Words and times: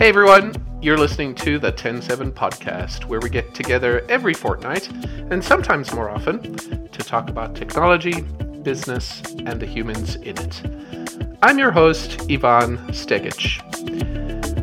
Hey 0.00 0.08
everyone, 0.08 0.54
you're 0.80 0.96
listening 0.96 1.34
to 1.34 1.58
the 1.58 1.70
TEN7 1.70 2.32
podcast, 2.32 3.04
where 3.04 3.20
we 3.20 3.28
get 3.28 3.52
together 3.52 4.02
every 4.08 4.32
fortnight, 4.32 4.88
and 5.30 5.44
sometimes 5.44 5.92
more 5.92 6.08
often, 6.08 6.56
to 6.56 7.02
talk 7.02 7.28
about 7.28 7.54
technology, 7.54 8.22
business, 8.62 9.20
and 9.44 9.60
the 9.60 9.66
humans 9.66 10.16
in 10.16 10.38
it. 10.38 11.36
I'm 11.42 11.58
your 11.58 11.70
host, 11.70 12.18
Ivan 12.30 12.78
Stegic. 12.88 13.62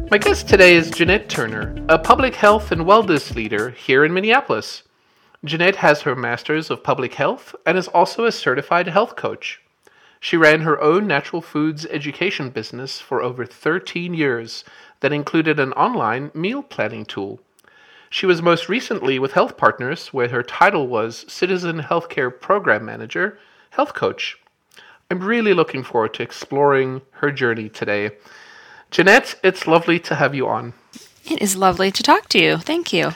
My 0.10 0.18
guest 0.18 0.50
today 0.50 0.73
is 0.73 0.89
Jennette 0.89 1.30
Turner, 1.30 1.76
a 1.88 2.00
public 2.00 2.34
health 2.34 2.72
and 2.72 2.82
wellness 2.82 3.36
leader 3.36 3.70
here 3.70 4.04
in 4.04 4.16
Minneapolis. 4.16 4.82
Jennette 5.46 5.76
has 5.76 6.02
her 6.02 6.16
Master's 6.16 6.72
of 6.72 6.84
Public 6.84 7.14
Health 7.14 7.54
and 7.64 7.78
is 7.78 7.88
also 7.90 8.26
a 8.26 8.32
certified 8.32 8.88
health 8.88 9.16
coach. 9.16 9.62
She 10.20 10.36
ran 10.36 10.62
her 10.62 10.82
own 10.82 11.06
natural 11.06 11.43
foods 11.43 11.86
education 11.86 12.50
business 12.50 13.00
for 13.00 13.21
over 13.21 13.46
13 13.46 14.15
years 14.15 14.64
that 15.00 15.14
included 15.14 15.60
an 15.60 15.74
online 15.74 16.32
meal 16.33 16.64
planning 16.64 17.05
tool. 17.05 17.39
She 18.10 18.25
was 18.25 18.42
most 18.42 18.69
recently 18.69 19.19
with 19.19 19.33
HealthPartners, 19.33 20.07
where 20.07 20.29
her 20.29 20.43
title 20.43 20.88
was 20.88 21.25
Citizen 21.28 21.82
Healthcare 21.82 22.32
Program 22.32 22.86
Manager, 22.86 23.38
Health 23.71 23.93
Coach. 23.93 24.38
I'm 25.11 25.19
really 25.19 25.54
looking 25.54 25.83
forward 25.83 26.14
to 26.15 26.24
exploring 26.24 27.02
her 27.11 27.32
journey 27.32 27.69
today. 27.69 28.11
Jennette, 28.91 29.36
it's 29.43 29.68
lovely 29.68 30.00
to 30.02 30.15
have 30.15 30.33
you 30.33 30.47
on. 30.47 30.74
It 31.25 31.41
is 31.41 31.55
lovely 31.55 31.91
to 31.91 32.03
talk 32.03 32.30
to 32.30 32.39
you. 32.39 32.58
Thank 32.58 32.94
you. 32.94 33.11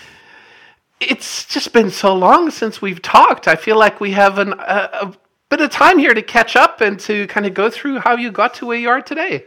It's 0.99 1.45
just 1.45 1.73
been 1.73 1.89
so 1.89 2.13
long 2.13 2.51
since 2.51 2.81
we've 2.81 3.01
talked. 3.01 3.47
I 3.47 3.55
feel 3.55 3.77
like 3.77 3.99
we 3.99 4.11
have 4.11 4.37
an, 4.37 4.53
a, 4.53 4.89
a 5.01 5.13
bit 5.49 5.61
of 5.61 5.71
time 5.71 5.97
here 5.97 6.13
to 6.13 6.21
catch 6.21 6.55
up 6.55 6.81
and 6.81 6.99
to 7.01 7.27
kind 7.27 7.45
of 7.45 7.53
go 7.53 7.69
through 7.69 7.99
how 7.99 8.15
you 8.15 8.31
got 8.31 8.53
to 8.55 8.65
where 8.65 8.77
you 8.77 8.89
are 8.89 9.01
today. 9.01 9.45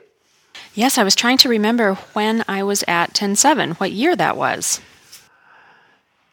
Yes, 0.75 0.99
I 0.99 1.05
was 1.05 1.15
trying 1.15 1.39
to 1.39 1.49
remember 1.49 1.95
when 2.15 2.45
I 2.49 2.65
was 2.65 2.83
at 2.89 3.15
TEN7, 3.15 3.75
what 3.79 3.93
year 3.93 4.17
that 4.17 4.37
was. 4.37 4.81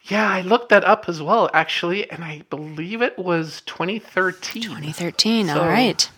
Yeah, 0.06 0.28
I 0.28 0.42
looked 0.42 0.70
that 0.70 0.84
up 0.84 1.06
as 1.08 1.22
well, 1.22 1.48
actually, 1.54 2.10
and 2.10 2.24
I 2.24 2.42
believe 2.50 3.04
it 3.04 3.20
was 3.20 3.62
2013. 3.68 4.64
2013, 4.64 5.48
so, 5.48 5.62
all 5.62 5.68
right. 5.68 6.10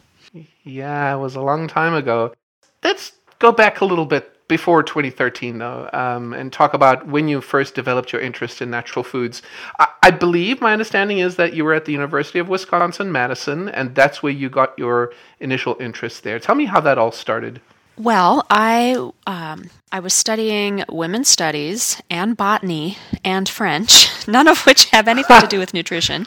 Yeah, 0.63 1.13
it 1.13 1.19
was 1.19 1.35
a 1.35 1.41
long 1.41 1.67
time 1.67 1.93
ago. 1.93 2.33
Let's 2.81 3.11
go 3.39 3.51
back 3.51 3.81
a 3.81 3.85
little 3.85 4.05
bit 4.05 4.29
before 4.47 4.83
2013, 4.83 5.57
though, 5.57 5.89
um, 5.91 6.31
and 6.33 6.51
talk 6.51 6.73
about 6.73 7.05
when 7.05 7.27
you 7.27 7.41
first 7.41 7.75
developed 7.75 8.13
your 8.13 8.21
interest 8.21 8.61
in 8.61 8.69
natural 8.69 9.03
foods. 9.03 9.41
I, 9.79 9.87
I, 10.01 10.11
believe 10.11 10.61
my 10.61 10.71
understanding 10.71 11.19
is 11.19 11.35
that 11.35 11.53
you 11.53 11.65
were 11.65 11.73
at 11.73 11.85
the 11.85 11.91
University 11.91 12.39
of 12.39 12.47
Wisconsin 12.47 13.11
Madison, 13.11 13.67
and 13.67 13.95
that's 13.95 14.23
where 14.23 14.31
you 14.31 14.49
got 14.49 14.77
your 14.79 15.11
initial 15.41 15.75
interest 15.79 16.23
there. 16.23 16.39
Tell 16.39 16.55
me 16.55 16.65
how 16.65 16.79
that 16.81 16.97
all 16.97 17.11
started. 17.11 17.61
Well, 17.97 18.43
I 18.49 18.93
um, 19.27 19.69
I 19.91 19.99
was 19.99 20.15
studying 20.15 20.83
women's 20.89 21.27
studies 21.27 22.01
and 22.09 22.35
botany 22.35 22.97
and 23.23 23.47
French, 23.47 24.07
none 24.27 24.47
of 24.47 24.65
which 24.65 24.85
have 24.89 25.07
anything 25.07 25.39
to 25.41 25.47
do 25.47 25.59
with 25.59 25.75
nutrition, 25.75 26.25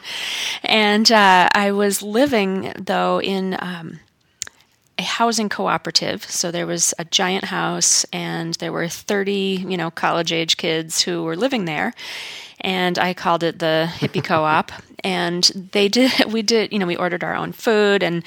and 0.63 1.11
uh, 1.11 1.49
I 1.51 1.71
was 1.71 2.01
living 2.01 2.71
though 2.79 3.19
in 3.19 3.57
um, 3.59 3.99
a 4.97 5.03
housing 5.03 5.49
cooperative. 5.49 6.23
So 6.23 6.51
there 6.51 6.65
was 6.65 6.93
a 6.97 7.03
giant 7.03 7.45
house, 7.45 8.05
and 8.13 8.53
there 8.55 8.71
were 8.71 8.87
thirty, 8.87 9.65
you 9.67 9.75
know, 9.75 9.91
college 9.91 10.31
age 10.31 10.55
kids 10.55 11.01
who 11.01 11.23
were 11.23 11.35
living 11.35 11.65
there, 11.65 11.93
and 12.61 12.97
I 12.97 13.13
called 13.13 13.43
it 13.43 13.59
the 13.59 13.89
hippie 13.89 14.23
co-op. 14.23 14.71
and 15.03 15.43
they 15.73 15.89
did, 15.89 16.11
we 16.31 16.41
did, 16.43 16.71
you 16.71 16.79
know, 16.79 16.87
we 16.87 16.95
ordered 16.95 17.25
our 17.25 17.35
own 17.35 17.51
food 17.51 18.03
and. 18.03 18.23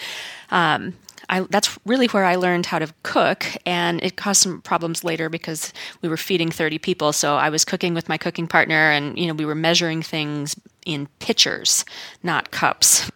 Um, 0.51 0.95
I, 1.31 1.47
that's 1.49 1.79
really 1.87 2.09
where 2.09 2.25
I 2.25 2.35
learned 2.35 2.67
how 2.67 2.81
to 2.81 2.93
cook, 3.05 3.47
and 3.65 4.03
it 4.03 4.17
caused 4.17 4.43
some 4.43 4.61
problems 4.61 5.05
later 5.05 5.29
because 5.29 5.73
we 6.03 6.09
were 6.09 6.17
feeding 6.17 6.51
30 6.51 6.79
people. 6.79 7.13
So 7.13 7.37
I 7.37 7.51
was 7.51 7.65
cooking 7.65 7.95
with 7.95 8.09
my 8.09 8.19
cooking 8.19 8.49
partner, 8.49 8.91
and 8.91 9.17
you 9.17 9.29
know 9.29 9.35
we 9.35 9.45
were 9.47 9.55
measuring 9.55 10.03
things 10.03 10.57
in 10.85 11.07
pitchers, 11.21 11.85
not 12.23 12.51
cups. 12.51 13.11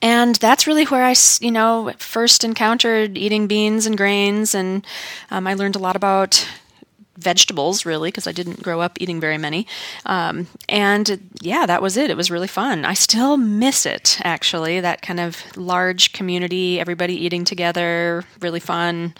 And 0.00 0.36
that's 0.36 0.66
really 0.66 0.84
where 0.84 1.04
I, 1.04 1.14
you 1.40 1.50
know, 1.50 1.92
first 1.98 2.42
encountered 2.42 3.18
eating 3.18 3.48
beans 3.48 3.84
and 3.84 3.96
grains, 3.98 4.54
and 4.54 4.86
um, 5.30 5.46
I 5.46 5.54
learned 5.54 5.76
a 5.76 5.80
lot 5.80 5.96
about 5.96 6.48
vegetables 7.18 7.84
really 7.84 8.08
because 8.08 8.26
I 8.26 8.32
didn't 8.32 8.62
grow 8.62 8.80
up 8.80 8.98
eating 9.00 9.20
very 9.20 9.38
many. 9.38 9.66
Um, 10.06 10.46
and 10.68 11.30
yeah, 11.42 11.66
that 11.66 11.82
was 11.82 11.96
it. 11.96 12.10
It 12.10 12.16
was 12.16 12.30
really 12.30 12.48
fun. 12.48 12.84
I 12.84 12.94
still 12.94 13.36
miss 13.36 13.84
it 13.86 14.18
actually. 14.22 14.80
That 14.80 15.02
kind 15.02 15.20
of 15.20 15.56
large 15.56 16.12
community, 16.12 16.80
everybody 16.80 17.14
eating 17.14 17.44
together, 17.44 18.24
really 18.40 18.60
fun. 18.60 19.14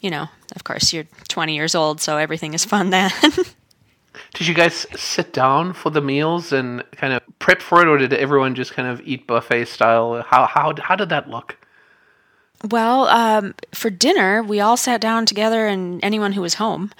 You 0.00 0.10
know, 0.10 0.28
of 0.56 0.64
course, 0.64 0.92
you're 0.92 1.06
20 1.28 1.54
years 1.54 1.74
old, 1.74 2.00
so 2.00 2.16
everything 2.16 2.54
is 2.54 2.64
fun 2.64 2.90
then. 2.90 3.10
did 4.34 4.46
you 4.46 4.54
guys 4.54 4.86
sit 4.96 5.32
down 5.32 5.72
for 5.72 5.90
the 5.90 6.00
meals 6.00 6.52
and 6.52 6.82
kind 6.92 7.12
of 7.12 7.22
prep 7.38 7.62
for 7.62 7.80
it, 7.82 7.88
or 7.88 7.98
did 7.98 8.12
everyone 8.12 8.54
just 8.54 8.72
kind 8.72 8.88
of 8.88 9.00
eat 9.02 9.26
buffet 9.26 9.66
style? 9.66 10.22
How 10.22 10.46
how 10.46 10.74
how 10.80 10.96
did 10.96 11.10
that 11.10 11.28
look? 11.28 11.56
Well, 12.70 13.08
um, 13.08 13.54
for 13.72 13.90
dinner, 13.90 14.42
we 14.42 14.60
all 14.60 14.76
sat 14.76 15.00
down 15.00 15.26
together, 15.26 15.66
and 15.66 16.02
anyone 16.04 16.32
who 16.32 16.40
was 16.40 16.54
home, 16.54 16.92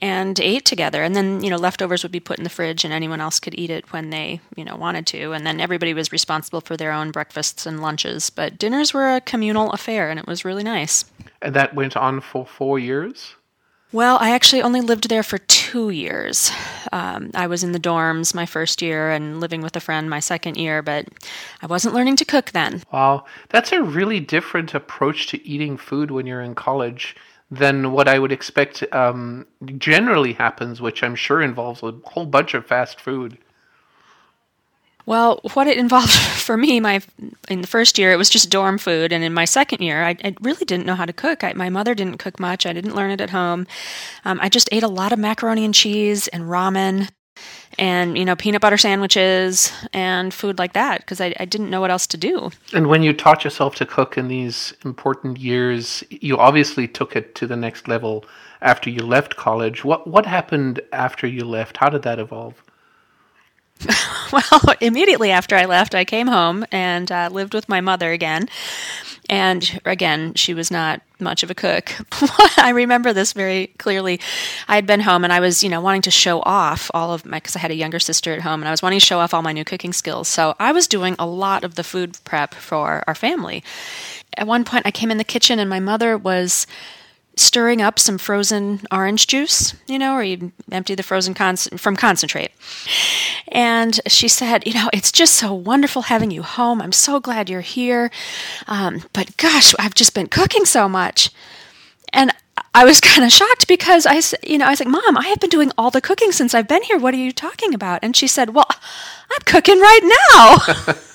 and 0.00 0.38
ate 0.40 0.64
together. 0.64 1.02
And 1.02 1.14
then, 1.14 1.42
you 1.42 1.50
know, 1.50 1.56
leftovers 1.56 2.02
would 2.02 2.12
be 2.12 2.20
put 2.20 2.38
in 2.38 2.44
the 2.44 2.50
fridge, 2.50 2.84
and 2.84 2.94
anyone 2.94 3.20
else 3.20 3.38
could 3.38 3.58
eat 3.58 3.70
it 3.70 3.92
when 3.92 4.10
they, 4.10 4.40
you 4.56 4.64
know, 4.64 4.76
wanted 4.76 5.06
to. 5.08 5.32
And 5.32 5.46
then 5.46 5.60
everybody 5.60 5.92
was 5.92 6.10
responsible 6.10 6.62
for 6.62 6.76
their 6.76 6.92
own 6.92 7.10
breakfasts 7.10 7.66
and 7.66 7.82
lunches. 7.82 8.30
But 8.30 8.56
dinners 8.58 8.94
were 8.94 9.14
a 9.14 9.20
communal 9.20 9.70
affair, 9.72 10.10
and 10.10 10.18
it 10.18 10.26
was 10.26 10.44
really 10.44 10.64
nice. 10.64 11.04
And 11.42 11.54
that 11.54 11.74
went 11.74 11.96
on 11.96 12.20
for 12.20 12.46
four 12.46 12.78
years. 12.78 13.34
Well, 13.92 14.18
I 14.20 14.30
actually 14.30 14.62
only 14.62 14.80
lived 14.80 15.08
there 15.08 15.24
for 15.24 15.38
two 15.38 15.90
years. 15.90 16.52
Um, 16.92 17.32
I 17.34 17.48
was 17.48 17.64
in 17.64 17.72
the 17.72 17.80
dorms 17.80 18.34
my 18.34 18.46
first 18.46 18.80
year 18.80 19.10
and 19.10 19.40
living 19.40 19.62
with 19.62 19.74
a 19.74 19.80
friend 19.80 20.08
my 20.08 20.20
second 20.20 20.56
year, 20.56 20.80
but 20.80 21.08
I 21.60 21.66
wasn't 21.66 21.94
learning 21.94 22.16
to 22.16 22.24
cook 22.24 22.52
then. 22.52 22.82
Wow, 22.92 23.24
that's 23.48 23.72
a 23.72 23.82
really 23.82 24.20
different 24.20 24.74
approach 24.74 25.26
to 25.28 25.44
eating 25.44 25.76
food 25.76 26.12
when 26.12 26.24
you're 26.24 26.40
in 26.40 26.54
college 26.54 27.16
than 27.50 27.90
what 27.90 28.06
I 28.06 28.20
would 28.20 28.30
expect 28.30 28.84
um, 28.92 29.44
generally 29.76 30.34
happens, 30.34 30.80
which 30.80 31.02
I'm 31.02 31.16
sure 31.16 31.42
involves 31.42 31.82
a 31.82 31.92
whole 32.04 32.26
bunch 32.26 32.54
of 32.54 32.64
fast 32.66 33.00
food. 33.00 33.38
Well, 35.06 35.40
what 35.54 35.66
it 35.66 35.78
involved 35.78 36.10
for 36.12 36.56
me, 36.56 36.80
my 36.80 37.00
in 37.48 37.60
the 37.60 37.66
first 37.66 37.98
year, 37.98 38.12
it 38.12 38.16
was 38.16 38.30
just 38.30 38.50
dorm 38.50 38.78
food, 38.78 39.12
and 39.12 39.24
in 39.24 39.34
my 39.34 39.44
second 39.44 39.82
year, 39.82 40.02
I, 40.02 40.16
I 40.24 40.34
really 40.40 40.64
didn't 40.64 40.86
know 40.86 40.94
how 40.94 41.06
to 41.06 41.12
cook. 41.12 41.44
I, 41.44 41.52
my 41.54 41.68
mother 41.68 41.94
didn't 41.94 42.18
cook 42.18 42.38
much. 42.38 42.66
I 42.66 42.72
didn't 42.72 42.94
learn 42.94 43.10
it 43.10 43.20
at 43.20 43.30
home. 43.30 43.66
Um, 44.24 44.38
I 44.42 44.48
just 44.48 44.68
ate 44.72 44.82
a 44.82 44.88
lot 44.88 45.12
of 45.12 45.18
macaroni 45.18 45.64
and 45.64 45.74
cheese 45.74 46.28
and 46.28 46.44
ramen, 46.44 47.08
and 47.78 48.18
you 48.18 48.24
know 48.24 48.36
peanut 48.36 48.60
butter 48.60 48.76
sandwiches 48.76 49.72
and 49.92 50.32
food 50.34 50.58
like 50.58 50.74
that 50.74 51.00
because 51.00 51.20
I, 51.20 51.34
I 51.40 51.44
didn't 51.44 51.70
know 51.70 51.80
what 51.80 51.90
else 51.90 52.06
to 52.08 52.16
do. 52.16 52.50
And 52.72 52.88
when 52.88 53.02
you 53.02 53.12
taught 53.12 53.44
yourself 53.44 53.74
to 53.76 53.86
cook 53.86 54.18
in 54.18 54.28
these 54.28 54.74
important 54.84 55.38
years, 55.38 56.04
you 56.10 56.36
obviously 56.36 56.86
took 56.86 57.16
it 57.16 57.34
to 57.36 57.46
the 57.46 57.56
next 57.56 57.88
level 57.88 58.24
after 58.60 58.90
you 58.90 59.00
left 59.00 59.36
college. 59.36 59.84
What 59.84 60.06
what 60.06 60.26
happened 60.26 60.80
after 60.92 61.26
you 61.26 61.44
left? 61.44 61.78
How 61.78 61.88
did 61.88 62.02
that 62.02 62.18
evolve? 62.18 62.62
well, 64.32 64.74
immediately 64.80 65.30
after 65.30 65.56
I 65.56 65.64
left, 65.64 65.94
I 65.94 66.04
came 66.04 66.26
home 66.26 66.64
and 66.70 67.10
uh, 67.10 67.28
lived 67.32 67.54
with 67.54 67.68
my 67.68 67.80
mother 67.80 68.12
again. 68.12 68.48
And 69.28 69.80
again, 69.84 70.34
she 70.34 70.54
was 70.54 70.72
not 70.72 71.02
much 71.20 71.44
of 71.44 71.50
a 71.50 71.54
cook. 71.54 71.92
I 72.58 72.72
remember 72.74 73.12
this 73.12 73.32
very 73.32 73.68
clearly. 73.78 74.20
I 74.66 74.74
had 74.74 74.86
been 74.86 75.00
home 75.00 75.22
and 75.22 75.32
I 75.32 75.38
was, 75.38 75.62
you 75.62 75.68
know, 75.68 75.80
wanting 75.80 76.02
to 76.02 76.10
show 76.10 76.40
off 76.40 76.90
all 76.92 77.12
of 77.12 77.24
my, 77.24 77.36
because 77.36 77.54
I 77.54 77.60
had 77.60 77.70
a 77.70 77.76
younger 77.76 78.00
sister 78.00 78.32
at 78.32 78.40
home 78.40 78.60
and 78.60 78.68
I 78.68 78.72
was 78.72 78.82
wanting 78.82 78.98
to 78.98 79.06
show 79.06 79.20
off 79.20 79.32
all 79.32 79.42
my 79.42 79.52
new 79.52 79.64
cooking 79.64 79.92
skills. 79.92 80.26
So 80.26 80.56
I 80.58 80.72
was 80.72 80.88
doing 80.88 81.14
a 81.18 81.26
lot 81.26 81.62
of 81.62 81.76
the 81.76 81.84
food 81.84 82.18
prep 82.24 82.54
for 82.54 83.04
our 83.06 83.14
family. 83.14 83.62
At 84.36 84.48
one 84.48 84.64
point, 84.64 84.86
I 84.86 84.90
came 84.90 85.10
in 85.12 85.18
the 85.18 85.24
kitchen 85.24 85.58
and 85.60 85.70
my 85.70 85.80
mother 85.80 86.18
was 86.18 86.66
stirring 87.40 87.80
up 87.80 87.98
some 87.98 88.18
frozen 88.18 88.80
orange 88.92 89.26
juice, 89.26 89.74
you 89.86 89.98
know, 89.98 90.14
or 90.14 90.22
you 90.22 90.52
empty 90.70 90.94
the 90.94 91.02
frozen 91.02 91.34
con- 91.34 91.56
from 91.56 91.96
concentrate. 91.96 92.50
And 93.48 94.00
she 94.06 94.28
said, 94.28 94.66
You 94.66 94.74
know, 94.74 94.90
it's 94.92 95.10
just 95.10 95.34
so 95.34 95.52
wonderful 95.52 96.02
having 96.02 96.30
you 96.30 96.42
home. 96.42 96.80
I'm 96.80 96.92
so 96.92 97.20
glad 97.20 97.50
you're 97.50 97.60
here. 97.60 98.10
Um, 98.68 99.02
but 99.12 99.36
gosh, 99.36 99.74
I've 99.78 99.94
just 99.94 100.14
been 100.14 100.28
cooking 100.28 100.64
so 100.64 100.88
much. 100.88 101.30
And 102.12 102.32
I 102.74 102.84
was 102.84 103.00
kind 103.00 103.24
of 103.24 103.32
shocked 103.32 103.66
because 103.66 104.06
I, 104.06 104.20
you 104.46 104.58
know, 104.58 104.66
I 104.66 104.70
was 104.70 104.80
like, 104.80 104.88
Mom, 104.88 105.16
I 105.16 105.28
have 105.28 105.40
been 105.40 105.50
doing 105.50 105.72
all 105.78 105.90
the 105.90 106.00
cooking 106.00 106.32
since 106.32 106.54
I've 106.54 106.68
been 106.68 106.82
here. 106.82 106.98
What 106.98 107.14
are 107.14 107.18
you 107.18 107.32
talking 107.32 107.74
about? 107.74 108.00
And 108.02 108.14
she 108.14 108.26
said, 108.26 108.54
Well, 108.54 108.68
I'm 108.68 109.42
cooking 109.46 109.80
right 109.80 110.00
now. 110.32 110.94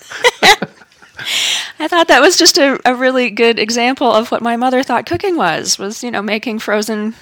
I 1.80 1.88
thought 1.88 2.08
that 2.08 2.22
was 2.22 2.38
just 2.38 2.58
a, 2.58 2.80
a 2.86 2.96
really 2.96 3.30
good 3.30 3.60
example 3.60 4.12
of 4.12 4.32
what 4.32 4.42
my 4.42 4.56
mother 4.56 4.84
thought 4.84 5.06
cooking 5.06 5.36
was, 5.36 5.78
was, 5.78 6.04
you 6.04 6.12
know, 6.12 6.22
making 6.22 6.60
frozen 6.60 7.16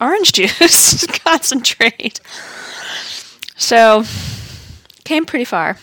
orange 0.00 0.32
juice 0.32 1.06
concentrate. 1.06 2.20
So, 3.56 4.04
came 5.04 5.26
pretty 5.26 5.44
far. 5.44 5.76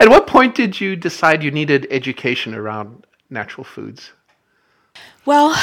At 0.00 0.08
what 0.08 0.26
point 0.26 0.54
did 0.54 0.80
you 0.80 0.96
decide 0.96 1.42
you 1.42 1.50
needed 1.50 1.86
education 1.90 2.54
around 2.54 3.06
natural 3.30 3.64
foods? 3.64 4.12
Well, 5.24 5.56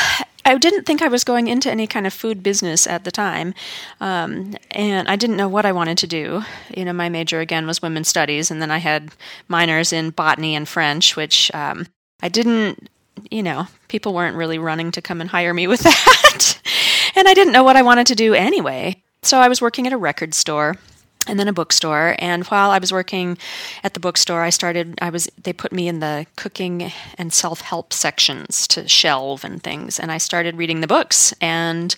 I 0.45 0.57
didn't 0.57 0.83
think 0.85 1.01
I 1.01 1.07
was 1.07 1.23
going 1.23 1.47
into 1.47 1.71
any 1.71 1.87
kind 1.87 2.05
of 2.05 2.13
food 2.13 2.43
business 2.43 2.85
at 2.85 3.03
the 3.03 3.11
time, 3.11 3.55
um, 3.99 4.55
and 4.71 5.09
I 5.09 5.15
didn't 5.15 5.37
know 5.37 5.49
what 5.49 5.65
I 5.65 5.71
wanted 5.71 5.97
to 5.99 6.07
do. 6.07 6.43
You 6.75 6.85
know, 6.85 6.93
my 6.93 7.09
major 7.09 7.39
again 7.39 7.65
was 7.65 7.81
women's 7.81 8.07
studies, 8.07 8.51
and 8.51 8.61
then 8.61 8.69
I 8.69 8.77
had 8.77 9.11
minors 9.47 9.91
in 9.91 10.11
botany 10.11 10.55
and 10.55 10.67
French, 10.67 11.15
which 11.15 11.53
um, 11.53 11.87
I 12.21 12.29
didn't. 12.29 12.89
You 13.31 13.41
know, 13.41 13.67
people 13.87 14.13
weren't 14.13 14.35
really 14.35 14.59
running 14.59 14.91
to 14.91 15.01
come 15.01 15.21
and 15.21 15.29
hire 15.29 15.53
me 15.53 15.67
with 15.71 15.81
that, 15.81 16.61
and 17.15 17.27
I 17.27 17.33
didn't 17.33 17.53
know 17.53 17.63
what 17.63 17.75
I 17.75 17.81
wanted 17.81 18.07
to 18.07 18.15
do 18.15 18.33
anyway. 18.33 19.01
So 19.23 19.39
I 19.39 19.47
was 19.47 19.61
working 19.61 19.87
at 19.87 19.93
a 19.93 19.97
record 19.97 20.35
store 20.35 20.75
and 21.27 21.39
then 21.39 21.47
a 21.47 21.53
bookstore. 21.53 22.15
And 22.19 22.43
while 22.45 22.71
i 22.71 22.79
was 22.79 22.91
working 22.91 23.37
at 23.83 23.93
the 23.93 23.99
bookstore 23.99 24.41
i 24.41 24.49
started 24.49 24.97
i 25.01 25.09
was 25.09 25.29
they 25.41 25.53
put 25.53 25.71
me 25.71 25.87
in 25.87 25.99
the 25.99 26.25
cooking 26.35 26.91
and 27.17 27.33
self-help 27.33 27.93
sections 27.93 28.67
to 28.69 28.87
shelve 28.87 29.43
and 29.43 29.61
things. 29.61 29.99
And 29.99 30.11
i 30.11 30.17
started 30.17 30.57
reading 30.57 30.81
the 30.81 30.87
books. 30.87 31.33
And 31.41 31.95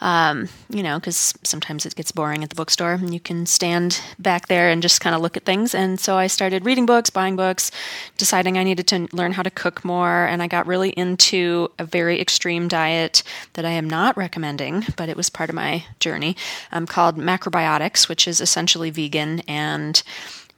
um, 0.00 0.48
you 0.68 0.82
know, 0.82 0.98
because 0.98 1.34
sometimes 1.42 1.86
it 1.86 1.94
gets 1.94 2.12
boring 2.12 2.42
at 2.42 2.50
the 2.50 2.56
bookstore 2.56 2.92
and 2.92 3.14
you 3.14 3.20
can 3.20 3.46
stand 3.46 4.00
back 4.18 4.48
there 4.48 4.68
and 4.70 4.82
just 4.82 5.00
kind 5.00 5.14
of 5.14 5.22
look 5.22 5.36
at 5.36 5.44
things. 5.44 5.74
And 5.74 5.98
so 5.98 6.16
I 6.16 6.26
started 6.26 6.64
reading 6.64 6.86
books, 6.86 7.10
buying 7.10 7.36
books, 7.36 7.70
deciding 8.16 8.58
I 8.58 8.64
needed 8.64 8.86
to 8.88 9.08
learn 9.12 9.32
how 9.32 9.42
to 9.42 9.50
cook 9.50 9.84
more. 9.84 10.26
And 10.26 10.42
I 10.42 10.46
got 10.46 10.66
really 10.66 10.90
into 10.90 11.70
a 11.78 11.84
very 11.84 12.20
extreme 12.20 12.68
diet 12.68 13.22
that 13.54 13.64
I 13.64 13.70
am 13.70 13.88
not 13.88 14.16
recommending, 14.16 14.84
but 14.96 15.08
it 15.08 15.16
was 15.16 15.30
part 15.30 15.50
of 15.50 15.56
my 15.56 15.84
journey 16.00 16.36
um, 16.72 16.86
called 16.86 17.16
macrobiotics, 17.16 18.08
which 18.08 18.28
is 18.28 18.40
essentially 18.40 18.90
vegan 18.90 19.40
and 19.48 20.02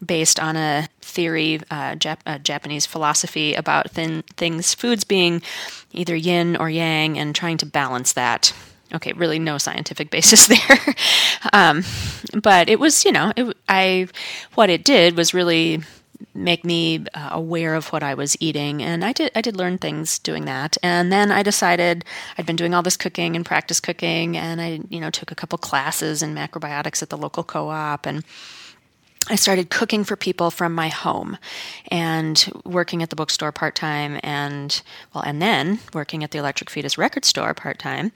based 0.05 0.39
on 0.39 0.57
a 0.57 0.89
theory, 1.01 1.61
uh, 1.71 1.95
Jap- 1.97 2.21
a 2.27 2.39
Japanese 2.39 2.87
philosophy 2.87 3.55
about 3.55 3.91
thin- 3.91 4.23
things, 4.37 4.75
foods 4.75 5.05
being 5.05 5.43
either 5.93 6.15
yin 6.15 6.57
or 6.57 6.71
yang, 6.71 7.19
and 7.19 7.35
trying 7.35 7.57
to 7.59 7.67
balance 7.67 8.13
that 8.13 8.53
okay, 8.95 9.13
really 9.13 9.39
no 9.39 9.59
scientific 9.59 10.11
basis 10.17 10.47
there. 10.47 10.95
um, 11.53 11.85
but 12.43 12.69
it 12.69 12.79
was, 12.79 13.05
you 13.05 13.13
know, 13.13 13.33
it, 13.37 13.57
I 13.69 14.09
what 14.55 14.71
it 14.71 14.85
did 14.85 15.17
was 15.17 15.35
really 15.35 15.81
make 16.35 16.65
me 16.65 17.05
uh, 17.15 17.31
aware 17.33 17.75
of 17.75 17.89
what 17.89 18.03
I 18.03 18.15
was 18.15 18.37
eating, 18.41 18.83
and 18.83 19.05
I 19.05 19.13
did 19.13 19.33
I 19.35 19.41
did 19.41 19.57
learn 19.57 19.79
things 19.79 20.19
doing 20.19 20.45
that. 20.47 20.77
And 20.83 21.13
then 21.13 21.31
I 21.31 21.43
decided 21.43 22.05
I'd 22.37 22.47
been 22.47 22.57
doing 22.57 22.75
all 22.75 22.83
this 22.83 22.97
cooking 22.97 23.37
and 23.37 23.45
practice 23.45 23.81
cooking, 23.81 24.37
and 24.37 24.61
I 24.61 24.81
you 24.89 25.01
know 25.01 25.11
took 25.11 25.31
a 25.31 25.37
couple 25.37 25.59
classes 25.59 26.23
in 26.23 26.35
macrobiotics 26.35 27.03
at 27.03 27.11
the 27.11 27.17
local 27.17 27.45
co-op 27.45 28.07
and 28.07 28.25
I 29.31 29.37
started 29.37 29.69
cooking 29.69 30.05
for 30.05 30.17
people 30.17 30.51
from 30.51 30.75
my 30.75 30.89
home 30.89 31.37
and 31.91 32.51
working 32.65 33.03
at 33.03 33.11
the 33.11 33.17
bookstore 33.17 33.53
part 33.53 33.75
time 33.75 34.19
and 34.23 34.81
well 35.15 35.23
and 35.25 35.43
then 35.43 35.81
working 35.93 36.25
at 36.25 36.31
the 36.31 36.39
Electric 36.39 36.71
Fetus 36.71 36.97
record 36.97 37.25
store 37.25 37.53
part 37.53 37.79
time 37.79 38.13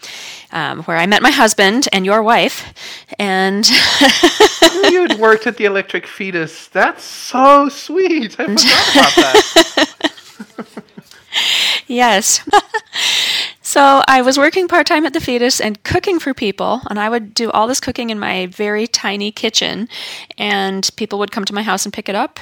um, 0.52 0.82
where 0.84 0.96
I 0.96 1.06
met 1.06 1.22
my 1.22 1.30
husband 1.30 1.88
and 1.92 2.06
your 2.06 2.22
wife 2.22 2.72
and 3.18 3.68
you 4.90 5.02
had 5.02 5.18
worked 5.18 5.46
at 5.46 5.58
the 5.58 5.66
Electric 5.66 6.06
Fetus. 6.06 6.68
That's 6.68 7.04
so 7.04 7.68
sweet. 7.68 8.38
I 8.38 8.46
forgot 8.46 8.92
about 8.92 9.14
that. 9.16 9.88
Yes 11.86 12.40
So 13.72 14.02
I 14.06 14.20
was 14.20 14.36
working 14.36 14.68
part 14.68 14.86
time 14.86 15.06
at 15.06 15.14
the 15.14 15.20
fetus 15.20 15.58
and 15.58 15.82
cooking 15.82 16.18
for 16.18 16.34
people, 16.34 16.82
and 16.90 17.00
I 17.00 17.08
would 17.08 17.32
do 17.32 17.50
all 17.50 17.66
this 17.66 17.80
cooking 17.80 18.10
in 18.10 18.18
my 18.18 18.44
very 18.48 18.86
tiny 18.86 19.32
kitchen, 19.32 19.88
and 20.36 20.90
people 20.96 21.18
would 21.20 21.32
come 21.32 21.46
to 21.46 21.54
my 21.54 21.62
house 21.62 21.86
and 21.86 21.92
pick 21.94 22.10
it 22.10 22.14
up. 22.14 22.38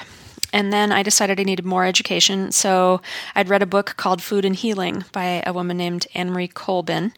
And 0.52 0.72
then 0.72 0.90
I 0.90 1.04
decided 1.04 1.38
I 1.38 1.44
needed 1.44 1.64
more 1.64 1.84
education, 1.84 2.50
so 2.50 3.00
I'd 3.36 3.48
read 3.48 3.62
a 3.62 3.66
book 3.66 3.94
called 3.96 4.20
Food 4.20 4.44
and 4.44 4.56
Healing 4.56 5.04
by 5.12 5.44
a 5.46 5.52
woman 5.52 5.76
named 5.76 6.08
Annemarie 6.16 6.52
Colbin 6.52 7.12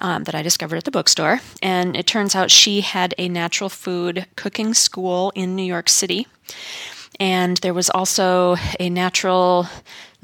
um, 0.00 0.24
that 0.24 0.34
I 0.34 0.42
discovered 0.42 0.76
at 0.76 0.84
the 0.84 0.90
bookstore. 0.90 1.40
And 1.62 1.96
it 1.96 2.06
turns 2.06 2.34
out 2.34 2.50
she 2.50 2.82
had 2.82 3.14
a 3.16 3.26
natural 3.26 3.70
food 3.70 4.26
cooking 4.36 4.74
school 4.74 5.32
in 5.34 5.56
New 5.56 5.62
York 5.62 5.88
City. 5.88 6.26
And 7.18 7.56
there 7.58 7.72
was 7.72 7.88
also 7.88 8.56
a 8.78 8.90
natural 8.90 9.66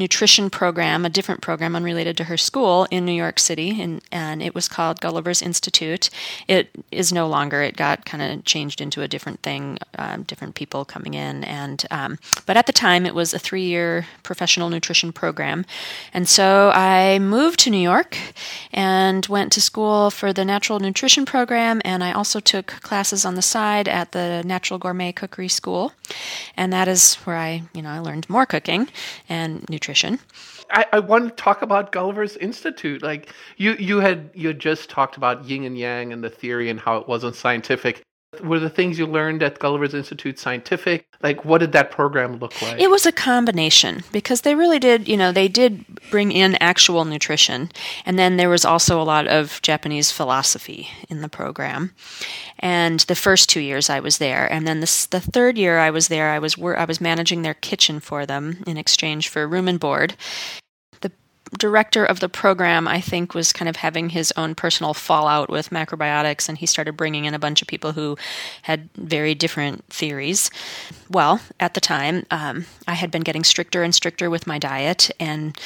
nutrition 0.03 0.51
program, 0.51 1.05
a 1.05 1.09
different 1.09 1.41
program 1.43 1.77
unrelated 1.77 2.17
to 2.17 2.25
her 2.25 2.37
school 2.37 2.89
in 2.91 3.05
New 3.05 3.13
York 3.25 3.39
City, 3.39 3.81
and, 3.81 4.03
and 4.11 4.43
it 4.43 4.53
was 4.53 4.67
called 4.67 5.01
Gulliver's 5.01 5.41
Institute. 5.41 6.11
It 6.49 6.71
is 6.91 7.13
no 7.13 7.29
longer. 7.29 7.63
It 7.63 7.77
got 7.77 8.05
kind 8.05 8.21
of 8.21 8.45
changed 8.45 8.81
into 8.81 9.01
a 9.03 9.07
different 9.07 9.41
thing, 9.43 9.79
um, 9.97 10.25
different 10.25 10.57
people 10.57 10.85
coming 10.85 11.15
in, 11.15 11.45
and 11.45 11.87
um, 11.93 12.19
but 12.47 12.57
at 12.57 12.67
the 12.67 12.73
time 12.73 13.07
it 13.07 13.15
was 13.15 13.33
a 13.33 13.39
three-year 13.39 14.07
professional 14.25 14.71
nutrition 14.71 15.13
program, 15.13 15.65
and 16.13 16.29
so 16.29 16.73
I 16.75 17.21
moved 17.21 17.61
to 17.61 17.71
New 17.71 17.85
York 17.93 18.19
and 18.73 19.25
went 19.27 19.53
to 19.53 19.61
school 19.61 20.11
for 20.11 20.33
the 20.33 20.45
natural 20.45 20.81
nutrition 20.81 21.25
program, 21.25 21.81
and 21.85 22.03
I 22.03 22.11
also 22.11 22.41
took 22.41 22.67
classes 22.83 23.25
on 23.25 23.37
the 23.37 23.43
side 23.43 23.87
at 23.87 24.11
the 24.11 24.43
Natural 24.45 24.81
Gourmet 24.81 25.13
Cookery 25.13 25.49
School, 25.49 25.93
and 26.57 26.73
that 26.73 26.89
is 26.89 27.15
where 27.25 27.37
I, 27.37 27.63
you 27.73 27.83
know, 27.83 27.91
I 27.91 28.01
learned 28.01 28.29
more 28.29 28.47
cooking 28.47 28.89
and 29.29 29.65
nutrition 29.69 29.92
I, 30.71 30.87
I 30.93 30.99
want 31.01 31.29
to 31.29 31.43
talk 31.43 31.63
about 31.63 31.93
Gulliver's 31.93 32.37
Institute. 32.37 33.03
Like 33.03 33.33
you, 33.57 33.73
you 33.75 34.01
had 34.01 34.31
you 34.35 34.49
had 34.49 34.59
just 34.59 34.91
talked 34.91 35.17
about 35.17 35.45
yin 35.45 35.65
and 35.65 35.77
yang 35.77 36.13
and 36.13 36.23
the 36.23 36.31
theory 36.31 36.71
and 36.71 36.81
how 36.81 36.97
it 36.97 37.09
wasn't 37.09 37.35
scientific. 37.35 38.03
Were 38.41 38.59
the 38.59 38.71
things 38.71 38.99
you 38.99 39.07
learned 39.07 39.43
at 39.43 39.59
Gulliver's 39.59 39.93
Institute 39.93 40.39
scientific? 40.39 41.07
Like, 41.23 41.45
what 41.45 41.59
did 41.59 41.73
that 41.73 41.91
program 41.91 42.39
look 42.39 42.61
like? 42.63 42.81
It 42.81 42.89
was 42.89 43.05
a 43.05 43.13
combination 43.13 44.05
because 44.11 44.41
they 44.41 44.55
really 44.55 44.79
did, 44.79 45.07
you 45.07 45.19
know, 45.19 45.33
they 45.33 45.49
did 45.49 45.85
bring 46.11 46.33
in 46.33 46.55
actual 46.57 47.05
nutrition. 47.05 47.71
And 48.07 48.19
then 48.19 48.39
there 48.39 48.49
was 48.49 48.65
also 48.65 49.01
a 49.01 49.05
lot 49.05 49.27
of 49.29 49.61
Japanese 49.61 50.11
philosophy 50.11 50.89
in 51.11 51.21
the 51.21 51.29
program. 51.29 51.93
And 52.59 53.01
the 53.01 53.15
first 53.15 53.51
two 53.51 53.61
years 53.61 53.91
I 53.91 54.01
was 54.01 54.17
there. 54.17 54.51
And 54.51 54.67
then 54.67 54.81
this, 54.81 55.05
the 55.05 55.21
third 55.21 55.59
year 55.59 55.79
I 55.79 55.91
was 55.91 56.09
there, 56.09 56.31
I 56.31 56.39
was, 56.39 56.59
I 56.59 56.87
was 56.87 57.03
managing 57.03 57.43
their 57.43 57.55
kitchen 57.55 58.01
for 58.01 58.25
them 58.25 58.65
in 58.67 58.79
exchange 58.79 59.29
for 59.29 59.47
room 59.47 59.69
and 59.69 59.79
board 59.79 60.15
director 61.59 62.05
of 62.05 62.21
the 62.21 62.29
program, 62.29 62.89
I 62.89 63.01
think, 63.01 63.35
was 63.35 63.53
kind 63.53 63.69
of 63.69 63.77
having 63.77 64.11
his 64.11 64.33
own 64.37 64.55
personal 64.55 64.95
fallout 64.95 65.51
with 65.51 65.71
macrobiotics, 65.71 66.49
and 66.49 66.57
he 66.57 66.67
started 66.67 66.97
bringing 66.97 67.27
in 67.27 67.35
a 67.35 67.39
bunch 67.39 67.61
of 67.61 67.69
people 67.69 67.93
who 67.93 68.17
had 68.63 68.89
very 68.95 69.35
different 69.35 69.85
theories. 69.87 70.51
Well, 71.11 71.41
at 71.61 71.75
the 71.75 71.81
time, 71.81 72.25
um, 72.31 72.65
I 72.89 72.95
had 72.95 73.11
been 73.11 73.23
getting 73.23 73.45
stricter 73.45 73.83
and 73.83 73.95
stricter 73.95 74.31
with 74.31 74.47
my 74.47 74.59
diet 74.59 75.11
and 75.21 75.59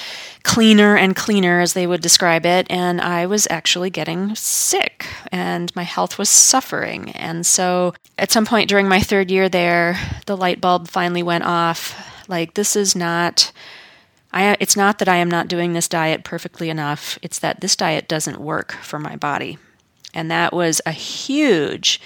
cleaner 0.43 0.97
and 0.97 1.15
cleaner, 1.15 1.61
as 1.61 1.75
they 1.75 1.87
would 1.87 2.01
describe 2.03 2.45
it, 2.45 2.67
and 2.69 3.01
I 3.01 3.27
was 3.27 3.47
actually 3.49 3.91
getting 3.91 4.35
sick, 4.35 5.07
and 5.31 5.75
my 5.77 5.85
health 5.85 6.19
was 6.19 6.29
suffering. 6.29 7.11
And 7.13 7.47
so, 7.47 7.95
at 8.19 8.33
some 8.33 8.47
point 8.47 8.69
during 8.69 8.89
my 8.89 9.01
third 9.01 9.31
year 9.31 9.49
there, 9.49 9.99
the 10.27 10.37
light 10.37 10.61
bulb 10.61 10.89
finally 10.89 11.23
went 11.23 11.45
off. 11.45 11.95
Like, 12.29 12.55
this 12.55 12.75
is 12.75 12.97
not 12.97 13.53
I, 14.37 14.57
it's 14.61 14.77
not 14.77 14.99
that 14.99 15.09
I 15.09 15.17
am 15.17 15.31
not 15.31 15.49
doing 15.49 15.73
this 15.73 15.89
diet 15.89 16.23
perfectly 16.23 16.69
enough, 16.69 17.19
it's 17.23 17.39
that 17.39 17.63
this 17.63 17.75
diet 17.75 18.07
doesn't 18.07 18.39
work 18.39 18.73
for 18.83 18.99
my 18.99 19.17
body. 19.17 19.57
And 20.13 20.31
that 20.31 20.53
was 20.53 20.83
a 20.85 20.93
huge 20.93 22.01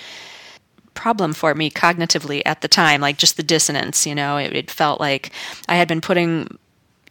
problem 0.95 1.33
for 1.33 1.55
me 1.57 1.71
cognitively 1.71 2.43
at 2.47 2.61
the 2.61 2.69
time, 2.69 3.01
like 3.01 3.19
just 3.19 3.37
the 3.37 3.43
dissonance, 3.43 4.07
you 4.07 4.15
know, 4.15 4.37
it, 4.37 4.55
it 4.55 4.71
felt 4.71 5.01
like 5.01 5.33
I 5.69 5.75
had 5.75 5.89
been 5.89 6.01
putting 6.01 6.57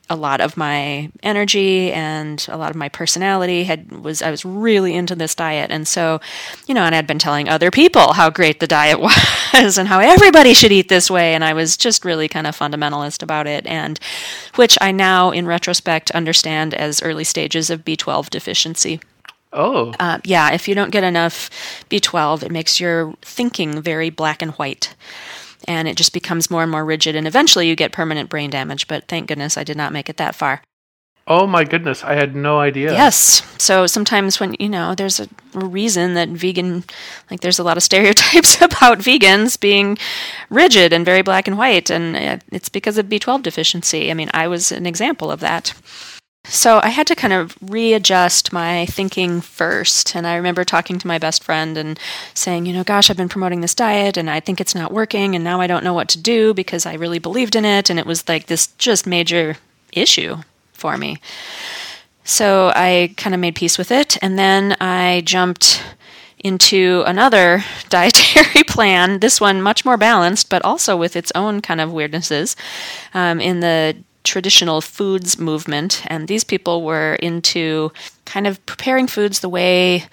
a 0.10 0.16
lot 0.16 0.42
of 0.42 0.58
my 0.58 1.12
energy 1.22 1.92
and 1.92 2.46
a 2.50 2.58
lot 2.58 2.72
of 2.72 2.76
my 2.76 2.90
personality 2.90 3.64
had 3.64 3.92
was 3.92 4.22
I 4.22 4.32
was 4.32 4.44
really 4.44 4.96
into 4.96 5.16
this 5.16 5.36
diet 5.36 5.70
and 5.72 5.88
so 5.88 6.20
you 6.68 6.74
know 6.74 6.82
and 6.82 6.96
I'd 6.96 7.08
been 7.08 7.20
telling 7.20 7.48
other 7.48 7.70
people 7.72 8.14
how 8.14 8.30
great 8.30 8.60
the 8.60 8.68
diet 8.68 9.00
was 9.54 9.78
and 9.78 9.88
how 9.88 10.00
everybody 10.00 10.54
should 10.54 10.72
eat 10.72 10.90
this 10.90 11.12
way 11.12 11.34
and 11.34 11.44
I 11.44 11.54
was 11.54 11.78
just 11.78 12.04
really 12.04 12.28
kind 12.28 12.48
of 12.48 12.58
fundamentalist 12.58 13.22
about 13.22 13.48
it 13.48 13.66
and 13.68 14.00
which 14.56 14.78
I 14.82 14.92
now 14.92 15.32
in 15.32 15.46
retrospect 15.46 16.12
understand 16.12 16.74
as 16.74 17.02
early 17.04 17.24
stages 17.24 17.70
of 17.70 17.86
B12 17.86 18.30
deficiency. 18.30 19.00
Oh. 19.52 19.94
Uh, 20.00 20.20
yeah, 20.24 20.52
if 20.52 20.68
you 20.68 20.76
don't 20.76 20.92
get 20.92 21.04
enough 21.04 21.50
B12, 21.90 22.44
it 22.44 22.52
makes 22.52 22.80
your 22.80 23.16
thinking 23.22 23.82
very 23.82 24.10
black 24.10 24.42
and 24.42 24.52
white 24.54 24.94
and 25.68 25.88
it 25.88 25.98
just 25.98 26.14
becomes 26.14 26.50
more 26.50 26.64
and 26.64 26.72
more 26.72 26.86
rigid, 26.86 27.16
and 27.16 27.28
eventually 27.28 27.68
you 27.68 27.76
get 27.76 27.92
permanent 27.92 28.30
brain 28.30 28.50
damage. 28.50 28.88
But 28.88 29.08
thank 29.08 29.28
goodness 29.28 29.58
I 29.58 29.64
did 29.64 29.78
not 29.78 29.94
make 29.94 30.10
it 30.10 30.18
that 30.18 30.36
far. 30.36 30.62
Oh 31.30 31.46
my 31.46 31.64
goodness, 31.64 32.04
I 32.04 32.16
had 32.16 32.36
no 32.36 32.60
idea. 32.60 32.92
Yes. 32.92 33.44
So 33.62 33.86
sometimes 33.86 34.40
when, 34.40 34.56
you 34.60 34.68
know, 34.68 34.96
there's 34.96 35.20
a 35.20 35.30
reason 35.54 36.16
that 36.16 36.30
vegan, 36.30 36.84
like 37.30 37.42
there's 37.42 37.60
a 37.60 37.64
lot 37.64 37.78
of 37.78 37.84
stereotypes 37.90 38.60
about 38.62 38.98
vegans 38.98 39.60
being 39.60 40.00
rigid 40.50 40.92
and 40.92 41.06
very 41.06 41.22
black 41.22 41.48
and 41.48 41.56
white, 41.56 41.92
and 41.92 42.16
uh, 42.16 42.44
it's 42.52 42.70
because 42.70 42.98
of 42.98 43.06
B12 43.06 43.44
deficiency. 43.44 44.10
I 44.10 44.16
mean, 44.16 44.32
I 44.34 44.48
was 44.48 44.72
an 44.72 44.88
example 44.88 45.30
of 45.30 45.40
that. 45.42 45.74
So 46.46 46.80
I 46.82 46.90
had 46.90 47.06
to 47.08 47.16
kind 47.16 47.34
of 47.34 47.58
readjust 47.62 48.54
my 48.54 48.86
thinking 48.88 49.42
first. 49.42 50.16
And 50.16 50.26
I 50.26 50.36
remember 50.36 50.64
talking 50.64 50.98
to 50.98 51.08
my 51.08 51.18
best 51.20 51.44
friend 51.44 51.78
and 51.78 52.00
saying, 52.34 52.66
you 52.66 52.74
know, 52.74 52.84
gosh, 52.84 53.10
I've 53.10 53.18
been 53.18 53.30
promoting 53.30 53.62
this 53.62 53.76
diet 53.76 54.18
and 54.18 54.30
I 54.30 54.40
think 54.40 54.60
it's 54.60 54.74
not 54.74 54.94
working. 54.94 55.36
And 55.36 55.44
now 55.44 55.60
I 55.62 55.68
don't 55.68 55.84
know 55.84 55.94
what 55.94 56.10
to 56.10 56.20
do 56.20 56.54
because 56.54 56.86
I 56.86 56.94
really 56.94 57.20
believed 57.20 57.56
in 57.56 57.66
it. 57.66 57.90
And 57.90 58.00
it 58.00 58.06
was 58.06 58.28
like 58.28 58.48
this 58.48 58.68
just 58.78 59.06
major 59.06 59.58
issue 59.92 60.38
for 60.74 60.98
me. 60.98 61.18
So 62.24 62.72
I 62.76 63.14
kind 63.18 63.34
of 63.34 63.42
made 63.42 63.56
peace 63.56 63.78
with 63.78 63.92
it. 63.92 64.18
And 64.22 64.40
then 64.40 64.78
I 64.80 65.22
jumped 65.26 65.84
into 66.40 67.04
another 67.06 67.64
dietary 67.90 68.64
plan, 68.68 69.20
this 69.20 69.42
one 69.42 69.62
much 69.62 69.84
more 69.84 69.98
balanced, 69.98 70.50
but 70.50 70.64
also 70.64 70.96
with 70.96 71.16
its 71.16 71.32
own 71.36 71.62
kind 71.62 71.82
of 71.82 71.90
weirdnesses 71.90 72.56
um, 73.14 73.42
in 73.42 73.60
the 73.60 73.98
traditional 74.30 74.80
foods 74.80 75.40
movement. 75.40 76.04
And 76.08 76.28
these 76.28 76.44
people 76.44 76.84
were 76.84 77.16
into 77.16 77.92
kind 78.26 78.48
of 78.48 78.64
preparing 78.66 79.08
foods 79.08 79.40
the 79.40 79.50
way 79.50 80.06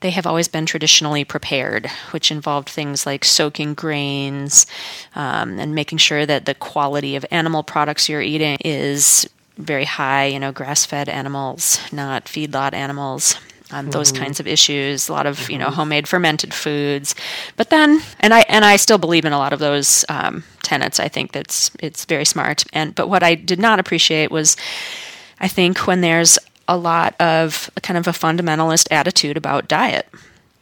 they 0.00 0.10
have 0.10 0.26
always 0.26 0.48
been 0.48 0.66
traditionally 0.66 1.24
prepared, 1.24 1.86
which 2.10 2.32
involved 2.32 2.68
things 2.68 3.06
like 3.06 3.24
soaking 3.24 3.74
grains 3.74 4.66
um, 5.14 5.60
and 5.60 5.76
making 5.76 5.98
sure 5.98 6.26
that 6.26 6.44
the 6.44 6.56
quality 6.56 7.14
of 7.14 7.24
animal 7.30 7.62
products 7.62 8.08
you're 8.08 8.20
eating 8.20 8.58
is 8.64 9.30
very 9.58 9.84
high, 9.84 10.26
you 10.26 10.40
know, 10.40 10.50
grass 10.50 10.84
fed 10.84 11.08
animals, 11.08 11.78
not 11.92 12.24
feedlot 12.24 12.74
animals 12.74 13.36
um, 13.72 13.90
those 13.90 14.12
mm-hmm. 14.12 14.22
kinds 14.22 14.38
of 14.38 14.46
issues. 14.46 15.08
A 15.08 15.12
lot 15.12 15.26
of 15.26 15.50
you 15.50 15.58
know 15.58 15.66
mm-hmm. 15.66 15.74
homemade 15.74 16.06
fermented 16.06 16.54
foods, 16.54 17.14
but 17.56 17.70
then 17.70 18.00
and 18.20 18.32
I 18.34 18.40
and 18.40 18.64
I 18.64 18.76
still 18.76 18.98
believe 18.98 19.24
in 19.24 19.32
a 19.32 19.38
lot 19.38 19.52
of 19.52 19.58
those 19.58 20.04
um, 20.08 20.44
tenets. 20.72 21.00
I 21.00 21.08
think 21.08 21.32
that's 21.32 21.70
it's 21.80 22.04
very 22.04 22.24
smart. 22.24 22.64
And 22.72 22.94
but 22.94 23.08
what 23.08 23.22
I 23.22 23.34
did 23.34 23.58
not 23.58 23.78
appreciate 23.78 24.30
was, 24.30 24.56
I 25.40 25.48
think 25.48 25.86
when 25.86 26.00
there's 26.00 26.38
a 26.68 26.76
lot 26.76 27.14
of 27.20 27.70
kind 27.82 27.98
of 27.98 28.06
a 28.06 28.12
fundamentalist 28.12 28.88
attitude 28.90 29.36
about 29.36 29.68
diet. 29.68 30.08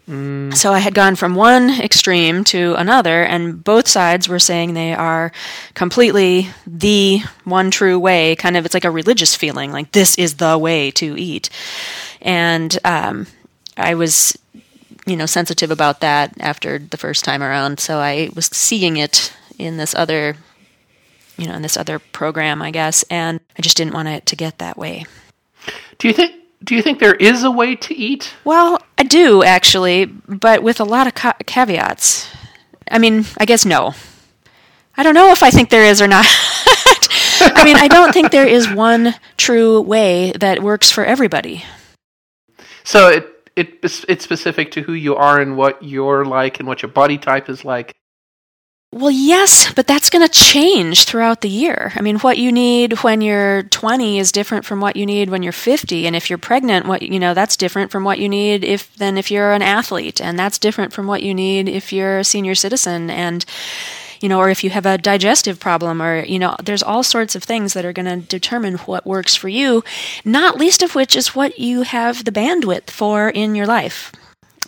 Mm. 0.09 0.53
So 0.57 0.73
I 0.73 0.81
had 0.81 0.95
gone 0.95 1.15
from 1.15 1.37
one 1.37 1.71
extreme 1.81 2.43
to 2.45 2.75
another, 2.75 3.23
and 3.23 3.63
both 3.63 3.87
sides 3.87 4.29
were 4.29 4.41
saying 4.41 4.75
they 4.75 4.93
are 4.95 5.31
completely 5.75 6.49
the 6.67 7.21
one 7.45 7.71
true 7.71 7.99
way. 7.99 8.35
Kind 8.35 8.57
of, 8.57 8.65
it's 8.65 8.75
like 8.75 8.85
a 8.85 8.91
religious 8.91 9.37
feeling, 9.37 9.71
like 9.71 9.93
this 9.93 10.19
is 10.19 10.37
the 10.37 10.59
way 10.59 10.91
to 10.93 11.17
eat 11.17 11.51
and 12.21 12.79
um, 12.85 13.27
I 13.77 13.95
was 13.95 14.37
you 15.07 15.17
know 15.17 15.27
sensitive 15.27 15.71
about 15.71 16.01
that 16.01 16.35
after 16.41 16.79
the 16.79 16.97
first 16.99 17.25
time 17.25 17.43
around 17.43 17.81
so 17.81 17.99
i 17.99 18.29
was 18.37 18.47
seeing 18.47 18.99
it 18.99 19.33
in 19.61 19.77
this 19.77 19.95
other 19.95 20.37
you 21.37 21.47
know 21.47 21.55
in 21.55 21.63
this 21.63 21.77
other 21.77 21.99
program 21.99 22.61
i 22.63 22.71
guess 22.71 23.05
and 23.11 23.41
i 23.59 23.63
just 23.63 23.77
didn't 23.77 23.95
want 23.95 24.09
it 24.09 24.27
to 24.27 24.37
get 24.37 24.59
that 24.59 24.77
way. 24.77 25.05
Do 25.99 26.09
you 26.09 26.15
think 26.15 26.35
do 26.63 26.75
you 26.75 26.83
think 26.83 26.99
there 26.99 27.15
is 27.15 27.43
a 27.43 27.51
way 27.51 27.75
to 27.77 27.95
eat? 27.95 28.35
Well 28.45 28.81
i 28.99 29.03
do 29.03 29.43
actually 29.43 30.07
but 30.07 30.63
with 30.63 30.81
a 30.81 30.85
lot 30.85 31.07
of 31.07 31.15
ca- 31.15 31.37
caveats. 31.47 32.29
I 32.91 32.99
mean 32.99 33.25
i 33.39 33.45
guess 33.45 33.65
no. 33.65 33.95
I 34.97 35.03
don't 35.03 35.15
know 35.15 35.31
if 35.31 35.43
i 35.43 35.51
think 35.51 35.71
there 35.71 35.85
is 35.85 36.03
or 36.03 36.09
not. 36.09 36.27
I 37.43 37.63
mean 37.65 37.77
i 37.77 37.89
don't 37.89 38.13
think 38.13 38.31
there 38.31 38.47
is 38.47 38.71
one 38.71 39.15
true 39.37 39.81
way 39.81 40.33
that 40.33 40.63
works 40.63 40.91
for 40.91 41.05
everybody. 41.05 41.65
So 42.85 43.09
it 43.09 43.41
it 43.57 43.79
it's 43.83 44.25
specific 44.25 44.71
to 44.73 44.83
who 44.83 44.93
you 44.95 45.17
are 45.17 45.41
and 45.41 45.57
what 45.57 45.83
you're 45.83 46.25
like 46.25 46.61
and 46.61 46.69
what 46.69 46.83
your 46.83 46.91
body 46.91 47.19
type 47.19 47.49
is 47.49 47.65
like. 47.65 47.95
Well, 48.93 49.13
yes, 49.13 49.73
but 49.73 49.87
that's 49.87 50.11
going 50.11 50.27
to 50.27 50.33
change 50.33 51.05
throughout 51.05 51.43
the 51.43 51.49
year. 51.49 51.93
I 51.95 52.01
mean, 52.01 52.19
what 52.19 52.39
you 52.39 52.51
need 52.51 53.05
when 53.05 53.21
you're 53.21 53.63
20 53.63 54.19
is 54.19 54.33
different 54.33 54.65
from 54.65 54.81
what 54.81 54.97
you 54.97 55.07
need 55.07 55.31
when 55.31 55.45
you're 55.45 55.53
50, 55.53 56.09
and 56.09 56.17
if 56.17 56.29
you're 56.29 56.39
pregnant, 56.39 56.87
what 56.87 57.03
you 57.03 57.21
know, 57.21 57.33
that's 57.33 57.57
different 57.57 57.93
from 57.93 58.03
what 58.03 58.19
you 58.19 58.29
need 58.29 58.65
if 58.65 58.93
than 58.97 59.17
if 59.17 59.31
you're 59.31 59.53
an 59.53 59.63
athlete, 59.63 60.21
and 60.21 60.37
that's 60.37 60.59
different 60.59 60.93
from 60.93 61.07
what 61.07 61.23
you 61.23 61.33
need 61.35 61.69
if 61.69 61.93
you're 61.93 62.19
a 62.19 62.25
senior 62.25 62.57
citizen 62.57 63.11
and 63.11 63.45
you 64.21 64.29
know, 64.29 64.41
or 64.41 64.51
if 64.51 64.65
you 64.65 64.71
have 64.71 64.85
a 64.85 64.99
digestive 64.99 65.59
problem, 65.59 66.03
or, 66.03 66.25
you 66.25 66.39
know, 66.39 66.55
there's 66.63 66.83
all 66.83 67.03
sorts 67.03 67.35
of 67.35 67.43
things 67.43 67.73
that 67.73 67.87
are 67.87 67.93
going 67.93 68.05
to 68.05 68.27
determine 68.27 68.75
what 68.79 69.07
works 69.07 69.35
for 69.35 69.49
you, 69.49 69.83
not 70.27 70.59
least 70.59 70.83
of 70.83 70.95
which 70.95 71.17
is 71.17 71.35
what 71.35 71.59
you 71.59 71.83
have 71.83 72.25
the 72.25 72.33
bandwidth 72.33 72.91
for 72.91 73.31
in 73.31 73.55
your 73.55 73.67
life. 73.67 74.13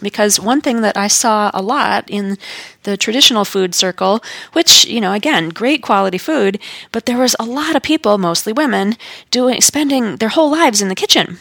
Because 0.01 0.41
one 0.41 0.61
thing 0.61 0.81
that 0.81 0.97
I 0.97 1.07
saw 1.07 1.51
a 1.55 1.63
lot 1.63 2.05
in 2.09 2.39
the 2.83 2.97
traditional 2.97 3.45
food 3.45 3.75
circle, 3.75 4.23
which, 4.53 4.85
you 4.87 5.01
know, 5.01 5.13
again, 5.13 5.51
great 5.51 5.83
quality 5.83 6.19
food, 6.19 6.59
but 6.91 7.07
there 7.07 7.19
was 7.19 7.37
a 7.39 7.45
lot 7.45 7.77
of 7.77 7.83
people, 7.83 8.19
mostly 8.19 8.53
women, 8.53 8.97
doing 9.31 9.61
spending 9.61 10.17
their 10.17 10.31
whole 10.31 10.51
lives 10.51 10.83
in 10.83 10.89
the 10.89 10.95
kitchen. 10.95 11.39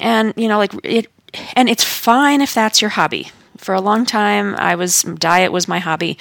And, 0.00 0.34
you 0.36 0.48
know, 0.48 0.58
like 0.58 0.72
it 0.84 1.06
and 1.54 1.68
it's 1.68 1.84
fine 1.84 2.42
if 2.42 2.52
that's 2.52 2.82
your 2.82 2.90
hobby 2.90 3.30
for 3.62 3.74
a 3.74 3.80
long 3.80 4.04
time 4.04 4.54
i 4.56 4.74
was 4.74 5.02
diet 5.02 5.52
was 5.52 5.68
my 5.68 5.78
hobby 5.78 6.18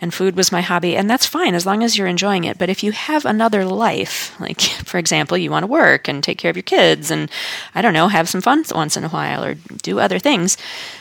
and 0.00 0.12
food 0.12 0.36
was 0.36 0.52
my 0.52 0.60
hobby 0.60 0.96
and 0.96 1.08
that's 1.08 1.26
fine 1.26 1.54
as 1.54 1.66
long 1.66 1.82
as 1.82 1.96
you're 1.96 2.06
enjoying 2.06 2.44
it. 2.44 2.58
But 2.58 2.68
if 2.68 2.82
you 2.82 2.92
have 2.92 3.24
another 3.24 3.64
life 3.64 4.38
like 4.40 4.60
for 4.84 4.98
example 4.98 5.38
you 5.38 5.50
want 5.50 5.62
to 5.62 5.66
work 5.66 6.08
and 6.08 6.22
take 6.22 6.38
care 6.38 6.50
of 6.50 6.56
your 6.56 6.62
kids 6.62 7.10
and 7.10 7.30
i 7.74 7.82
don't 7.82 7.94
know 7.94 8.08
have 8.08 8.28
some 8.28 8.40
fun 8.40 8.64
once 8.74 8.96
in 8.96 9.04
a 9.04 9.08
while 9.08 9.42
or 9.44 9.54
do 9.82 9.98
other 9.98 10.18
things 10.18 10.56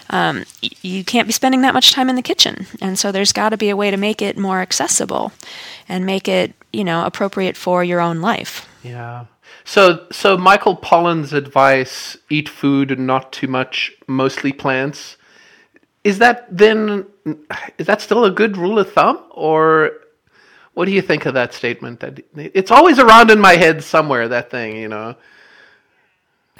um, 0.09 0.45
you 0.59 1.03
can't 1.03 1.27
be 1.27 1.33
spending 1.33 1.61
that 1.61 1.73
much 1.73 1.91
time 1.91 2.09
in 2.09 2.15
the 2.15 2.21
kitchen. 2.21 2.65
And 2.81 2.97
so 2.97 3.11
there's 3.11 3.31
got 3.31 3.49
to 3.49 3.57
be 3.57 3.69
a 3.69 3.75
way 3.75 3.91
to 3.91 3.97
make 3.97 4.21
it 4.21 4.37
more 4.37 4.61
accessible 4.61 5.31
and 5.87 6.05
make 6.05 6.27
it 6.27 6.53
you 6.73 6.83
know 6.83 7.05
appropriate 7.05 7.57
for 7.57 7.83
your 7.83 7.99
own 7.99 8.21
life. 8.21 8.67
Yeah. 8.83 9.25
So, 9.65 10.07
so 10.11 10.37
Michael 10.37 10.75
Pollan's 10.75 11.33
advice: 11.33 12.17
eat 12.29 12.49
food 12.49 12.91
and 12.91 13.05
not 13.05 13.31
too 13.31 13.47
much, 13.47 13.91
mostly 14.07 14.51
plants 14.51 15.17
is 16.09 16.17
that 16.17 16.35
then 16.63 17.05
is 17.77 17.85
that 17.87 18.01
still 18.01 18.25
a 18.25 18.31
good 18.31 18.57
rule 18.57 18.77
of 18.79 18.91
thumb 18.91 19.17
or 19.31 19.91
what 20.73 20.85
do 20.85 20.91
you 20.91 21.01
think 21.01 21.25
of 21.25 21.33
that 21.35 21.53
statement 21.53 21.99
that 21.99 22.13
it's 22.35 22.71
always 22.71 22.97
around 22.99 23.29
in 23.29 23.39
my 23.39 23.55
head 23.63 23.83
somewhere 23.83 24.27
that 24.27 24.49
thing 24.49 24.75
you 24.75 24.87
know? 24.87 25.15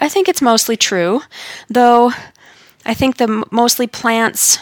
I 0.00 0.08
think 0.08 0.28
it's 0.28 0.40
mostly 0.40 0.76
true 0.76 1.20
though 1.68 2.12
i 2.86 2.94
think 2.94 3.16
the 3.16 3.44
mostly 3.50 3.86
plants 3.86 4.58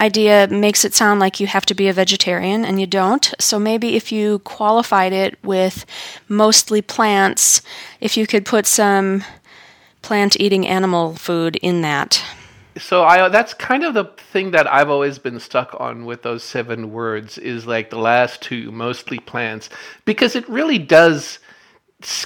idea 0.00 0.48
makes 0.50 0.84
it 0.84 0.94
sound 0.94 1.20
like 1.20 1.40
you 1.40 1.46
have 1.46 1.66
to 1.66 1.74
be 1.74 1.86
a 1.86 1.92
vegetarian 1.92 2.64
and 2.64 2.80
you 2.80 2.86
don't. 2.86 3.34
So 3.38 3.58
maybe 3.58 3.96
if 3.96 4.10
you 4.10 4.38
qualified 4.40 5.12
it 5.12 5.38
with 5.44 5.84
mostly 6.26 6.80
plants 6.80 7.60
if 8.00 8.16
you 8.16 8.26
could 8.26 8.46
put 8.46 8.66
some 8.66 9.22
plant 10.00 10.40
eating 10.40 10.66
animal 10.66 11.14
food 11.16 11.56
in 11.56 11.82
that 11.82 12.24
so 12.80 13.04
I 13.04 13.28
that's 13.28 13.54
kind 13.54 13.84
of 13.84 13.94
the 13.94 14.04
thing 14.04 14.50
that 14.52 14.72
I've 14.72 14.90
always 14.90 15.18
been 15.18 15.38
stuck 15.38 15.76
on 15.78 16.04
with 16.04 16.22
those 16.22 16.42
seven 16.42 16.92
words 16.92 17.38
is 17.38 17.66
like 17.66 17.90
the 17.90 17.98
last 17.98 18.42
two, 18.42 18.72
mostly 18.72 19.18
plants, 19.18 19.68
because 20.04 20.34
it 20.34 20.48
really 20.48 20.78
does 20.78 21.38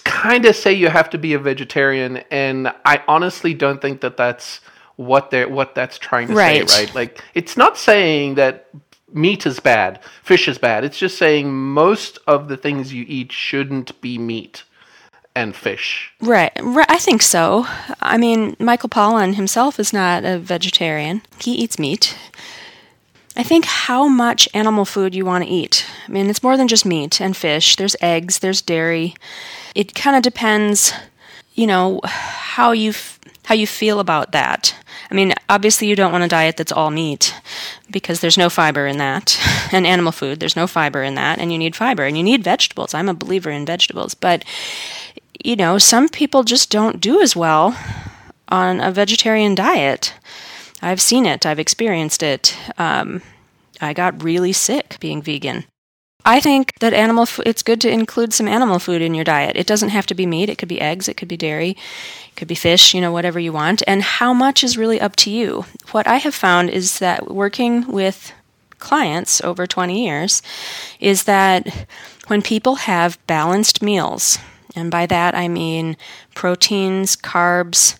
kind 0.04 0.44
of 0.44 0.54
say 0.54 0.72
you 0.72 0.88
have 0.88 1.10
to 1.10 1.18
be 1.18 1.34
a 1.34 1.38
vegetarian, 1.38 2.18
and 2.30 2.72
I 2.84 3.02
honestly 3.08 3.54
don't 3.54 3.82
think 3.82 4.00
that 4.00 4.16
that's 4.16 4.60
what 4.96 5.30
they're 5.30 5.48
what 5.48 5.74
that's 5.74 5.98
trying 5.98 6.28
to 6.28 6.34
right. 6.34 6.68
say, 6.70 6.84
right? 6.84 6.94
Like 6.94 7.24
it's 7.34 7.56
not 7.56 7.76
saying 7.76 8.36
that 8.36 8.68
meat 9.12 9.46
is 9.46 9.60
bad, 9.60 10.02
fish 10.22 10.48
is 10.48 10.58
bad. 10.58 10.84
It's 10.84 10.98
just 10.98 11.18
saying 11.18 11.52
most 11.52 12.18
of 12.26 12.48
the 12.48 12.56
things 12.56 12.92
you 12.92 13.04
eat 13.08 13.32
shouldn't 13.32 14.00
be 14.00 14.18
meat 14.18 14.64
and 15.36 15.54
fish. 15.54 16.12
Right. 16.20 16.52
right. 16.62 16.90
I 16.90 16.98
think 16.98 17.22
so. 17.22 17.66
I 18.00 18.16
mean, 18.16 18.56
Michael 18.58 18.88
Pollan 18.88 19.34
himself 19.34 19.80
is 19.80 19.92
not 19.92 20.24
a 20.24 20.38
vegetarian. 20.38 21.22
He 21.40 21.52
eats 21.52 21.78
meat. 21.78 22.16
I 23.36 23.42
think 23.42 23.64
how 23.64 24.06
much 24.06 24.48
animal 24.54 24.84
food 24.84 25.14
you 25.14 25.24
want 25.24 25.44
to 25.44 25.50
eat. 25.50 25.86
I 26.06 26.12
mean, 26.12 26.30
it's 26.30 26.42
more 26.42 26.56
than 26.56 26.68
just 26.68 26.86
meat 26.86 27.20
and 27.20 27.36
fish. 27.36 27.74
There's 27.74 27.96
eggs, 28.00 28.38
there's 28.38 28.62
dairy. 28.62 29.14
It 29.74 29.94
kind 29.94 30.16
of 30.16 30.22
depends, 30.22 30.92
you 31.54 31.66
know, 31.66 32.00
how 32.04 32.70
you 32.70 32.90
f- 32.90 33.18
how 33.46 33.54
you 33.54 33.66
feel 33.66 34.00
about 34.00 34.32
that. 34.32 34.74
I 35.10 35.14
mean, 35.14 35.34
obviously 35.48 35.88
you 35.88 35.96
don't 35.96 36.12
want 36.12 36.24
a 36.24 36.28
diet 36.28 36.56
that's 36.56 36.72
all 36.72 36.90
meat 36.90 37.34
because 37.90 38.20
there's 38.20 38.38
no 38.38 38.48
fiber 38.48 38.86
in 38.86 38.98
that. 38.98 39.38
And 39.72 39.88
animal 39.88 40.12
food, 40.12 40.38
there's 40.38 40.54
no 40.54 40.68
fiber 40.68 41.02
in 41.02 41.16
that, 41.16 41.40
and 41.40 41.50
you 41.50 41.58
need 41.58 41.74
fiber 41.74 42.04
and 42.04 42.16
you 42.16 42.22
need 42.22 42.44
vegetables. 42.44 42.94
I'm 42.94 43.08
a 43.08 43.14
believer 43.14 43.50
in 43.50 43.66
vegetables, 43.66 44.14
but 44.14 44.44
you 45.44 45.54
know, 45.54 45.78
some 45.78 46.08
people 46.08 46.42
just 46.42 46.70
don't 46.70 47.00
do 47.00 47.20
as 47.20 47.36
well 47.36 47.78
on 48.48 48.80
a 48.80 48.90
vegetarian 48.90 49.54
diet. 49.54 50.14
I've 50.82 51.00
seen 51.00 51.26
it, 51.26 51.46
I've 51.46 51.60
experienced 51.60 52.22
it. 52.22 52.56
Um, 52.78 53.22
I 53.80 53.92
got 53.92 54.24
really 54.24 54.52
sick 54.52 54.96
being 55.00 55.22
vegan. 55.22 55.64
I 56.24 56.40
think 56.40 56.72
that 56.80 56.94
animal 56.94 57.24
f- 57.24 57.40
it's 57.44 57.62
good 57.62 57.82
to 57.82 57.90
include 57.90 58.32
some 58.32 58.48
animal 58.48 58.78
food 58.78 59.02
in 59.02 59.14
your 59.14 59.24
diet. 59.24 59.56
It 59.56 59.66
doesn't 59.66 59.90
have 59.90 60.06
to 60.06 60.14
be 60.14 60.24
meat, 60.24 60.48
it 60.48 60.56
could 60.56 60.68
be 60.68 60.80
eggs, 60.80 61.06
it 61.06 61.18
could 61.18 61.28
be 61.28 61.36
dairy, 61.36 61.70
it 61.70 62.36
could 62.36 62.48
be 62.48 62.54
fish, 62.54 62.94
you 62.94 63.02
know, 63.02 63.12
whatever 63.12 63.38
you 63.38 63.52
want. 63.52 63.82
And 63.86 64.02
how 64.02 64.32
much 64.32 64.64
is 64.64 64.78
really 64.78 64.98
up 64.98 65.16
to 65.16 65.30
you. 65.30 65.66
What 65.90 66.06
I 66.06 66.16
have 66.16 66.34
found 66.34 66.70
is 66.70 66.98
that 67.00 67.30
working 67.30 67.86
with 67.86 68.32
clients 68.78 69.42
over 69.42 69.66
20 69.66 70.04
years 70.04 70.40
is 71.00 71.24
that 71.24 71.86
when 72.28 72.40
people 72.40 72.76
have 72.76 73.18
balanced 73.26 73.82
meals, 73.82 74.38
and 74.74 74.90
by 74.90 75.06
that 75.06 75.34
I 75.34 75.48
mean 75.48 75.96
proteins, 76.34 77.16
carbs, 77.16 77.96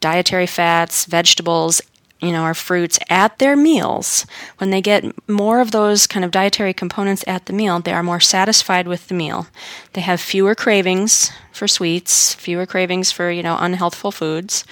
dietary 0.00 0.46
fats, 0.46 1.04
vegetables, 1.04 1.80
you 2.20 2.32
know, 2.32 2.42
our 2.42 2.54
fruits 2.54 2.98
at 3.08 3.38
their 3.38 3.56
meals, 3.56 4.26
when 4.58 4.70
they 4.70 4.80
get 4.80 5.04
more 5.28 5.60
of 5.60 5.70
those 5.70 6.06
kind 6.06 6.24
of 6.24 6.32
dietary 6.32 6.74
components 6.74 7.22
at 7.28 7.46
the 7.46 7.52
meal, 7.52 7.78
they 7.78 7.92
are 7.92 8.02
more 8.02 8.20
satisfied 8.20 8.88
with 8.88 9.06
the 9.06 9.14
meal. 9.14 9.46
They 9.92 10.00
have 10.00 10.20
fewer 10.20 10.54
cravings 10.54 11.30
for 11.52 11.68
sweets, 11.68 12.34
fewer 12.34 12.66
cravings 12.66 13.12
for, 13.12 13.30
you 13.30 13.42
know, 13.42 13.56
unhealthful 13.56 14.12
foods, 14.12 14.64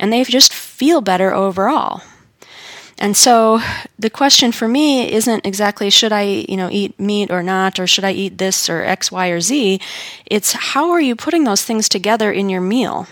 and 0.00 0.12
they 0.12 0.24
just 0.24 0.52
feel 0.52 1.00
better 1.00 1.32
overall. 1.32 2.02
And 2.98 3.16
so 3.16 3.60
the 3.98 4.10
question 4.10 4.50
for 4.50 4.66
me 4.66 5.12
isn't 5.12 5.46
exactly 5.46 5.88
should 5.88 6.12
I, 6.12 6.44
you 6.48 6.56
know, 6.56 6.68
eat 6.70 6.98
meat 6.98 7.30
or 7.30 7.42
not, 7.42 7.78
or 7.78 7.86
should 7.86 8.04
I 8.04 8.12
eat 8.12 8.38
this 8.38 8.68
or 8.68 8.82
X, 8.82 9.12
Y, 9.12 9.28
or 9.28 9.40
Z. 9.40 9.80
It's 10.26 10.52
how 10.52 10.90
are 10.90 11.00
you 11.00 11.14
putting 11.14 11.44
those 11.44 11.62
things 11.62 11.88
together 11.88 12.32
in 12.32 12.48
your 12.48 12.60
meal? 12.60 13.06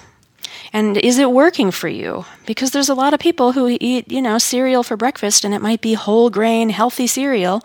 And 0.72 0.96
is 0.96 1.18
it 1.18 1.30
working 1.30 1.70
for 1.70 1.88
you? 1.88 2.24
Because 2.46 2.72
there's 2.72 2.88
a 2.88 2.94
lot 2.94 3.14
of 3.14 3.20
people 3.20 3.52
who 3.52 3.76
eat, 3.80 4.10
you 4.10 4.20
know, 4.20 4.38
cereal 4.38 4.82
for 4.82 4.96
breakfast 4.96 5.44
and 5.44 5.54
it 5.54 5.62
might 5.62 5.80
be 5.80 5.94
whole 5.94 6.30
grain, 6.30 6.70
healthy 6.70 7.06
cereal. 7.06 7.62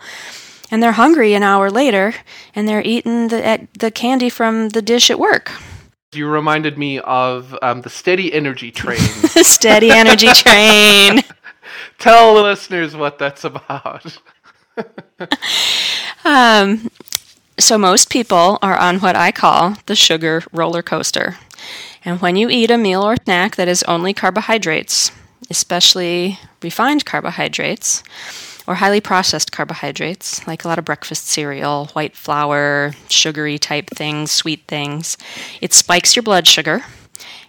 And 0.70 0.82
they're 0.82 0.92
hungry 0.92 1.34
an 1.34 1.42
hour 1.42 1.70
later 1.70 2.14
and 2.54 2.68
they're 2.68 2.82
eating 2.82 3.28
the, 3.28 3.68
the 3.78 3.90
candy 3.90 4.30
from 4.30 4.70
the 4.70 4.80
dish 4.80 5.10
at 5.10 5.18
work. 5.18 5.50
You 6.14 6.28
reminded 6.28 6.78
me 6.78 7.00
of 7.00 7.56
um, 7.62 7.82
the 7.82 7.90
steady 7.90 8.32
energy 8.32 8.70
train. 8.70 9.00
the 9.34 9.42
steady 9.44 9.90
energy 9.90 10.28
train. 10.28 11.22
Tell 12.02 12.34
the 12.34 12.42
listeners 12.42 12.96
what 12.96 13.16
that's 13.16 13.44
about. 13.44 14.18
um, 16.24 16.90
so, 17.56 17.78
most 17.78 18.10
people 18.10 18.58
are 18.60 18.76
on 18.76 18.98
what 18.98 19.14
I 19.14 19.30
call 19.30 19.76
the 19.86 19.94
sugar 19.94 20.42
roller 20.50 20.82
coaster. 20.82 21.36
And 22.04 22.20
when 22.20 22.34
you 22.34 22.50
eat 22.50 22.72
a 22.72 22.76
meal 22.76 23.04
or 23.04 23.14
snack 23.22 23.54
that 23.54 23.68
is 23.68 23.84
only 23.84 24.12
carbohydrates, 24.12 25.12
especially 25.48 26.40
refined 26.60 27.04
carbohydrates, 27.04 28.02
or 28.66 28.74
highly 28.74 29.00
processed 29.00 29.52
carbohydrates, 29.52 30.44
like 30.44 30.64
a 30.64 30.68
lot 30.68 30.80
of 30.80 30.84
breakfast 30.84 31.28
cereal, 31.28 31.86
white 31.92 32.16
flour, 32.16 32.94
sugary 33.10 33.60
type 33.60 33.88
things, 33.90 34.32
sweet 34.32 34.64
things, 34.66 35.16
it 35.60 35.72
spikes 35.72 36.16
your 36.16 36.24
blood 36.24 36.48
sugar. 36.48 36.82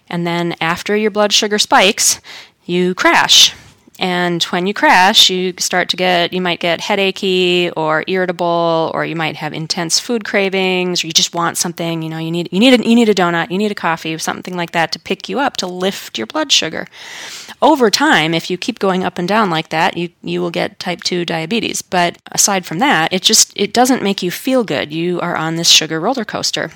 And 0.08 0.24
then 0.24 0.54
after 0.60 0.94
your 0.94 1.10
blood 1.10 1.32
sugar 1.32 1.58
spikes, 1.58 2.20
you 2.64 2.94
crash 2.94 3.52
and 3.98 4.42
when 4.44 4.66
you 4.66 4.74
crash, 4.74 5.30
you 5.30 5.54
start 5.58 5.88
to 5.90 5.96
get, 5.96 6.32
you 6.32 6.40
might 6.40 6.58
get 6.58 6.80
headachy 6.80 7.70
or 7.76 8.02
irritable, 8.08 8.90
or 8.92 9.04
you 9.04 9.14
might 9.14 9.36
have 9.36 9.52
intense 9.52 10.00
food 10.00 10.24
cravings, 10.24 11.04
or 11.04 11.06
you 11.06 11.12
just 11.12 11.34
want 11.34 11.56
something, 11.56 12.02
you 12.02 12.08
know, 12.08 12.18
you 12.18 12.30
need, 12.30 12.48
you 12.50 12.58
need, 12.58 12.80
a, 12.80 12.88
you 12.88 12.96
need 12.96 13.08
a 13.08 13.14
donut, 13.14 13.50
you 13.50 13.58
need 13.58 13.70
a 13.70 13.74
coffee, 13.74 14.18
something 14.18 14.56
like 14.56 14.72
that 14.72 14.90
to 14.92 14.98
pick 14.98 15.28
you 15.28 15.38
up, 15.38 15.56
to 15.58 15.66
lift 15.66 16.18
your 16.18 16.26
blood 16.26 16.50
sugar. 16.50 16.88
Over 17.62 17.88
time, 17.88 18.34
if 18.34 18.50
you 18.50 18.58
keep 18.58 18.80
going 18.80 19.04
up 19.04 19.16
and 19.16 19.28
down 19.28 19.48
like 19.48 19.68
that, 19.68 19.96
you, 19.96 20.10
you 20.22 20.40
will 20.40 20.50
get 20.50 20.80
type 20.80 21.02
2 21.02 21.24
diabetes. 21.24 21.80
But 21.80 22.18
aside 22.32 22.66
from 22.66 22.80
that, 22.80 23.12
it 23.12 23.22
just, 23.22 23.52
it 23.54 23.72
doesn't 23.72 24.02
make 24.02 24.22
you 24.22 24.30
feel 24.30 24.64
good. 24.64 24.92
You 24.92 25.20
are 25.20 25.36
on 25.36 25.54
this 25.54 25.68
sugar 25.68 26.00
roller 26.00 26.24
coaster. 26.24 26.72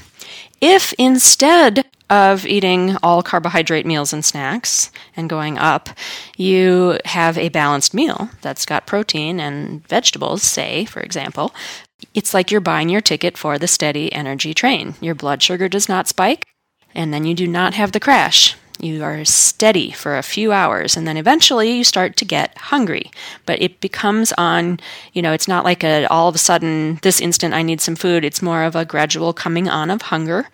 If 0.60 0.92
instead 0.98 1.84
of 2.10 2.46
eating 2.46 2.96
all 3.02 3.22
carbohydrate 3.22 3.86
meals 3.86 4.12
and 4.12 4.24
snacks 4.24 4.90
and 5.16 5.28
going 5.28 5.58
up, 5.58 5.90
you 6.36 6.98
have 7.04 7.36
a 7.36 7.48
balanced 7.50 7.94
meal 7.94 8.30
that's 8.40 8.66
got 8.66 8.86
protein 8.86 9.40
and 9.40 9.86
vegetables, 9.88 10.42
say, 10.42 10.84
for 10.84 11.00
example, 11.00 11.54
it's 12.14 12.32
like 12.32 12.50
you're 12.50 12.60
buying 12.60 12.88
your 12.88 13.00
ticket 13.00 13.36
for 13.36 13.58
the 13.58 13.66
steady 13.66 14.12
energy 14.12 14.54
train. 14.54 14.94
Your 15.00 15.14
blood 15.14 15.42
sugar 15.42 15.68
does 15.68 15.88
not 15.88 16.08
spike, 16.08 16.46
and 16.94 17.12
then 17.12 17.24
you 17.24 17.34
do 17.34 17.46
not 17.46 17.74
have 17.74 17.92
the 17.92 18.00
crash. 18.00 18.56
You 18.80 19.02
are 19.02 19.24
steady 19.24 19.90
for 19.90 20.16
a 20.16 20.22
few 20.22 20.52
hours 20.52 20.96
and 20.96 21.06
then 21.06 21.16
eventually 21.16 21.72
you 21.72 21.84
start 21.84 22.16
to 22.16 22.24
get 22.24 22.56
hungry. 22.56 23.10
But 23.44 23.60
it 23.60 23.80
becomes 23.80 24.32
on, 24.38 24.78
you 25.12 25.20
know, 25.20 25.32
it's 25.32 25.48
not 25.48 25.64
like 25.64 25.82
a 25.82 26.06
all 26.06 26.28
of 26.28 26.34
a 26.34 26.38
sudden 26.38 27.00
this 27.02 27.20
instant 27.20 27.54
I 27.54 27.62
need 27.62 27.80
some 27.80 27.96
food. 27.96 28.24
It's 28.24 28.40
more 28.40 28.62
of 28.62 28.76
a 28.76 28.84
gradual 28.84 29.32
coming 29.32 29.68
on 29.68 29.90
of 29.90 30.02
hunger 30.02 30.48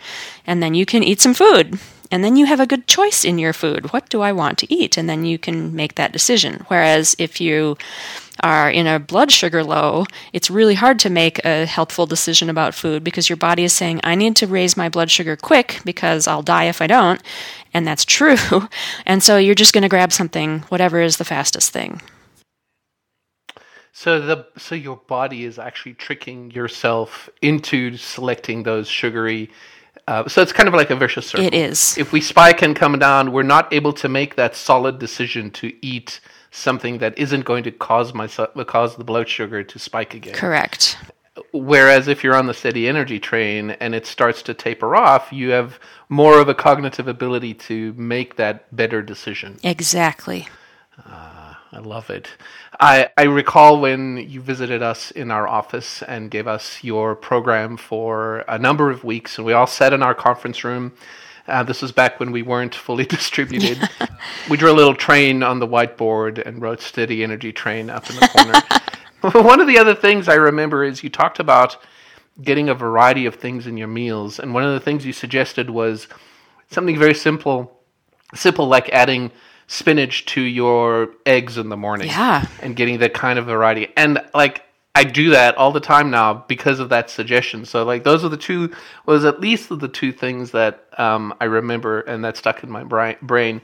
and 0.46 0.62
then 0.62 0.74
you 0.74 0.86
can 0.86 1.02
eat 1.02 1.20
some 1.20 1.34
food. 1.34 1.78
And 2.10 2.22
then 2.22 2.36
you 2.36 2.46
have 2.46 2.60
a 2.60 2.66
good 2.66 2.86
choice 2.86 3.24
in 3.24 3.38
your 3.38 3.52
food. 3.52 3.92
What 3.92 4.08
do 4.08 4.20
I 4.20 4.32
want 4.32 4.58
to 4.58 4.72
eat? 4.72 4.96
And 4.96 5.08
then 5.08 5.24
you 5.24 5.38
can 5.38 5.74
make 5.74 5.94
that 5.94 6.12
decision. 6.12 6.64
Whereas 6.68 7.16
if 7.18 7.40
you 7.40 7.76
are 8.42 8.70
in 8.70 8.86
a 8.86 8.98
blood 8.98 9.30
sugar 9.30 9.64
low, 9.64 10.04
it's 10.32 10.50
really 10.50 10.74
hard 10.74 10.98
to 11.00 11.10
make 11.10 11.44
a 11.44 11.66
helpful 11.66 12.06
decision 12.06 12.50
about 12.50 12.74
food 12.74 13.04
because 13.04 13.28
your 13.28 13.36
body 13.36 13.64
is 13.64 13.72
saying, 13.72 14.00
I 14.04 14.14
need 14.14 14.36
to 14.36 14.46
raise 14.46 14.76
my 14.76 14.88
blood 14.88 15.10
sugar 15.10 15.36
quick 15.36 15.80
because 15.84 16.26
I'll 16.26 16.42
die 16.42 16.64
if 16.64 16.82
I 16.82 16.86
don't. 16.86 17.22
And 17.72 17.86
that's 17.86 18.04
true. 18.04 18.36
And 19.06 19.22
so 19.22 19.36
you're 19.36 19.54
just 19.54 19.72
going 19.72 19.82
to 19.82 19.88
grab 19.88 20.12
something, 20.12 20.60
whatever 20.68 21.00
is 21.00 21.16
the 21.16 21.24
fastest 21.24 21.70
thing. 21.70 22.00
So 23.92 24.20
the 24.20 24.46
so 24.58 24.74
your 24.74 24.96
body 24.96 25.44
is 25.44 25.56
actually 25.56 25.94
tricking 25.94 26.50
yourself 26.50 27.30
into 27.40 27.96
selecting 27.96 28.64
those 28.64 28.88
sugary. 28.88 29.50
Uh, 30.06 30.28
so 30.28 30.42
it's 30.42 30.52
kind 30.52 30.68
of 30.68 30.74
like 30.74 30.90
a 30.90 30.96
vicious 30.96 31.26
circle. 31.26 31.46
It 31.46 31.54
is. 31.54 31.96
If 31.96 32.12
we 32.12 32.20
spike 32.20 32.62
and 32.62 32.76
come 32.76 32.98
down, 32.98 33.32
we're 33.32 33.42
not 33.42 33.72
able 33.72 33.92
to 33.94 34.08
make 34.08 34.36
that 34.36 34.54
solid 34.54 34.98
decision 34.98 35.50
to 35.52 35.72
eat 35.84 36.20
something 36.50 36.98
that 36.98 37.18
isn't 37.18 37.44
going 37.44 37.64
to 37.64 37.72
cause 37.72 38.14
my 38.14 38.28
cause 38.28 38.96
the 38.96 39.04
blood 39.04 39.28
sugar 39.28 39.64
to 39.64 39.78
spike 39.78 40.14
again. 40.14 40.34
Correct. 40.34 40.96
Whereas 41.52 42.06
if 42.06 42.22
you're 42.22 42.36
on 42.36 42.46
the 42.46 42.54
steady 42.54 42.88
energy 42.88 43.18
train 43.18 43.70
and 43.72 43.94
it 43.94 44.06
starts 44.06 44.40
to 44.42 44.54
taper 44.54 44.94
off, 44.94 45.32
you 45.32 45.50
have 45.50 45.80
more 46.08 46.38
of 46.38 46.48
a 46.48 46.54
cognitive 46.54 47.08
ability 47.08 47.54
to 47.54 47.92
make 47.94 48.36
that 48.36 48.74
better 48.74 49.02
decision. 49.02 49.58
Exactly. 49.64 50.46
Uh, 51.04 51.33
I 51.74 51.80
love 51.80 52.08
it. 52.08 52.28
I, 52.78 53.08
I 53.16 53.24
recall 53.24 53.80
when 53.80 54.16
you 54.16 54.40
visited 54.40 54.82
us 54.82 55.10
in 55.10 55.30
our 55.30 55.48
office 55.48 56.02
and 56.02 56.30
gave 56.30 56.46
us 56.46 56.82
your 56.84 57.14
program 57.14 57.76
for 57.76 58.44
a 58.48 58.58
number 58.58 58.90
of 58.90 59.04
weeks, 59.04 59.38
and 59.38 59.44
we 59.44 59.52
all 59.52 59.66
sat 59.66 59.92
in 59.92 60.02
our 60.02 60.14
conference 60.14 60.64
room 60.64 60.92
uh, 61.46 61.62
this 61.62 61.82
was 61.82 61.92
back 61.92 62.18
when 62.18 62.32
we 62.32 62.42
weren't 62.42 62.74
fully 62.74 63.04
distributed. 63.16 63.88
we 64.50 64.56
drew 64.56 64.70
a 64.70 64.72
little 64.72 64.94
train 64.94 65.42
on 65.42 65.58
the 65.58 65.68
whiteboard 65.68 66.44
and 66.44 66.62
wrote 66.62 66.80
"Steady 66.80 67.22
Energy 67.22 67.52
Train" 67.52 67.90
up 67.90 68.08
in 68.08 68.16
the 68.16 68.28
corner. 68.28 69.42
one 69.48 69.60
of 69.60 69.66
the 69.66 69.78
other 69.78 69.94
things 69.94 70.28
I 70.28 70.34
remember 70.34 70.84
is 70.84 71.02
you 71.02 71.10
talked 71.10 71.38
about 71.38 71.76
getting 72.42 72.68
a 72.68 72.74
variety 72.74 73.26
of 73.26 73.36
things 73.36 73.66
in 73.66 73.76
your 73.76 73.88
meals, 73.88 74.38
and 74.38 74.54
one 74.54 74.64
of 74.64 74.72
the 74.72 74.80
things 74.80 75.04
you 75.06 75.12
suggested 75.12 75.70
was 75.70 76.08
something 76.70 76.98
very 76.98 77.14
simple, 77.14 77.80
simple 78.34 78.66
like 78.66 78.88
adding 78.90 79.30
spinach 79.66 80.26
to 80.26 80.40
your 80.40 81.08
eggs 81.26 81.58
in 81.58 81.68
the 81.68 81.76
morning. 81.76 82.08
Yeah. 82.08 82.46
And 82.62 82.76
getting 82.76 82.98
that 82.98 83.14
kind 83.14 83.38
of 83.38 83.46
variety. 83.46 83.88
And 83.96 84.20
like 84.34 84.62
I 84.94 85.04
do 85.04 85.30
that 85.30 85.56
all 85.56 85.72
the 85.72 85.80
time 85.80 86.10
now 86.10 86.44
because 86.46 86.78
of 86.78 86.88
that 86.90 87.10
suggestion. 87.10 87.64
So 87.64 87.84
like 87.84 88.04
those 88.04 88.24
are 88.24 88.28
the 88.28 88.36
two 88.36 88.72
was 89.06 89.24
at 89.24 89.40
least 89.40 89.76
the 89.76 89.88
two 89.88 90.12
things 90.12 90.52
that 90.52 90.86
um, 90.98 91.34
I 91.40 91.46
remember 91.46 92.00
and 92.02 92.24
that 92.24 92.36
stuck 92.36 92.62
in 92.62 92.70
my 92.70 92.84
brain. 92.84 93.60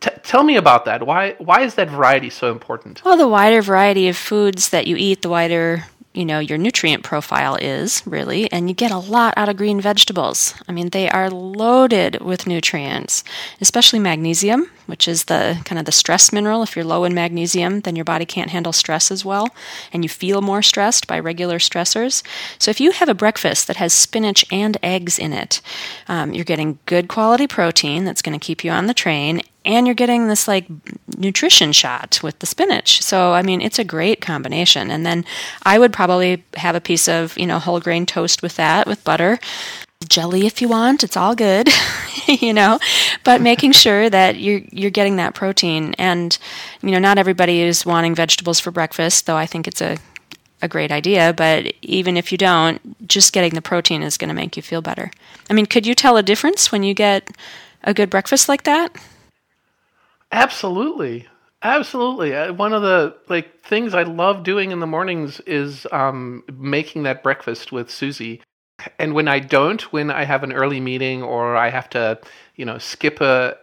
T- 0.00 0.10
tell 0.22 0.44
me 0.44 0.56
about 0.56 0.84
that. 0.84 1.04
Why 1.04 1.32
why 1.38 1.62
is 1.62 1.74
that 1.74 1.90
variety 1.90 2.30
so 2.30 2.52
important? 2.52 3.02
Well, 3.04 3.16
the 3.16 3.26
wider 3.26 3.60
variety 3.60 4.08
of 4.08 4.16
foods 4.16 4.68
that 4.68 4.86
you 4.86 4.96
eat, 4.96 5.22
the 5.22 5.28
wider 5.28 5.84
you 6.14 6.24
know 6.24 6.38
your 6.38 6.58
nutrient 6.58 7.04
profile 7.04 7.56
is 7.56 8.02
really 8.06 8.50
and 8.50 8.68
you 8.68 8.74
get 8.74 8.90
a 8.90 8.98
lot 8.98 9.34
out 9.36 9.48
of 9.48 9.56
green 9.56 9.80
vegetables. 9.80 10.54
I 10.68 10.72
mean 10.72 10.90
they 10.90 11.08
are 11.08 11.30
loaded 11.30 12.20
with 12.20 12.46
nutrients 12.46 13.24
especially 13.60 13.98
magnesium 13.98 14.70
which 14.86 15.06
is 15.06 15.24
the 15.24 15.60
kind 15.64 15.78
of 15.78 15.84
the 15.84 15.92
stress 15.92 16.32
mineral. 16.32 16.62
If 16.62 16.74
you're 16.74 16.84
low 16.84 17.04
in 17.04 17.14
magnesium 17.14 17.80
then 17.80 17.94
your 17.94 18.04
body 18.04 18.24
can't 18.24 18.50
handle 18.50 18.72
stress 18.72 19.10
as 19.10 19.24
well 19.24 19.48
and 19.92 20.02
you 20.02 20.08
feel 20.08 20.40
more 20.40 20.62
stressed 20.62 21.06
by 21.06 21.18
regular 21.18 21.58
stressors. 21.58 22.22
So 22.58 22.70
if 22.70 22.80
you 22.80 22.92
have 22.92 23.08
a 23.08 23.14
breakfast 23.14 23.66
that 23.66 23.76
has 23.76 23.92
spinach 23.92 24.44
and 24.50 24.76
eggs 24.82 25.18
in 25.18 25.32
it 25.32 25.60
um, 26.08 26.32
you're 26.32 26.44
getting 26.44 26.78
good 26.86 27.08
quality 27.08 27.46
protein 27.46 28.04
that's 28.04 28.22
going 28.22 28.38
to 28.38 28.44
keep 28.44 28.64
you 28.64 28.70
on 28.70 28.86
the 28.86 28.94
train 28.94 29.42
and 29.68 29.86
you're 29.86 29.94
getting 29.94 30.26
this 30.26 30.48
like 30.48 30.66
nutrition 31.18 31.72
shot 31.72 32.20
with 32.22 32.38
the 32.38 32.46
spinach. 32.46 33.02
So 33.02 33.34
I 33.34 33.42
mean, 33.42 33.60
it's 33.60 33.78
a 33.78 33.84
great 33.84 34.20
combination. 34.20 34.90
And 34.90 35.06
then 35.06 35.24
I 35.62 35.78
would 35.78 35.92
probably 35.92 36.42
have 36.54 36.74
a 36.74 36.80
piece 36.80 37.06
of 37.06 37.38
you 37.38 37.46
know 37.46 37.60
whole 37.60 37.78
grain 37.78 38.06
toast 38.06 38.42
with 38.42 38.56
that 38.56 38.88
with 38.88 39.04
butter. 39.04 39.38
Jelly 40.08 40.46
if 40.46 40.62
you 40.62 40.68
want, 40.68 41.04
it's 41.04 41.16
all 41.16 41.34
good, 41.34 41.68
you 42.26 42.54
know. 42.54 42.78
But 43.24 43.42
making 43.42 43.72
sure 43.72 44.08
that 44.08 44.38
you're 44.38 44.62
you're 44.72 44.90
getting 44.90 45.16
that 45.16 45.34
protein, 45.34 45.94
and 45.98 46.36
you 46.82 46.90
know, 46.90 46.98
not 46.98 47.18
everybody 47.18 47.60
is 47.60 47.84
wanting 47.84 48.14
vegetables 48.14 48.60
for 48.60 48.70
breakfast, 48.70 49.26
though 49.26 49.36
I 49.36 49.44
think 49.46 49.68
it's 49.68 49.82
a 49.82 49.98
a 50.62 50.68
great 50.68 50.90
idea, 50.90 51.32
but 51.32 51.72
even 51.82 52.16
if 52.16 52.32
you 52.32 52.38
don't, 52.38 53.06
just 53.06 53.32
getting 53.32 53.54
the 53.54 53.62
protein 53.62 54.02
is 54.02 54.16
going 54.16 54.28
to 54.28 54.34
make 54.34 54.56
you 54.56 54.62
feel 54.62 54.82
better. 54.82 55.08
I 55.48 55.52
mean, 55.52 55.66
could 55.66 55.86
you 55.86 55.94
tell 55.94 56.16
a 56.16 56.22
difference 56.22 56.72
when 56.72 56.82
you 56.82 56.94
get 56.94 57.30
a 57.84 57.94
good 57.94 58.10
breakfast 58.10 58.48
like 58.48 58.64
that? 58.64 58.90
Absolutely. 60.32 61.26
Absolutely. 61.62 62.34
Uh, 62.36 62.52
one 62.52 62.72
of 62.72 62.82
the 62.82 63.16
like 63.28 63.62
things 63.64 63.94
I 63.94 64.04
love 64.04 64.44
doing 64.44 64.70
in 64.70 64.80
the 64.80 64.86
mornings 64.86 65.40
is 65.40 65.86
um, 65.90 66.44
making 66.52 67.02
that 67.02 67.22
breakfast 67.22 67.72
with 67.72 67.90
Susie. 67.90 68.40
And 68.98 69.12
when 69.14 69.26
I 69.26 69.40
don't, 69.40 69.82
when 69.92 70.10
I 70.10 70.24
have 70.24 70.44
an 70.44 70.52
early 70.52 70.78
meeting 70.78 71.22
or 71.22 71.56
I 71.56 71.70
have 71.70 71.90
to, 71.90 72.20
you 72.54 72.64
know, 72.64 72.78
skip 72.78 73.20
a 73.20 73.56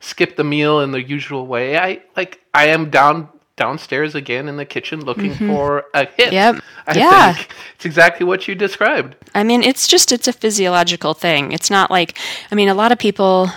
skip 0.00 0.36
the 0.36 0.44
meal 0.44 0.80
in 0.80 0.90
the 0.90 1.02
usual 1.02 1.46
way. 1.46 1.78
I 1.78 2.02
like 2.16 2.40
I 2.52 2.66
am 2.68 2.90
down 2.90 3.28
downstairs 3.56 4.14
again 4.14 4.48
in 4.48 4.56
the 4.56 4.66
kitchen 4.66 5.04
looking 5.04 5.32
for 5.34 5.84
a 5.94 6.00
hit. 6.04 6.32
Mm-hmm. 6.32 6.56
Yep. 6.56 6.64
I 6.88 6.98
Yeah. 6.98 7.32
think 7.34 7.48
it's 7.76 7.86
exactly 7.86 8.26
what 8.26 8.46
you 8.48 8.54
described. 8.54 9.16
I 9.34 9.44
mean, 9.44 9.62
it's 9.62 9.86
just 9.86 10.10
it's 10.10 10.26
a 10.28 10.32
physiological 10.32 11.14
thing. 11.14 11.52
It's 11.52 11.70
not 11.70 11.90
like 11.90 12.18
I 12.50 12.54
mean, 12.56 12.68
a 12.68 12.74
lot 12.74 12.90
of 12.90 12.98
people 12.98 13.50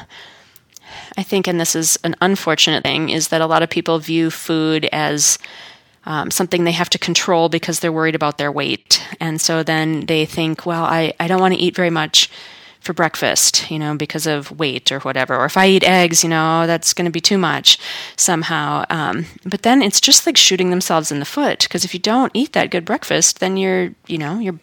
I 1.19 1.23
think 1.23 1.47
and 1.47 1.59
this 1.59 1.75
is 1.75 1.99
an 2.05 2.15
unfortunate 2.21 2.81
thing 2.81 3.09
is 3.09 3.27
that 3.27 3.41
a 3.41 3.45
lot 3.45 3.61
of 3.61 3.69
people 3.69 3.99
view 3.99 4.31
food 4.31 4.87
as 4.93 5.37
um, 6.05 6.31
something 6.31 6.63
they 6.63 6.71
have 6.71 6.89
to 6.91 6.97
control 6.97 7.49
because 7.49 7.81
they're 7.81 7.91
worried 7.91 8.15
about 8.15 8.37
their 8.37 8.53
weight. 8.53 9.05
And 9.19 9.41
so 9.41 9.61
then 9.61 10.05
they 10.05 10.25
think, 10.25 10.65
well, 10.65 10.85
I, 10.85 11.13
I 11.19 11.27
don't 11.27 11.41
want 11.41 11.55
to 11.55 11.59
eat 11.59 11.75
very 11.75 11.89
much 11.89 12.29
for 12.79 12.93
breakfast, 12.93 13.69
you 13.69 13.77
know, 13.77 13.95
because 13.95 14.25
of 14.25 14.57
weight 14.57 14.91
or 14.91 14.99
whatever. 14.99 15.35
Or 15.35 15.45
if 15.45 15.57
I 15.57 15.67
eat 15.67 15.83
eggs, 15.83 16.23
you 16.23 16.29
know, 16.29 16.65
that's 16.65 16.93
going 16.93 17.05
to 17.05 17.11
be 17.11 17.21
too 17.21 17.37
much 17.37 17.77
somehow. 18.15 18.85
Um, 18.89 19.25
but 19.45 19.63
then 19.63 19.81
it's 19.81 20.01
just 20.01 20.25
like 20.25 20.37
shooting 20.37 20.69
themselves 20.69 21.11
in 21.11 21.19
the 21.19 21.25
foot 21.25 21.59
because 21.59 21.83
if 21.83 21.93
you 21.93 21.99
don't 21.99 22.31
eat 22.33 22.53
that 22.53 22.71
good 22.71 22.85
breakfast, 22.85 23.39
then 23.39 23.57
you're, 23.57 23.93
you 24.07 24.17
know, 24.17 24.39
you're 24.39 24.59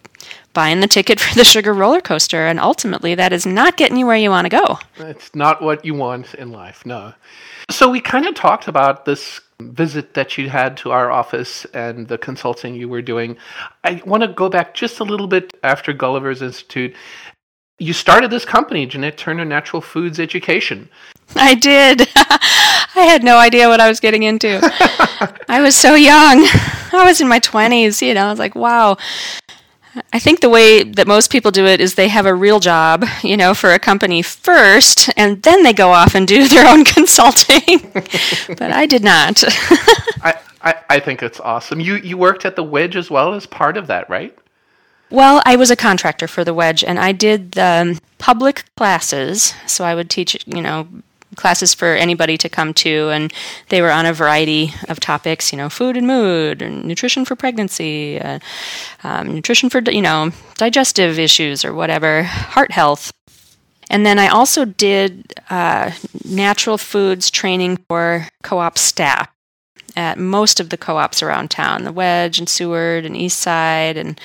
buying 0.55 0.81
the 0.81 0.89
ticket 0.89 1.21
for 1.21 1.35
the 1.35 1.45
sugar 1.45 1.73
roller 1.73 2.01
coaster. 2.01 2.47
And 2.47 2.59
ultimately, 2.59 3.15
that 3.15 3.33
is 3.33 3.47
not 3.47 3.77
getting 3.77 3.97
you 3.97 4.07
where 4.07 4.17
you 4.17 4.31
want 4.31 4.47
to 4.47 4.51
go. 4.51 4.79
It's 4.99 5.35
not 5.35 5.63
what 5.63 5.85
you 5.85 5.95
want 5.95 6.35
in 6.35 6.51
life, 6.51 6.85
no. 6.87 7.13
So 7.71 7.91
we 7.91 8.01
kind 8.01 8.27
of 8.27 8.35
talked 8.35 8.69
about 8.69 9.05
this 9.05 9.41
visit 9.61 10.15
that 10.15 10.37
you 10.37 10.49
had 10.51 10.77
to 10.77 10.91
our 10.93 11.11
office 11.11 11.65
and 11.67 12.09
the 12.09 12.19
consulting 12.19 12.75
you 12.75 12.89
were 12.89 13.03
doing. 13.03 13.37
I 13.85 14.03
want 14.05 14.23
to 14.23 14.29
go 14.29 14.49
back 14.49 14.75
just 14.75 15.01
a 15.01 15.05
little 15.05 15.27
bit 15.27 15.57
after 15.63 15.93
Gulliver's 15.93 16.43
Institute. 16.43 16.95
You 17.79 17.93
started 17.93 18.31
this 18.31 18.47
company, 18.47 18.87
Jennette 18.87 19.19
Turner 19.19 19.45
Natural 19.45 19.83
Foods 19.83 20.19
Education. 20.19 20.89
I 21.35 21.55
did. 21.55 22.09
I 22.17 23.05
had 23.05 23.23
no 23.23 23.37
idea 23.37 23.69
what 23.69 23.81
I 23.81 23.89
was 23.89 24.01
getting 24.01 24.23
into. 24.23 24.59
I 25.49 25.61
was 25.61 25.77
so 25.77 25.95
young. 25.95 26.47
I 26.93 27.05
was 27.05 27.21
in 27.21 27.29
my 27.29 27.39
20s, 27.39 28.01
you 28.01 28.15
know. 28.15 28.27
I 28.27 28.31
was 28.31 28.39
like, 28.39 28.55
wow. 28.55 28.97
I 30.13 30.19
think 30.19 30.41
the 30.41 30.49
way 30.49 30.85
that 30.85 31.07
most 31.07 31.31
people 31.31 31.51
do 31.51 31.67
it 31.67 31.81
is 31.81 31.95
they 31.95 32.09
have 32.09 32.25
a 32.25 32.35
real 32.35 32.61
job, 32.61 33.05
you 33.23 33.37
know, 33.37 33.53
for 33.53 33.73
a 33.73 33.79
company 33.79 34.23
first, 34.23 35.11
and 35.17 35.43
then 35.43 35.63
they 35.63 35.75
go 35.75 35.91
off 35.91 36.15
and 36.15 36.27
do 36.27 36.49
their 36.49 36.67
own 36.67 36.85
consulting. 36.85 37.91
but 38.57 38.73
I 38.73 38.87
did 38.87 39.05
not. 39.05 39.45
I, 40.23 40.39
I, 40.63 40.75
I 40.89 41.01
think 41.01 41.23
it's 41.23 41.41
awesome. 41.41 41.81
You 41.81 41.97
you 41.97 42.17
worked 42.17 42.45
at 42.45 42.57
the 42.57 42.65
Wedge 42.65 42.97
as 42.97 43.11
well 43.11 43.35
as 43.35 43.47
part 43.47 43.77
of 43.77 43.87
that, 43.87 44.09
right? 44.09 44.37
Well, 45.11 45.41
I 45.45 45.57
was 45.57 45.71
a 45.71 45.77
contractor 45.77 46.27
for 46.27 46.43
the 46.45 46.55
Wedge, 46.55 46.83
and 46.83 46.99
I 46.99 47.13
did 47.13 47.53
the 47.53 47.65
um, 47.65 47.99
public 48.19 48.65
classes. 48.77 49.55
So 49.67 49.85
I 49.85 49.95
would 49.95 50.11
teach, 50.11 50.37
you 50.47 50.61
know, 50.61 50.89
classes 51.37 51.75
for 51.75 51.95
anybody 51.95 52.37
to 52.39 52.49
come 52.49 52.75
to, 52.75 53.11
and 53.11 53.33
they 53.69 53.83
were 53.83 53.93
on 53.93 54.07
a 54.07 54.13
variety 54.13 54.73
of 54.89 54.99
topics, 54.99 55.53
you 55.53 55.59
know, 55.59 55.69
food 55.69 55.97
and 55.97 56.07
mood, 56.07 56.61
and 56.61 56.85
nutrition 56.85 57.25
for 57.25 57.37
pregnancy, 57.37 58.21
uh, 58.21 58.41
um, 59.05 59.35
nutrition 59.35 59.71
for, 59.71 59.81
you 59.91 60.03
know, 60.03 60.33
digestive 60.57 61.19
issues 61.19 61.65
or 61.65 61.73
whatever, 61.73 62.25
heart 62.25 62.73
health. 62.73 63.13
And 63.89 64.05
then 64.05 64.19
I 64.19 64.27
also 64.27 64.65
did 64.65 65.35
uh, 65.51 65.93
natural 66.29 66.79
foods 66.79 67.31
training 67.31 67.79
for 67.89 68.27
co 68.43 68.59
op 68.59 68.77
staff 68.77 69.29
at 69.95 70.19
most 70.19 70.59
of 70.59 70.71
the 70.71 70.77
co 70.77 70.97
ops 70.97 71.23
around 71.23 71.51
town 71.51 71.85
the 71.85 71.93
Wedge 71.93 72.39
and 72.41 72.49
Seward 72.49 73.07
and 73.07 73.17
East 73.17 73.39
Side 73.39 73.97
and 73.97 74.21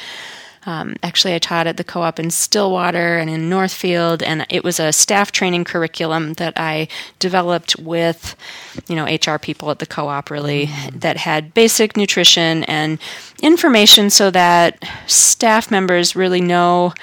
um, 0.65 0.95
actually, 1.01 1.33
I 1.33 1.39
taught 1.39 1.65
at 1.65 1.77
the 1.77 1.83
co 1.83 2.01
op 2.03 2.19
in 2.19 2.29
Stillwater 2.29 3.17
and 3.17 3.29
in 3.29 3.49
Northfield, 3.49 4.21
and 4.21 4.45
it 4.49 4.63
was 4.63 4.79
a 4.79 4.93
staff 4.93 5.31
training 5.31 5.63
curriculum 5.63 6.33
that 6.33 6.53
I 6.55 6.87
developed 7.17 7.77
with, 7.79 8.35
you 8.87 8.95
know, 8.95 9.05
HR 9.05 9.37
people 9.39 9.71
at 9.71 9.79
the 9.79 9.87
co 9.87 10.07
op 10.07 10.29
really 10.29 10.69
that 10.93 11.17
had 11.17 11.55
basic 11.55 11.97
nutrition 11.97 12.63
and 12.65 12.99
information 13.41 14.11
so 14.11 14.29
that 14.31 14.83
staff 15.07 15.71
members 15.71 16.15
really 16.15 16.41
know 16.41 16.93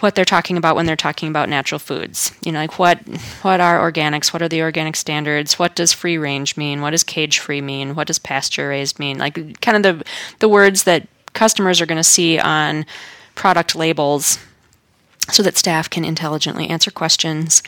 what 0.00 0.16
they're 0.16 0.24
talking 0.24 0.56
about 0.56 0.74
when 0.74 0.84
they're 0.84 0.96
talking 0.96 1.28
about 1.28 1.48
natural 1.48 1.78
foods. 1.78 2.32
You 2.44 2.50
know, 2.50 2.58
like 2.58 2.76
what 2.76 2.98
what 3.42 3.60
are 3.60 3.78
organics? 3.78 4.32
What 4.32 4.42
are 4.42 4.48
the 4.48 4.62
organic 4.62 4.96
standards? 4.96 5.60
What 5.60 5.76
does 5.76 5.92
free 5.92 6.18
range 6.18 6.56
mean? 6.56 6.80
What 6.80 6.90
does 6.90 7.04
cage 7.04 7.38
free 7.38 7.60
mean? 7.60 7.94
What 7.94 8.08
does 8.08 8.18
pasture 8.18 8.68
raised 8.68 8.98
mean? 8.98 9.18
Like 9.18 9.60
kind 9.60 9.76
of 9.76 9.82
the 9.98 10.04
the 10.40 10.48
words 10.48 10.82
that 10.84 11.06
customers 11.32 11.80
are 11.80 11.86
going 11.86 11.96
to 11.96 12.04
see 12.04 12.38
on 12.38 12.84
product 13.34 13.74
labels 13.74 14.38
so 15.30 15.42
that 15.42 15.56
staff 15.56 15.88
can 15.88 16.04
intelligently 16.04 16.68
answer 16.68 16.90
questions. 16.90 17.62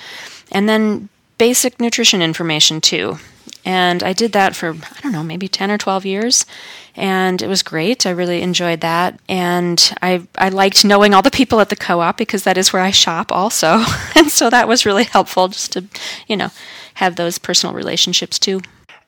And 0.51 0.69
then 0.69 1.09
basic 1.39 1.81
nutrition 1.81 2.23
information 2.23 2.81
too. 2.81 3.19
And 3.65 4.03
I 4.03 4.13
did 4.13 4.33
that 4.33 4.55
for, 4.55 4.71
I 4.75 5.01
don't 5.03 5.13
know, 5.13 5.23
maybe 5.23 5.49
10 5.49 5.71
or 5.71 5.79
12 5.79 6.05
years. 6.05 6.45
And 6.97 7.41
it 7.41 7.49
was 7.49 7.63
great. 7.63 8.07
I 8.07 8.11
really 8.11 8.43
enjoyed 8.43 8.81
that. 8.83 9.19
And 9.29 9.93
I, 10.03 10.27
I 10.37 10.51
liked 10.51 10.85
knowing 10.85 11.15
all 11.15 11.23
the 11.23 11.31
people 11.31 11.61
at 11.61 11.71
the 11.71 11.77
co 11.77 12.01
op 12.01 12.19
because 12.19 12.45
that 12.45 12.59
is 12.59 12.73
where 12.73 12.83
I 12.83 12.91
shop 12.91 13.33
also. 13.33 13.83
and 14.15 14.31
so 14.31 14.51
that 14.51 14.69
was 14.69 14.85
really 14.85 15.05
helpful 15.05 15.49
just 15.49 15.73
to, 15.73 15.85
you 16.27 16.37
know, 16.37 16.51
have 16.95 17.17
those 17.17 17.39
personal 17.39 17.75
relationships 17.75 18.39
too. 18.39 18.61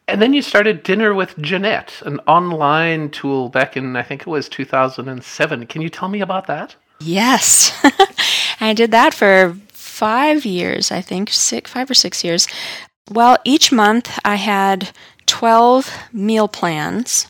And 0.08 0.22
then 0.22 0.32
you 0.32 0.42
started 0.42 0.84
Dinner 0.84 1.14
with 1.14 1.36
Jennette, 1.38 2.00
an 2.06 2.20
online 2.28 3.10
tool 3.10 3.48
back 3.48 3.76
in, 3.76 3.96
I 3.96 4.02
think 4.02 4.22
it 4.22 4.28
was 4.28 4.48
2007. 4.48 5.66
Can 5.66 5.82
you 5.82 5.88
tell 5.88 6.08
me 6.08 6.20
about 6.20 6.46
that? 6.46 6.76
Yes. 7.00 7.76
I 8.60 8.72
did 8.72 8.92
that 8.92 9.14
for 9.14 9.56
five 9.72 10.44
years, 10.44 10.92
I 10.92 11.00
think, 11.00 11.30
six, 11.30 11.70
five 11.70 11.90
or 11.90 11.94
six 11.94 12.22
years. 12.22 12.46
Well, 13.10 13.36
each 13.44 13.72
month 13.72 14.18
I 14.24 14.36
had 14.36 14.90
12 15.26 15.90
meal 16.12 16.48
plans 16.48 17.26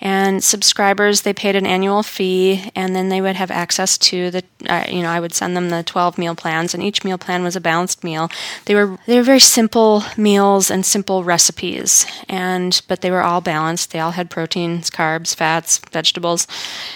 and 0.00 0.42
subscribers 0.42 1.22
they 1.22 1.32
paid 1.32 1.56
an 1.56 1.66
annual 1.66 2.02
fee 2.02 2.70
and 2.74 2.94
then 2.94 3.08
they 3.08 3.20
would 3.20 3.36
have 3.36 3.50
access 3.50 3.96
to 3.96 4.30
the 4.30 4.44
uh, 4.68 4.84
you 4.88 5.02
know 5.02 5.08
I 5.08 5.20
would 5.20 5.32
send 5.32 5.56
them 5.56 5.70
the 5.70 5.82
12 5.82 6.18
meal 6.18 6.34
plans 6.34 6.74
and 6.74 6.82
each 6.82 7.04
meal 7.04 7.18
plan 7.18 7.42
was 7.42 7.56
a 7.56 7.60
balanced 7.60 8.04
meal. 8.04 8.30
They 8.66 8.74
were 8.74 8.98
they 9.06 9.16
were 9.16 9.22
very 9.22 9.40
simple 9.40 10.02
meals 10.16 10.70
and 10.70 10.84
simple 10.84 11.24
recipes 11.24 12.06
and 12.28 12.80
but 12.88 13.00
they 13.00 13.10
were 13.10 13.22
all 13.22 13.40
balanced. 13.40 13.92
They 13.92 14.00
all 14.00 14.12
had 14.12 14.30
proteins 14.30 14.90
carbs 14.90 15.34
fats 15.34 15.78
vegetables. 15.78 16.46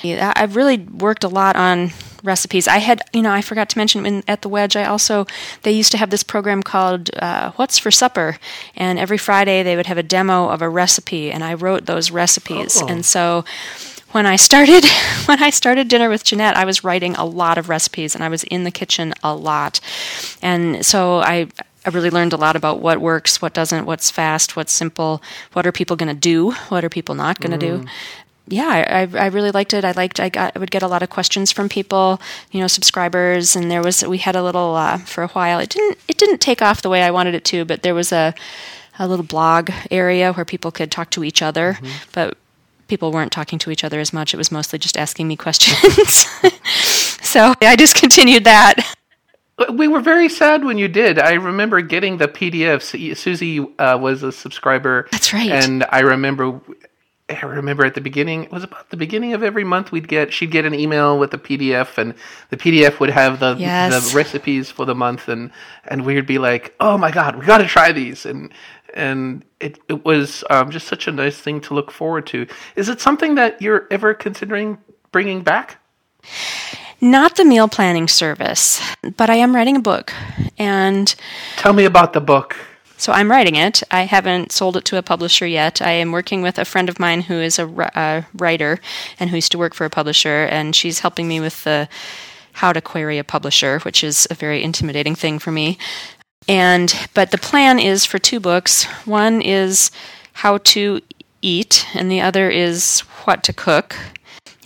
I've 0.04 0.56
really 0.56 0.78
worked 0.78 1.24
a 1.24 1.28
lot 1.28 1.56
on 1.56 1.92
recipes. 2.22 2.68
I 2.68 2.78
had, 2.78 3.02
you 3.12 3.22
know, 3.22 3.32
I 3.32 3.42
forgot 3.42 3.68
to 3.70 3.78
mention 3.78 4.04
in, 4.06 4.24
at 4.28 4.42
the 4.42 4.48
Wedge. 4.48 4.76
I 4.76 4.84
also 4.84 5.26
they 5.62 5.72
used 5.72 5.92
to 5.92 5.98
have 5.98 6.10
this 6.10 6.22
program 6.22 6.62
called 6.62 7.10
uh, 7.18 7.52
"What's 7.52 7.78
for 7.78 7.90
Supper," 7.90 8.38
and 8.76 8.98
every 8.98 9.18
Friday 9.18 9.62
they 9.62 9.76
would 9.76 9.86
have 9.86 9.98
a 9.98 10.02
demo 10.02 10.48
of 10.48 10.62
a 10.62 10.68
recipe, 10.68 11.30
and 11.30 11.42
I 11.44 11.54
wrote 11.54 11.86
those 11.86 12.10
recipes. 12.10 12.80
Oh. 12.82 12.86
And 12.86 13.04
so 13.04 13.44
when 14.12 14.26
I 14.26 14.36
started 14.36 14.84
when 15.26 15.42
I 15.42 15.50
started 15.50 15.88
dinner 15.88 16.08
with 16.08 16.24
Jennette, 16.24 16.56
I 16.56 16.64
was 16.64 16.84
writing 16.84 17.14
a 17.16 17.24
lot 17.24 17.58
of 17.58 17.68
recipes, 17.68 18.14
and 18.14 18.24
I 18.24 18.28
was 18.28 18.44
in 18.44 18.64
the 18.64 18.70
kitchen 18.70 19.14
a 19.22 19.34
lot, 19.34 19.80
and 20.42 20.84
so 20.84 21.18
I. 21.18 21.48
I 21.82 21.88
really 21.88 22.10
learned 22.10 22.34
a 22.34 22.36
lot 22.36 22.56
about 22.56 22.80
what 22.80 23.00
works, 23.00 23.40
what 23.40 23.54
doesn't, 23.54 23.86
what's 23.86 24.10
fast, 24.10 24.54
what's 24.54 24.70
simple, 24.70 25.22
what 25.54 25.66
are 25.66 25.72
people 25.72 25.96
going 25.96 26.14
to 26.14 26.14
do, 26.14 26.50
what 26.68 26.84
are 26.84 26.90
people 26.90 27.14
not 27.14 27.40
going 27.40 27.52
to 27.52 27.56
do 27.56 27.86
yeah, 28.50 29.08
I, 29.12 29.18
I 29.18 29.26
really 29.26 29.50
liked 29.50 29.72
it. 29.72 29.84
I 29.84 29.92
liked 29.92 30.20
I 30.20 30.28
got 30.28 30.52
I 30.56 30.58
would 30.58 30.70
get 30.70 30.82
a 30.82 30.88
lot 30.88 31.02
of 31.02 31.10
questions 31.10 31.52
from 31.52 31.68
people, 31.68 32.20
you 32.50 32.60
know, 32.60 32.66
subscribers, 32.66 33.56
and 33.56 33.70
there 33.70 33.82
was 33.82 34.04
we 34.04 34.18
had 34.18 34.36
a 34.36 34.42
little 34.42 34.74
uh, 34.74 34.98
for 34.98 35.22
a 35.22 35.28
while. 35.28 35.58
It 35.60 35.70
didn't 35.70 35.98
it 36.08 36.18
didn't 36.18 36.38
take 36.40 36.60
off 36.60 36.82
the 36.82 36.90
way 36.90 37.02
I 37.02 37.10
wanted 37.10 37.34
it 37.34 37.44
to, 37.46 37.64
but 37.64 37.82
there 37.82 37.94
was 37.94 38.12
a 38.12 38.34
a 38.98 39.08
little 39.08 39.24
blog 39.24 39.70
area 39.90 40.32
where 40.32 40.44
people 40.44 40.70
could 40.70 40.90
talk 40.90 41.10
to 41.10 41.24
each 41.24 41.40
other, 41.40 41.78
but 42.12 42.36
people 42.88 43.12
weren't 43.12 43.32
talking 43.32 43.58
to 43.60 43.70
each 43.70 43.84
other 43.84 44.00
as 44.00 44.12
much. 44.12 44.34
It 44.34 44.36
was 44.36 44.52
mostly 44.52 44.78
just 44.78 44.98
asking 44.98 45.28
me 45.28 45.36
questions. 45.46 46.26
so 47.22 47.54
I 47.62 47.76
discontinued 47.76 48.44
that. 48.44 48.94
We 49.74 49.88
were 49.88 50.00
very 50.00 50.28
sad 50.28 50.64
when 50.64 50.78
you 50.78 50.88
did. 50.88 51.18
I 51.18 51.34
remember 51.34 51.82
getting 51.82 52.16
the 52.16 52.28
PDF. 52.28 52.82
Su- 52.82 53.14
Susie 53.14 53.60
uh, 53.78 53.98
was 53.98 54.22
a 54.22 54.32
subscriber. 54.32 55.06
That's 55.12 55.34
right. 55.34 55.50
And 55.50 55.84
I 55.90 56.00
remember, 56.00 56.60
I 57.30 57.46
remember 57.46 57.84
at 57.84 57.94
the 57.94 58.00
beginning, 58.00 58.44
it 58.44 58.52
was 58.52 58.64
about 58.64 58.90
the 58.90 58.96
beginning 58.96 59.32
of 59.34 59.42
every 59.42 59.64
month. 59.64 59.92
We'd 59.92 60.08
get, 60.08 60.32
she'd 60.32 60.50
get 60.50 60.64
an 60.64 60.74
email 60.74 61.18
with 61.18 61.32
a 61.34 61.38
PDF, 61.38 61.96
and 61.98 62.14
the 62.50 62.56
PDF 62.56 62.98
would 63.00 63.10
have 63.10 63.40
the 63.40 63.56
Yes. 63.58 64.10
the 64.10 64.16
recipes 64.16 64.70
for 64.70 64.84
the 64.84 64.94
month, 64.94 65.28
and 65.28 65.50
and 65.84 66.04
we'd 66.04 66.26
be 66.26 66.38
like, 66.38 66.74
oh 66.80 66.98
my 66.98 67.10
god, 67.10 67.36
we 67.36 67.46
got 67.46 67.58
to 67.58 67.66
try 67.66 67.92
these, 67.92 68.26
and 68.26 68.52
and 68.94 69.44
it 69.60 69.78
it 69.88 70.04
was 70.04 70.44
um, 70.50 70.70
just 70.70 70.86
such 70.88 71.06
a 71.06 71.12
nice 71.12 71.38
thing 71.38 71.60
to 71.62 71.74
look 71.74 71.90
forward 71.90 72.26
to. 72.28 72.46
Is 72.76 72.88
it 72.88 73.00
something 73.00 73.34
that 73.36 73.60
you're 73.62 73.86
ever 73.90 74.14
considering 74.14 74.78
bringing 75.12 75.42
back? 75.42 75.78
Not 77.00 77.36
the 77.36 77.44
meal 77.46 77.66
planning 77.68 78.08
service, 78.08 78.80
but 79.16 79.30
I 79.30 79.36
am 79.36 79.54
writing 79.54 79.76
a 79.76 79.80
book, 79.80 80.12
and 80.58 81.14
Tell 81.56 81.72
me 81.72 81.84
about 81.86 82.12
the 82.12 82.20
book. 82.20 82.56
So 83.00 83.12
I'm 83.12 83.30
writing 83.30 83.56
it. 83.56 83.82
I 83.90 84.02
haven't 84.02 84.52
sold 84.52 84.76
it 84.76 84.84
to 84.84 84.98
a 84.98 85.02
publisher 85.02 85.46
yet. 85.46 85.80
I 85.80 85.92
am 85.92 86.12
working 86.12 86.42
with 86.42 86.58
a 86.58 86.66
friend 86.66 86.86
of 86.90 87.00
mine 87.00 87.22
who 87.22 87.40
is 87.40 87.58
a 87.58 87.66
ri- 87.66 88.24
writer 88.34 88.78
and 89.18 89.30
who 89.30 89.36
used 89.36 89.52
to 89.52 89.58
work 89.58 89.72
for 89.72 89.86
a 89.86 89.90
publisher, 89.90 90.44
and 90.50 90.76
she's 90.76 90.98
helping 90.98 91.26
me 91.26 91.40
with 91.40 91.64
the 91.64 91.88
how 92.52 92.74
to 92.74 92.82
query 92.82 93.16
a 93.16 93.24
publisher, 93.24 93.78
which 93.80 94.04
is 94.04 94.28
a 94.30 94.34
very 94.34 94.62
intimidating 94.62 95.14
thing 95.14 95.38
for 95.38 95.50
me. 95.50 95.78
And 96.46 96.94
but 97.14 97.30
the 97.30 97.38
plan 97.38 97.78
is 97.78 98.04
for 98.04 98.18
two 98.18 98.38
books. 98.38 98.84
One 99.06 99.40
is 99.40 99.90
how 100.34 100.58
to 100.58 101.00
eat, 101.40 101.86
and 101.94 102.10
the 102.10 102.20
other 102.20 102.50
is 102.50 103.00
what 103.24 103.42
to 103.44 103.54
cook. 103.54 103.96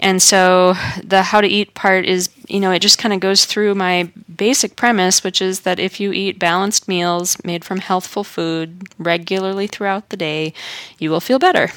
And 0.05 0.21
so 0.21 0.75
the 1.03 1.23
how 1.23 1.41
to 1.41 1.49
eat 1.49 1.73
part 1.73 2.05
is, 2.05 2.29
you 2.47 2.61
know, 2.61 2.73
it 2.73 2.81
just 2.81 2.99
kind 2.99 3.15
of 3.15 3.21
goes 3.21 3.47
through 3.47 3.75
my 3.75 4.11
basic 4.37 4.77
premise, 4.77 5.25
which 5.25 5.41
is 5.41 5.61
that 5.61 5.81
if 5.81 5.99
you 5.99 6.13
eat 6.13 6.39
balanced 6.39 6.87
meals 6.87 7.43
made 7.43 7.65
from 7.65 7.79
healthful 7.79 8.23
food 8.23 8.83
regularly 8.99 9.67
throughout 9.67 10.11
the 10.11 10.19
day, 10.19 10.53
you 10.99 11.09
will 11.09 11.21
feel 11.21 11.39
better 11.39 11.71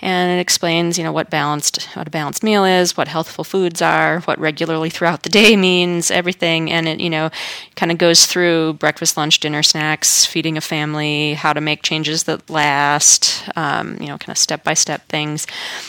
and 0.00 0.30
it 0.30 0.40
explains, 0.40 0.96
you 0.96 1.04
know, 1.04 1.12
what 1.12 1.30
balanced 1.30 1.84
what 1.94 2.06
a 2.06 2.10
balanced 2.10 2.42
meal 2.42 2.64
is, 2.64 2.96
what 2.96 3.08
healthful 3.08 3.44
foods 3.44 3.82
are, 3.82 4.20
what 4.20 4.38
regularly 4.38 4.90
throughout 4.90 5.22
the 5.22 5.28
day 5.28 5.56
means, 5.56 6.10
everything, 6.10 6.70
and 6.70 6.88
it, 6.88 7.00
you 7.00 7.10
know, 7.10 7.30
kind 7.76 7.90
of 7.90 7.98
goes 7.98 8.26
through 8.26 8.74
breakfast, 8.74 9.16
lunch, 9.16 9.40
dinner, 9.40 9.62
snacks, 9.62 10.24
feeding 10.24 10.56
a 10.56 10.60
family, 10.60 11.34
how 11.34 11.52
to 11.52 11.60
make 11.60 11.82
changes 11.82 12.24
that 12.24 12.48
last, 12.48 13.48
um, 13.56 13.96
you 14.00 14.06
know, 14.06 14.18
kind 14.18 14.30
of 14.30 14.38
step 14.38 14.62
by 14.64 14.74
step 14.74 15.06
things, 15.08 15.46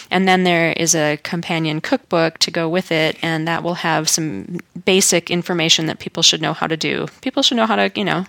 and 0.10 0.28
then 0.28 0.43
there 0.43 0.74
is 0.74 0.95
a 0.95 1.17
companion 1.24 1.82
cookbook 1.82 2.38
to 2.39 2.52
go 2.52 2.67
with 2.67 2.91
it, 2.91 3.17
and 3.22 3.48
that 3.48 3.63
will 3.63 3.76
have 3.76 4.10
some 4.10 4.60
basic 4.86 5.30
information 5.30 5.86
that 5.86 6.00
people 6.00 6.24
should 6.24 6.41
know 6.41 6.54
how 6.54 6.67
to 6.67 6.78
do. 6.78 7.08
People 7.22 7.43
should 7.43 7.58
know 7.58 7.65
how 7.65 7.76
to, 7.76 7.91
you 7.95 8.06
know, 8.06 8.26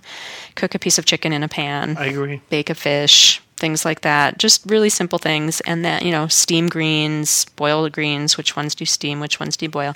cook 0.56 0.74
a 0.74 0.78
piece 0.78 0.98
of 0.98 1.04
chicken 1.04 1.32
in 1.32 1.42
a 1.42 1.48
pan. 1.48 1.96
I 1.96 2.06
agree. 2.06 2.40
Bake 2.50 2.70
a 2.70 2.74
fish, 2.74 3.40
things 3.60 3.84
like 3.84 4.00
that. 4.00 4.38
Just 4.38 4.68
really 4.68 4.88
simple 4.88 5.18
things. 5.18 5.60
And 5.60 5.84
then, 5.84 6.04
you 6.04 6.10
know, 6.10 6.26
steam 6.26 6.68
greens, 6.68 7.44
boiled 7.56 7.92
greens, 7.92 8.36
which 8.36 8.56
ones 8.56 8.74
do 8.74 8.84
steam, 8.84 9.20
which 9.20 9.38
ones 9.38 9.56
do 9.56 9.68
boil. 9.68 9.94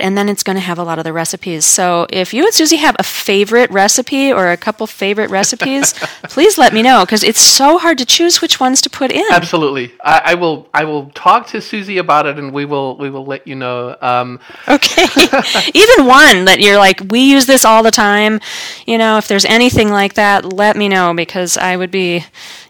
And 0.00 0.18
then 0.18 0.28
it's 0.28 0.42
going 0.42 0.56
to 0.56 0.60
have 0.60 0.76
a 0.76 0.82
lot 0.82 0.98
of 0.98 1.04
the 1.04 1.12
recipes. 1.12 1.64
So 1.64 2.08
if 2.10 2.34
you 2.34 2.44
and 2.44 2.52
Susie 2.52 2.78
have 2.78 2.96
a 2.98 3.04
favorite 3.04 3.70
recipe 3.70 4.32
or 4.32 4.50
a 4.50 4.56
couple 4.56 4.88
favorite 4.88 5.30
recipes, 5.30 5.92
please 6.24 6.58
let 6.58 6.74
me 6.74 6.82
know 6.82 7.04
because 7.04 7.22
it's 7.22 7.40
so 7.40 7.78
hard 7.78 7.98
to 7.98 8.04
choose 8.04 8.42
which 8.42 8.58
ones 8.58 8.80
to 8.80 8.90
put 8.90 9.12
in. 9.12 9.24
Absolutely, 9.30 9.92
I, 10.02 10.22
I, 10.24 10.34
will. 10.34 10.68
I 10.74 10.82
will 10.82 11.10
talk 11.10 11.46
to 11.48 11.60
Susie 11.60 11.98
about 11.98 12.26
it, 12.26 12.40
and 12.40 12.52
we 12.52 12.64
will. 12.64 12.96
We 12.96 13.08
will 13.08 13.24
let 13.24 13.46
you 13.46 13.54
know. 13.54 13.96
Um, 14.00 14.40
okay, 14.66 15.04
even 15.74 16.06
one 16.06 16.46
that 16.46 16.56
you're 16.58 16.78
like, 16.78 17.00
we 17.10 17.20
use 17.30 17.46
this 17.46 17.64
all 17.64 17.84
the 17.84 17.92
time. 17.92 18.40
You 18.86 18.98
know, 18.98 19.16
if 19.18 19.28
there's 19.28 19.44
anything 19.44 19.90
like 19.90 20.14
that, 20.14 20.44
let 20.44 20.76
me 20.76 20.88
know 20.88 21.14
because 21.14 21.56
I 21.56 21.76
would 21.76 21.92
be 21.92 22.24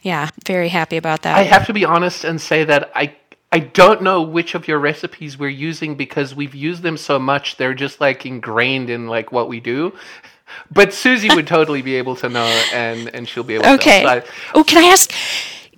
yeah, 0.05 0.29
very 0.45 0.69
happy 0.69 0.99
about 0.99 1.23
that. 1.23 1.35
I 1.35 1.43
have 1.45 1.67
to 1.67 1.73
be 1.73 1.87
honest 1.87 2.25
and 2.25 2.39
say 2.39 2.63
that 2.65 2.93
I 2.95 3.17
I 3.55 3.61
don't 3.61 4.03
know 4.03 4.21
which 4.21 4.57
of 4.57 4.67
your 4.67 4.81
recipes 4.81 5.39
we're 5.39 5.49
using 5.49 5.95
because 5.95 6.35
we've 6.35 6.57
used 6.57 6.83
them 6.83 6.97
so 6.97 7.21
much 7.21 7.57
they're 7.57 7.73
just 7.73 8.01
like 8.01 8.27
ingrained 8.27 8.91
in 8.91 9.07
like 9.07 9.31
what 9.31 9.49
we 9.49 9.61
do. 9.61 9.93
But 10.73 10.93
Susie 10.93 11.33
would 11.33 11.47
totally 11.47 11.81
be 11.81 11.95
able 11.95 12.17
to 12.17 12.29
know 12.29 12.47
and 12.73 13.15
and 13.15 13.29
she'll 13.29 13.45
be 13.45 13.55
able 13.55 13.67
okay. 13.75 14.03
to. 14.03 14.17
Okay. 14.17 14.29
Oh, 14.57 14.65
can 14.65 14.83
I 14.85 14.89
ask 14.89 15.09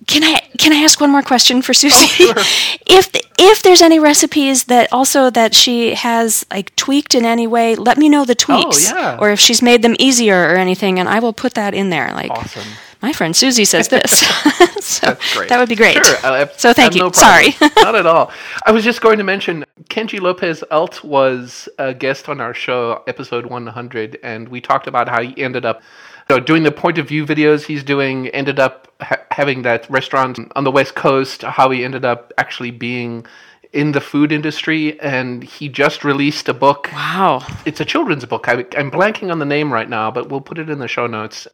can 0.07 0.23
I 0.23 0.39
can 0.57 0.73
I 0.73 0.77
ask 0.77 0.99
one 0.99 1.11
more 1.11 1.21
question 1.21 1.61
for 1.61 1.75
Susie? 1.75 2.23
Oh, 2.23 2.33
sure. 2.33 2.77
if 2.87 3.11
if 3.37 3.61
there's 3.61 3.83
any 3.83 3.99
recipes 3.99 4.63
that 4.63 4.91
also 4.91 5.29
that 5.29 5.53
she 5.53 5.93
has 5.93 6.47
like 6.49 6.75
tweaked 6.77 7.13
in 7.13 7.25
any 7.25 7.45
way, 7.45 7.75
let 7.75 7.99
me 7.99 8.09
know 8.09 8.25
the 8.25 8.33
tweaks. 8.33 8.91
Oh, 8.91 8.95
yeah. 8.95 9.17
Or 9.21 9.29
if 9.29 9.39
she's 9.39 9.61
made 9.61 9.83
them 9.83 9.95
easier 9.99 10.49
or 10.51 10.55
anything, 10.55 10.97
and 10.97 11.07
I 11.07 11.19
will 11.19 11.33
put 11.33 11.53
that 11.53 11.75
in 11.75 11.91
there. 11.91 12.11
Like 12.11 12.31
awesome 12.31 12.67
my 13.01 13.13
friend 13.13 13.35
Susie 13.35 13.65
says 13.65 13.87
this. 13.89 14.19
so. 14.79 15.17
That 15.47 15.57
would 15.59 15.69
be 15.69 15.75
great. 15.75 16.03
Sure. 16.03 16.17
Have, 16.17 16.59
so 16.59 16.73
thank 16.73 16.95
you. 16.95 17.01
No 17.01 17.11
Sorry. 17.11 17.55
Not 17.77 17.95
at 17.95 18.05
all. 18.05 18.31
I 18.65 18.71
was 18.71 18.83
just 18.83 19.01
going 19.01 19.17
to 19.17 19.23
mention 19.23 19.65
Kenji 19.89 20.19
López-Alt 20.19 21.03
was 21.03 21.69
a 21.77 21.93
guest 21.93 22.29
on 22.29 22.41
our 22.41 22.53
show, 22.53 23.03
episode 23.07 23.45
100, 23.45 24.19
and 24.23 24.47
we 24.49 24.61
talked 24.61 24.87
about 24.87 25.07
how 25.07 25.21
he 25.21 25.41
ended 25.41 25.65
up 25.65 25.81
so 26.29 26.41
doing 26.41 26.63
the 26.63 26.73
point 26.73 26.97
of 26.97 27.07
view 27.07 27.25
videos 27.25 27.65
he's 27.65 27.83
doing, 27.85 28.27
ended 28.29 28.59
up 28.59 28.93
ha- 28.99 29.21
having 29.31 29.61
that 29.61 29.89
restaurant 29.89 30.37
on 30.57 30.65
the 30.65 30.71
West 30.71 30.93
Coast, 30.93 31.41
how 31.43 31.69
he 31.69 31.85
ended 31.85 32.03
up 32.03 32.33
actually 32.37 32.71
being 32.71 33.25
in 33.71 33.93
the 33.93 34.01
food 34.01 34.31
industry, 34.31 34.99
and 34.99 35.43
he 35.43 35.69
just 35.69 36.03
released 36.03 36.49
a 36.49 36.53
book. 36.53 36.89
Wow. 36.91 37.45
It's 37.65 37.79
a 37.79 37.85
children's 37.85 38.25
book. 38.25 38.49
I, 38.49 38.65
am 38.75 38.91
blanking 38.91 39.31
on 39.31 39.39
the 39.39 39.45
name 39.45 39.71
right 39.71 39.89
now, 39.89 40.11
but 40.11 40.29
we'll 40.29 40.41
put 40.41 40.57
it 40.57 40.69
in 40.69 40.79
the 40.79 40.87
show 40.87 41.07
notes 41.07 41.47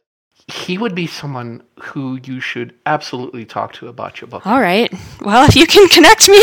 he 0.46 0.76
would 0.76 0.94
be 0.94 1.06
someone 1.06 1.62
who 1.80 2.18
you 2.22 2.40
should 2.40 2.74
absolutely 2.84 3.44
talk 3.44 3.72
to 3.74 3.88
about 3.88 4.20
your 4.20 4.28
book. 4.28 4.46
All 4.46 4.60
right. 4.60 4.92
Well, 5.20 5.48
if 5.48 5.56
you 5.56 5.66
can 5.66 5.88
connect 5.88 6.28
me, 6.28 6.40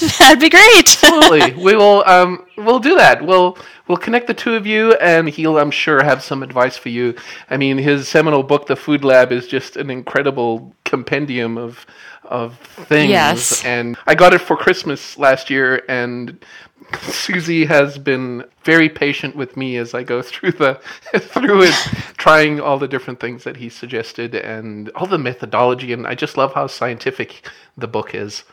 that'd 0.18 0.40
be 0.40 0.50
great. 0.50 1.04
Absolutely. 1.04 1.54
We 1.62 1.76
will. 1.76 2.02
Um, 2.06 2.46
we'll 2.56 2.80
do 2.80 2.96
that. 2.96 3.24
We'll 3.24 3.56
we'll 3.86 3.98
connect 3.98 4.26
the 4.26 4.34
two 4.34 4.54
of 4.54 4.66
you, 4.66 4.94
and 4.94 5.28
he'll, 5.28 5.58
I'm 5.58 5.70
sure, 5.70 6.02
have 6.02 6.22
some 6.22 6.42
advice 6.42 6.76
for 6.76 6.88
you. 6.88 7.14
I 7.48 7.56
mean, 7.56 7.78
his 7.78 8.08
seminal 8.08 8.42
book, 8.42 8.66
The 8.66 8.76
Food 8.76 9.04
Lab, 9.04 9.30
is 9.30 9.46
just 9.46 9.76
an 9.76 9.90
incredible 9.90 10.74
compendium 10.84 11.56
of 11.56 11.86
of 12.24 12.58
things. 12.58 13.10
Yes. 13.10 13.64
And 13.64 13.96
I 14.06 14.14
got 14.14 14.34
it 14.34 14.40
for 14.40 14.56
Christmas 14.56 15.16
last 15.16 15.48
year, 15.48 15.84
and 15.88 16.44
Susie 17.02 17.64
has 17.66 17.98
been 17.98 18.44
very 18.64 18.88
patient 18.88 19.36
with 19.36 19.56
me 19.56 19.76
as 19.76 19.94
I 19.94 20.02
go 20.02 20.22
through 20.22 20.52
the 20.52 20.80
through 21.18 21.62
it, 21.62 21.74
trying 22.16 22.60
all 22.60 22.78
the 22.78 22.88
different 22.88 23.20
things 23.20 23.44
that 23.44 23.56
he 23.56 23.68
suggested 23.68 24.34
and 24.34 24.90
all 24.90 25.06
the 25.06 25.18
methodology. 25.18 25.92
And 25.92 26.06
I 26.06 26.14
just 26.14 26.36
love 26.36 26.54
how 26.54 26.66
scientific 26.66 27.48
the 27.76 27.86
book 27.86 28.14
is. 28.14 28.44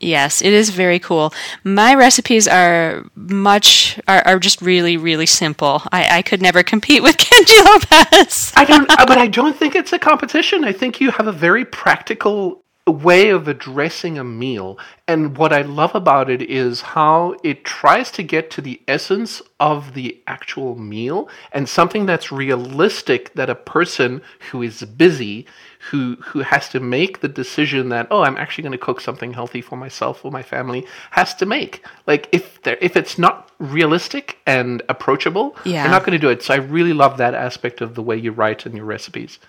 Yes, 0.00 0.42
it 0.42 0.52
is 0.52 0.70
very 0.70 0.98
cool. 0.98 1.32
My 1.64 1.94
recipes 1.94 2.48
are 2.48 3.04
much 3.14 4.00
are, 4.08 4.22
are 4.26 4.38
just 4.38 4.60
really 4.62 4.96
really 4.96 5.26
simple. 5.26 5.82
I, 5.92 6.18
I 6.18 6.22
could 6.22 6.42
never 6.42 6.62
compete 6.62 7.02
with 7.02 7.16
Kenji 7.18 7.62
López. 7.64 8.52
I 8.56 8.64
don't, 8.64 8.88
but 8.88 9.18
I 9.18 9.26
don't 9.26 9.56
think 9.56 9.74
it's 9.74 9.92
a 9.92 9.98
competition. 9.98 10.64
I 10.64 10.72
think 10.72 11.00
you 11.00 11.10
have 11.12 11.26
a 11.26 11.32
very 11.32 11.64
practical 11.64 12.62
way 12.92 13.30
of 13.30 13.48
addressing 13.48 14.16
a 14.16 14.24
meal. 14.24 14.78
And 15.08 15.36
what 15.36 15.52
I 15.52 15.62
love 15.62 15.94
about 15.94 16.30
it 16.30 16.40
is 16.42 16.80
how 16.80 17.36
it 17.42 17.64
tries 17.64 18.12
to 18.12 18.22
get 18.22 18.48
to 18.52 18.60
the 18.60 18.80
essence 18.86 19.42
of 19.58 19.94
the 19.94 20.20
actual 20.28 20.76
meal 20.76 21.28
and 21.50 21.68
something 21.68 22.06
that's 22.06 22.30
realistic 22.30 23.34
that 23.34 23.50
a 23.50 23.56
person 23.56 24.22
who 24.50 24.62
is 24.62 24.82
busy, 24.82 25.46
who 25.90 26.16
who 26.22 26.40
has 26.40 26.68
to 26.68 26.80
make 26.80 27.20
the 27.20 27.28
decision 27.28 27.88
that 27.88 28.06
oh 28.10 28.22
I'm 28.22 28.36
actually 28.36 28.62
going 28.62 28.72
to 28.72 28.78
cook 28.78 29.00
something 29.00 29.32
healthy 29.32 29.60
for 29.60 29.76
myself 29.76 30.24
or 30.24 30.30
my 30.30 30.42
family 30.42 30.86
has 31.10 31.34
to 31.36 31.46
make. 31.46 31.84
Like 32.06 32.28
if 32.30 32.62
there 32.62 32.78
if 32.80 32.96
it's 32.96 33.18
not 33.18 33.50
realistic 33.58 34.38
and 34.46 34.82
approachable, 34.88 35.56
yeah. 35.64 35.82
they're 35.82 35.92
not 35.92 36.02
going 36.02 36.12
to 36.12 36.24
do 36.24 36.30
it. 36.30 36.42
So 36.42 36.54
I 36.54 36.58
really 36.58 36.92
love 36.92 37.18
that 37.18 37.34
aspect 37.34 37.80
of 37.80 37.96
the 37.96 38.02
way 38.02 38.16
you 38.16 38.30
write 38.30 38.64
and 38.64 38.76
your 38.76 38.84
recipes. 38.84 39.40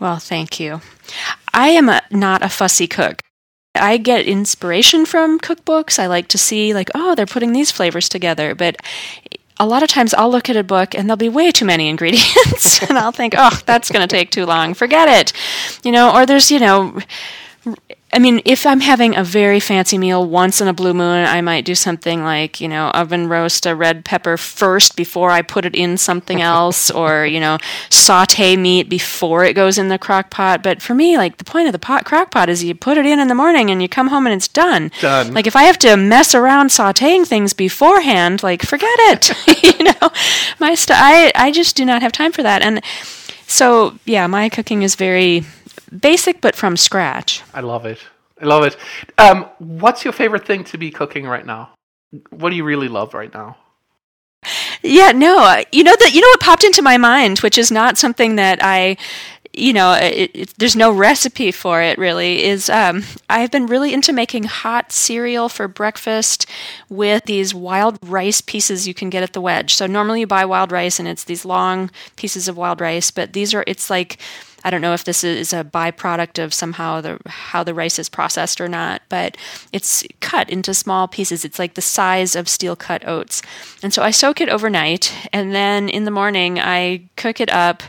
Well, 0.00 0.16
thank 0.16 0.58
you. 0.58 0.80
I 1.52 1.68
am 1.68 1.88
a, 1.88 2.02
not 2.10 2.42
a 2.42 2.48
fussy 2.48 2.86
cook. 2.86 3.20
I 3.74 3.98
get 3.98 4.26
inspiration 4.26 5.06
from 5.06 5.38
cookbooks. 5.38 5.98
I 5.98 6.06
like 6.06 6.26
to 6.28 6.38
see, 6.38 6.74
like, 6.74 6.90
oh, 6.94 7.14
they're 7.14 7.26
putting 7.26 7.52
these 7.52 7.70
flavors 7.70 8.08
together. 8.08 8.54
But 8.54 8.76
a 9.58 9.66
lot 9.66 9.82
of 9.82 9.90
times 9.90 10.14
I'll 10.14 10.30
look 10.30 10.48
at 10.48 10.56
a 10.56 10.64
book 10.64 10.94
and 10.94 11.08
there'll 11.08 11.16
be 11.18 11.28
way 11.28 11.52
too 11.52 11.66
many 11.66 11.88
ingredients. 11.90 12.82
and 12.88 12.98
I'll 12.98 13.12
think, 13.12 13.34
oh, 13.36 13.60
that's 13.66 13.90
going 13.90 14.06
to 14.06 14.12
take 14.12 14.30
too 14.30 14.46
long. 14.46 14.74
Forget 14.74 15.08
it. 15.08 15.32
You 15.84 15.92
know, 15.92 16.14
or 16.14 16.26
there's, 16.26 16.50
you 16.50 16.58
know, 16.58 16.98
I 18.12 18.18
mean, 18.18 18.42
if 18.44 18.66
I'm 18.66 18.80
having 18.80 19.14
a 19.16 19.22
very 19.22 19.60
fancy 19.60 19.96
meal 19.96 20.26
once 20.26 20.60
in 20.60 20.66
a 20.66 20.72
blue 20.72 20.94
moon, 20.94 21.26
I 21.26 21.40
might 21.40 21.64
do 21.64 21.76
something 21.76 22.24
like, 22.24 22.60
you 22.60 22.68
know, 22.68 22.88
oven 22.88 23.28
roast 23.28 23.66
a 23.66 23.74
red 23.74 24.04
pepper 24.04 24.36
first 24.36 24.96
before 24.96 25.30
I 25.30 25.42
put 25.42 25.64
it 25.64 25.76
in 25.76 25.96
something 25.96 26.42
else, 26.42 26.90
or, 27.00 27.24
you 27.24 27.38
know, 27.38 27.58
saute 27.88 28.56
meat 28.56 28.88
before 28.88 29.44
it 29.44 29.54
goes 29.54 29.78
in 29.78 29.88
the 29.88 29.98
crock 29.98 30.30
pot. 30.30 30.62
But 30.62 30.82
for 30.82 30.94
me, 30.94 31.16
like, 31.16 31.36
the 31.36 31.44
point 31.44 31.66
of 31.66 31.72
the 31.72 31.78
pot 31.78 32.04
crock 32.04 32.30
pot 32.30 32.48
is 32.48 32.64
you 32.64 32.74
put 32.74 32.98
it 32.98 33.06
in 33.06 33.20
in 33.20 33.28
the 33.28 33.34
morning 33.34 33.70
and 33.70 33.80
you 33.80 33.88
come 33.88 34.08
home 34.08 34.26
and 34.26 34.34
it's 34.34 34.48
done. 34.48 34.90
Done. 35.00 35.32
Like, 35.32 35.46
if 35.46 35.54
I 35.54 35.64
have 35.64 35.78
to 35.78 35.96
mess 35.96 36.34
around 36.34 36.68
sauteing 36.68 37.26
things 37.26 37.52
beforehand, 37.52 38.42
like, 38.42 38.62
forget 38.62 38.88
it. 38.98 39.30
you 39.78 39.84
know, 39.84 40.10
my 40.58 40.74
st- 40.74 40.98
I, 40.98 41.32
I 41.34 41.50
just 41.50 41.76
do 41.76 41.84
not 41.84 42.02
have 42.02 42.12
time 42.12 42.32
for 42.32 42.42
that. 42.42 42.62
And 42.62 42.82
so, 43.46 43.98
yeah, 44.04 44.26
my 44.26 44.48
cooking 44.48 44.82
is 44.82 44.94
very 44.94 45.44
basic 45.98 46.40
but 46.40 46.56
from 46.56 46.76
scratch. 46.76 47.42
I 47.54 47.60
love 47.60 47.86
it. 47.86 47.98
I 48.40 48.46
love 48.46 48.64
it. 48.64 48.76
Um, 49.18 49.46
what's 49.58 50.04
your 50.04 50.12
favorite 50.12 50.46
thing 50.46 50.64
to 50.64 50.78
be 50.78 50.90
cooking 50.90 51.26
right 51.26 51.44
now? 51.44 51.70
What 52.30 52.50
do 52.50 52.56
you 52.56 52.64
really 52.64 52.88
love 52.88 53.14
right 53.14 53.32
now? 53.32 53.56
Yeah, 54.82 55.12
no, 55.12 55.62
you 55.70 55.84
know 55.84 55.94
that 55.94 56.14
you 56.14 56.22
know 56.22 56.28
what 56.28 56.40
popped 56.40 56.64
into 56.64 56.80
my 56.80 56.96
mind, 56.96 57.40
which 57.40 57.58
is 57.58 57.70
not 57.70 57.98
something 57.98 58.36
that 58.36 58.60
I 58.62 58.96
you 59.52 59.72
know, 59.72 59.94
it, 59.94 60.30
it, 60.32 60.54
there's 60.58 60.76
no 60.76 60.92
recipe 60.92 61.50
for 61.50 61.82
it 61.82 61.98
really. 61.98 62.44
Is 62.44 62.70
um, 62.70 63.02
I've 63.28 63.50
been 63.50 63.66
really 63.66 63.92
into 63.92 64.12
making 64.12 64.44
hot 64.44 64.92
cereal 64.92 65.48
for 65.48 65.66
breakfast 65.66 66.46
with 66.88 67.24
these 67.24 67.54
wild 67.54 67.98
rice 68.02 68.40
pieces 68.40 68.86
you 68.86 68.94
can 68.94 69.10
get 69.10 69.22
at 69.22 69.32
the 69.32 69.40
wedge. 69.40 69.74
So 69.74 69.86
normally 69.86 70.20
you 70.20 70.26
buy 70.26 70.44
wild 70.44 70.70
rice 70.70 71.00
and 71.00 71.08
it's 71.08 71.24
these 71.24 71.44
long 71.44 71.90
pieces 72.16 72.46
of 72.46 72.56
wild 72.56 72.80
rice, 72.80 73.10
but 73.10 73.32
these 73.32 73.52
are 73.52 73.64
it's 73.66 73.90
like 73.90 74.18
I 74.64 74.70
don't 74.70 74.80
know 74.80 74.94
if 74.94 75.04
this 75.04 75.24
is 75.24 75.52
a 75.52 75.64
byproduct 75.64 76.42
of 76.42 76.54
somehow 76.54 77.00
the 77.00 77.18
how 77.26 77.64
the 77.64 77.74
rice 77.74 77.98
is 77.98 78.08
processed 78.08 78.60
or 78.60 78.68
not, 78.68 79.02
but 79.08 79.36
it's 79.72 80.04
cut 80.20 80.50
into 80.50 80.74
small 80.74 81.08
pieces. 81.08 81.44
It's 81.44 81.58
like 81.58 81.74
the 81.74 81.82
size 81.82 82.36
of 82.36 82.48
steel 82.48 82.76
cut 82.76 83.06
oats. 83.06 83.42
And 83.82 83.92
so 83.92 84.02
I 84.02 84.10
soak 84.10 84.40
it 84.40 84.48
overnight, 84.48 85.12
and 85.32 85.54
then 85.54 85.88
in 85.88 86.04
the 86.04 86.10
morning 86.10 86.58
I 86.58 87.02
cook 87.16 87.40
it 87.40 87.50
up 87.52 87.82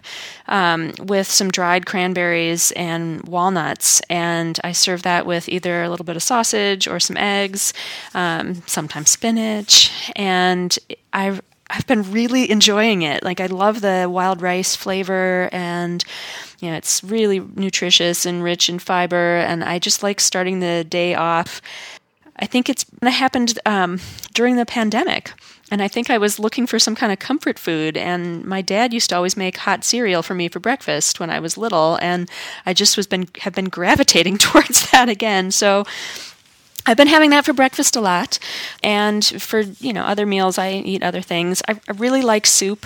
um, 0.48 0.94
with 1.00 1.28
some 1.28 1.50
dried 1.50 1.86
cranberries 1.86 2.72
and 2.74 3.24
walnuts, 3.24 4.02
and 4.10 4.60
I 4.64 4.72
serve 4.72 5.04
that 5.04 5.26
with 5.26 5.50
either 5.50 5.84
a 5.84 5.90
little 5.90 6.06
bit 6.06 6.16
of 6.16 6.24
sausage 6.24 6.88
or 6.88 7.00
some 7.00 7.18
eggs, 7.18 7.74
um, 8.14 8.64
sometimes 8.68 9.10
spinach, 9.10 9.92
and 10.16 10.78
I've 11.14 11.42
I've 11.72 11.88
been 11.88 12.12
really 12.12 12.52
enjoying 12.52 13.02
it. 13.02 13.24
Like 13.24 13.40
I 13.40 13.46
love 13.46 13.82
the 13.82 14.08
wild 14.12 14.42
rice 14.42 14.76
flavor 14.76 15.50
and 15.52 16.04
you 16.60 16.70
know, 16.70 16.76
it's 16.76 17.04
really 17.04 17.40
nutritious 17.40 18.26
and 18.26 18.44
rich 18.44 18.70
in 18.70 18.78
fiber 18.78 19.38
and 19.38 19.64
I 19.64 19.80
just 19.80 20.04
like 20.04 20.20
starting 20.20 20.60
the 20.60 20.84
day 20.84 21.16
off. 21.16 21.62
I 22.38 22.46
think 22.46 22.70
it's 22.70 22.86
happened 23.02 23.58
um, 23.66 24.00
during 24.34 24.58
the 24.58 24.66
pandemic. 24.66 25.32
And 25.72 25.82
I 25.82 25.88
think 25.88 26.10
I 26.10 26.18
was 26.18 26.38
looking 26.38 26.68
for 26.68 26.80
some 26.80 26.96
kind 26.96 27.14
of 27.14 27.20
comfort 27.20 27.58
food. 27.58 27.96
And 27.96 28.44
my 28.44 28.62
dad 28.62 28.94
used 28.94 29.10
to 29.12 29.16
always 29.16 29.38
make 29.38 29.56
hot 29.56 29.86
cereal 29.86 30.22
for 30.22 30.34
me 30.34 30.50
for 30.50 30.60
breakfast 30.60 31.20
when 31.20 31.30
I 31.30 31.40
was 31.40 31.58
little. 31.58 31.98
And 32.02 32.30
I 32.66 32.74
just 32.74 32.98
was 32.98 33.08
been 33.08 33.30
have 33.40 33.54
been 33.54 33.70
gravitating 33.70 34.38
towards 34.40 34.92
that 34.92 35.08
again. 35.08 35.50
So 35.52 35.86
I've 36.86 36.98
been 36.98 37.08
having 37.08 37.30
that 37.30 37.46
for 37.46 37.54
breakfast 37.54 37.96
a 37.96 38.02
lot, 38.02 38.40
and 38.82 39.24
for 39.24 39.62
you 39.62 39.94
know 39.94 40.04
other 40.04 40.26
meals, 40.26 40.58
I 40.58 40.72
eat 40.72 41.04
other 41.04 41.22
things. 41.22 41.62
I, 41.68 41.80
I, 41.88 41.92
really 41.94 42.22
like 42.22 42.48
soup. 42.48 42.86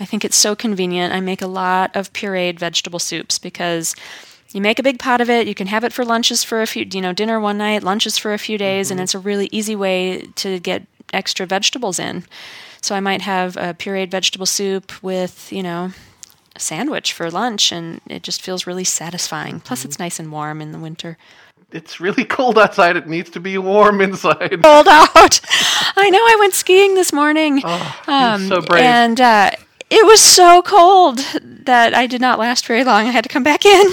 I 0.00 0.04
think 0.04 0.24
it's 0.24 0.36
so 0.36 0.56
convenient. 0.56 1.12
I 1.12 1.20
make 1.20 1.42
a 1.42 1.46
lot 1.46 1.94
of 1.94 2.12
pureed 2.12 2.58
vegetable 2.58 2.98
soups 2.98 3.38
because 3.38 3.94
you 4.52 4.60
make 4.60 4.78
a 4.78 4.82
big 4.82 4.98
pot 4.98 5.20
of 5.20 5.28
it. 5.28 5.46
You 5.46 5.54
can 5.54 5.66
have 5.66 5.84
it 5.84 5.92
for 5.92 6.04
lunches 6.04 6.42
for 6.42 6.62
a 6.62 6.66
few, 6.66 6.86
you 6.90 7.00
know, 7.00 7.12
dinner 7.12 7.38
one 7.38 7.58
night, 7.58 7.82
lunches 7.82 8.16
for 8.16 8.32
a 8.32 8.38
few 8.38 8.56
days, 8.56 8.86
mm-hmm. 8.86 8.92
and 8.92 9.00
it's 9.00 9.14
a 9.14 9.18
really 9.18 9.48
easy 9.52 9.76
way 9.76 10.22
to 10.36 10.58
get 10.58 10.86
extra 11.12 11.44
vegetables 11.44 11.98
in. 11.98 12.24
So 12.80 12.94
I 12.94 13.00
might 13.00 13.22
have 13.22 13.56
a 13.56 13.74
pureed 13.74 14.10
vegetable 14.10 14.46
soup 14.46 15.02
with 15.02 15.52
you 15.52 15.62
know 15.62 15.92
a 16.56 16.60
sandwich 16.60 17.12
for 17.12 17.30
lunch, 17.30 17.72
and 17.72 18.00
it 18.08 18.22
just 18.22 18.40
feels 18.40 18.66
really 18.66 18.84
satisfying. 18.84 19.60
Plus, 19.60 19.80
mm-hmm. 19.80 19.88
it's 19.88 19.98
nice 19.98 20.18
and 20.18 20.32
warm 20.32 20.62
in 20.62 20.72
the 20.72 20.78
winter 20.78 21.18
it's 21.74 21.98
really 22.00 22.24
cold 22.24 22.56
outside. 22.56 22.96
It 22.96 23.08
needs 23.08 23.30
to 23.30 23.40
be 23.40 23.58
warm 23.58 24.00
inside. 24.00 24.62
Cold 24.62 24.88
out. 24.88 25.40
I 25.96 26.08
know. 26.08 26.20
I 26.20 26.36
went 26.38 26.54
skiing 26.54 26.94
this 26.94 27.12
morning. 27.12 27.62
Oh, 27.64 28.00
um, 28.06 28.46
so 28.46 28.60
brave. 28.62 28.82
And 28.82 29.20
uh, 29.20 29.50
it 29.90 30.06
was 30.06 30.20
so 30.20 30.62
cold 30.62 31.18
that 31.42 31.92
I 31.92 32.06
did 32.06 32.20
not 32.20 32.38
last 32.38 32.64
very 32.66 32.84
long. 32.84 33.08
I 33.08 33.10
had 33.10 33.24
to 33.24 33.28
come 33.28 33.42
back 33.42 33.66
in. 33.66 33.88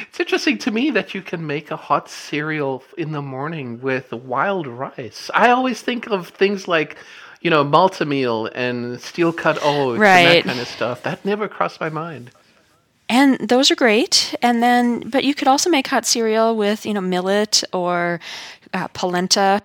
it's 0.00 0.18
interesting 0.18 0.58
to 0.58 0.72
me 0.72 0.90
that 0.90 1.14
you 1.14 1.22
can 1.22 1.46
make 1.46 1.70
a 1.70 1.76
hot 1.76 2.10
cereal 2.10 2.82
in 2.98 3.12
the 3.12 3.22
morning 3.22 3.80
with 3.80 4.12
wild 4.12 4.66
rice. 4.66 5.30
I 5.32 5.50
always 5.50 5.80
think 5.80 6.08
of 6.08 6.28
things 6.28 6.66
like 6.66 6.96
you 7.40 7.50
know, 7.50 7.64
Malt-O-Meal 7.64 8.50
and 8.54 9.00
steel 9.00 9.32
cut 9.32 9.58
oats 9.62 9.98
right. 9.98 10.18
and 10.18 10.36
that 10.36 10.44
kind 10.44 10.60
of 10.60 10.68
stuff. 10.68 11.02
That 11.02 11.24
never 11.24 11.48
crossed 11.48 11.80
my 11.80 11.88
mind 11.88 12.30
and 13.12 13.38
those 13.46 13.70
are 13.70 13.76
great. 13.76 14.34
And 14.40 14.62
then, 14.62 15.10
but 15.10 15.22
you 15.22 15.34
could 15.34 15.46
also 15.46 15.68
make 15.68 15.86
hot 15.86 16.06
cereal 16.06 16.56
with, 16.56 16.86
you 16.86 16.94
know, 16.94 17.02
millet 17.02 17.62
or 17.70 18.20
uh, 18.72 18.88
polenta. 18.88 19.60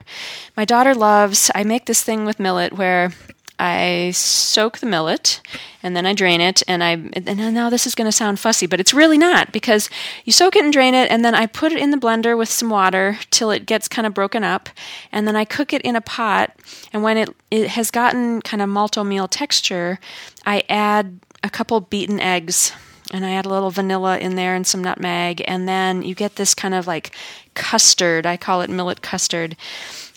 My 0.58 0.66
daughter 0.66 0.94
loves. 0.94 1.50
I 1.56 1.64
make 1.64 1.86
this 1.86 2.04
thing 2.04 2.26
with 2.26 2.42
millet 2.42 2.74
where 2.74 3.14
I 3.58 4.12
soak 4.14 4.80
the 4.80 4.86
millet 4.86 5.40
and 5.82 5.96
then 5.96 6.06
I 6.06 6.12
drain 6.14 6.42
it. 6.42 6.62
And 6.68 6.84
I 6.84 6.92
and 7.16 7.54
now 7.54 7.70
this 7.70 7.88
is 7.88 7.96
going 7.96 8.08
to 8.08 8.12
sound 8.12 8.38
fussy, 8.38 8.68
but 8.68 8.82
it's 8.82 8.94
really 8.94 9.18
not 9.18 9.54
because 9.54 9.90
you 10.26 10.34
soak 10.34 10.58
it 10.58 10.66
and 10.66 10.74
drain 10.74 10.94
it, 10.94 11.10
and 11.10 11.24
then 11.24 11.34
I 11.34 11.46
put 11.46 11.72
it 11.72 11.80
in 11.80 11.92
the 11.92 11.98
blender 11.98 12.38
with 12.38 12.50
some 12.50 12.70
water 12.70 13.18
till 13.32 13.50
it 13.52 13.66
gets 13.66 13.88
kind 13.88 14.06
of 14.06 14.14
broken 14.14 14.44
up, 14.44 14.68
and 15.14 15.26
then 15.26 15.38
I 15.38 15.46
cook 15.46 15.72
it 15.72 15.82
in 15.84 15.96
a 15.96 16.02
pot. 16.02 16.52
And 16.92 17.02
when 17.02 17.16
it 17.16 17.30
it 17.50 17.70
has 17.70 17.92
gotten 17.92 18.42
kind 18.42 18.62
of 18.62 18.68
Malt-O-Meal 18.68 19.30
texture, 19.30 20.00
I 20.46 20.64
add 20.68 21.20
a 21.44 21.50
couple 21.50 21.80
beaten 21.80 22.20
eggs 22.20 22.74
and 23.12 23.26
I 23.26 23.32
add 23.32 23.46
a 23.46 23.50
little 23.50 23.72
vanilla 23.72 24.18
in 24.18 24.36
there 24.36 24.56
and 24.56 24.66
some 24.66 24.84
nutmeg, 24.84 25.44
and 25.48 25.68
then 25.68 26.02
you 26.02 26.16
get 26.16 26.36
this 26.36 26.54
kind 26.54 26.74
of 26.74 26.88
like 26.88 27.12
custard. 27.54 28.26
I 28.26 28.38
call 28.38 28.62
it 28.62 28.70
millet 28.70 29.02
custard. 29.02 29.56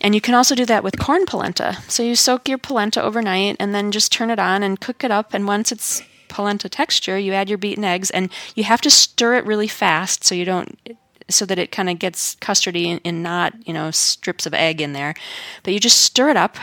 And 0.00 0.14
you 0.14 0.20
can 0.20 0.34
also 0.34 0.54
do 0.54 0.64
that 0.66 0.84
with 0.84 0.98
corn 0.98 1.26
polenta. 1.26 1.78
So 1.88 2.02
you 2.02 2.16
soak 2.16 2.48
your 2.48 2.58
polenta 2.58 3.02
overnight 3.02 3.56
and 3.60 3.74
then 3.74 3.92
just 3.92 4.12
turn 4.12 4.30
it 4.30 4.38
on 4.38 4.62
and 4.62 4.80
cook 4.80 5.04
it 5.04 5.10
up. 5.10 5.34
And 5.34 5.46
once 5.46 5.70
it's 5.70 6.02
polenta 6.28 6.68
texture, 6.68 7.18
you 7.18 7.32
add 7.32 7.48
your 7.48 7.58
beaten 7.58 7.84
eggs, 7.84 8.10
and 8.10 8.30
you 8.54 8.64
have 8.64 8.80
to 8.82 8.90
stir 8.90 9.34
it 9.34 9.44
really 9.44 9.68
fast 9.68 10.24
so 10.24 10.34
you 10.34 10.44
don't 10.44 10.78
so 11.28 11.46
that 11.46 11.58
it 11.58 11.70
kind 11.70 11.88
of 11.88 11.98
gets 11.98 12.34
custardy 12.36 13.00
and 13.04 13.22
not 13.22 13.54
you 13.66 13.72
know 13.72 13.90
strips 13.92 14.46
of 14.46 14.54
egg 14.54 14.80
in 14.80 14.94
there 14.94 15.14
but 15.62 15.72
you 15.72 15.78
just 15.78 16.00
stir 16.00 16.28
it 16.28 16.36
up 16.36 16.56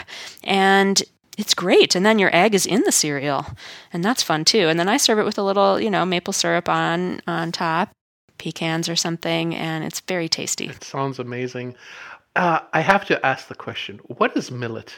and 0.44 1.04
it's 1.38 1.54
great. 1.54 1.96
And 1.96 2.06
then 2.06 2.20
your 2.20 2.36
egg 2.36 2.54
is 2.56 2.66
in 2.66 2.82
the 2.82 2.92
cereal, 2.92 3.46
and 3.94 4.04
that's 4.04 4.24
fun 4.24 4.44
too. 4.44 4.68
And 4.68 4.80
then 4.80 4.90
I 4.90 4.98
serve 4.98 5.20
it 5.20 5.26
with 5.26 5.38
a 5.38 5.44
little, 5.44 5.80
you 5.80 5.90
know, 5.90 6.06
maple 6.06 6.34
syrup 6.34 6.68
on 6.68 7.22
on 7.28 7.52
top, 7.52 7.92
pecans 8.38 8.90
or 8.90 8.96
something, 8.96 9.56
and 9.56 9.84
it's 9.84 10.02
very 10.02 10.28
tasty. 10.28 10.68
It 10.68 10.84
sounds 10.84 11.20
amazing. 11.20 11.76
Uh, 12.36 12.60
I 12.74 12.82
have 12.82 13.06
to 13.06 13.26
ask 13.26 13.48
the 13.48 13.56
question: 13.56 14.00
What 14.08 14.36
is 14.36 14.52
millet? 14.52 14.94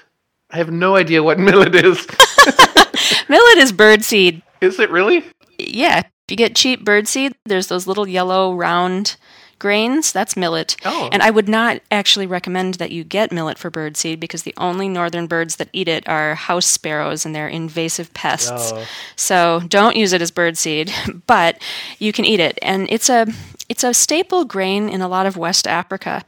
I 0.49 0.57
have 0.57 0.71
no 0.71 0.95
idea 0.95 1.21
what 1.21 1.39
millet 1.49 1.75
is. 1.75 2.07
millet 3.29 3.57
is 3.57 3.73
birdseed. 3.73 4.41
Is 4.61 4.79
it 4.79 4.89
really? 4.89 5.23
Yeah. 5.57 5.99
If 5.99 6.31
you 6.31 6.37
get 6.37 6.55
cheap 6.55 6.85
birdseed, 6.85 7.33
there's 7.45 7.67
those 7.67 7.87
little 7.87 8.07
yellow 8.07 8.53
round 8.53 9.17
grains, 9.59 10.11
that's 10.11 10.35
millet. 10.35 10.75
Oh. 10.85 11.09
And 11.11 11.21
I 11.21 11.29
would 11.29 11.47
not 11.49 11.81
actually 11.91 12.25
recommend 12.25 12.75
that 12.75 12.91
you 12.91 13.03
get 13.03 13.31
millet 13.31 13.57
for 13.57 13.69
birdseed 13.69 14.19
because 14.19 14.43
the 14.43 14.53
only 14.57 14.89
northern 14.89 15.27
birds 15.27 15.57
that 15.57 15.69
eat 15.73 15.87
it 15.87 16.07
are 16.07 16.35
house 16.35 16.65
sparrows 16.65 17.25
and 17.25 17.35
they're 17.35 17.47
invasive 17.47 18.13
pests. 18.13 18.71
Oh. 18.73 18.85
So 19.15 19.61
don't 19.67 19.95
use 19.95 20.13
it 20.13 20.21
as 20.21 20.31
birdseed, 20.31 21.23
but 21.27 21.61
you 21.99 22.11
can 22.11 22.25
eat 22.25 22.39
it. 22.39 22.57
And 22.61 22.87
it's 22.89 23.09
a 23.09 23.27
it's 23.67 23.83
a 23.83 23.93
staple 23.93 24.45
grain 24.45 24.89
in 24.89 25.01
a 25.01 25.07
lot 25.07 25.25
of 25.25 25.37
West 25.37 25.67
Africa. 25.67 26.23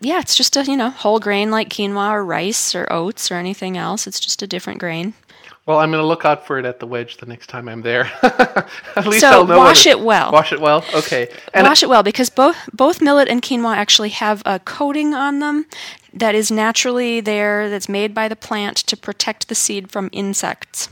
Yeah, 0.00 0.20
it's 0.20 0.36
just 0.36 0.56
a, 0.56 0.64
you 0.64 0.76
know, 0.76 0.90
whole 0.90 1.18
grain 1.18 1.50
like 1.50 1.70
quinoa 1.70 2.12
or 2.12 2.24
rice 2.24 2.74
or 2.74 2.86
oats 2.92 3.30
or 3.30 3.34
anything 3.34 3.76
else. 3.78 4.06
It's 4.06 4.20
just 4.20 4.42
a 4.42 4.46
different 4.46 4.78
grain. 4.78 5.14
Well, 5.66 5.78
I'm 5.78 5.90
going 5.90 6.00
to 6.00 6.06
look 6.06 6.24
out 6.24 6.46
for 6.46 6.58
it 6.60 6.64
at 6.64 6.78
the 6.78 6.86
wedge 6.86 7.16
the 7.16 7.26
next 7.26 7.48
time 7.48 7.68
I'm 7.68 7.82
there. 7.82 8.04
at 8.22 9.04
least 9.04 9.22
so 9.22 9.30
I'll 9.30 9.46
know. 9.46 9.58
wash 9.58 9.84
it, 9.84 9.90
it, 9.90 10.00
well. 10.00 10.30
Wash 10.30 10.52
it 10.52 10.60
well. 10.60 10.84
Okay. 10.94 11.28
And 11.52 11.66
wash 11.66 11.82
it 11.82 11.88
well 11.88 12.04
because 12.04 12.30
both 12.30 12.56
both 12.72 13.02
millet 13.02 13.28
and 13.28 13.42
quinoa 13.42 13.74
actually 13.76 14.10
have 14.10 14.44
a 14.46 14.60
coating 14.60 15.12
on 15.12 15.40
them 15.40 15.66
that 16.14 16.36
is 16.36 16.52
naturally 16.52 17.20
there 17.20 17.68
that's 17.68 17.88
made 17.88 18.14
by 18.14 18.28
the 18.28 18.36
plant 18.36 18.76
to 18.76 18.96
protect 18.96 19.48
the 19.48 19.56
seed 19.56 19.90
from 19.90 20.08
insects. 20.12 20.88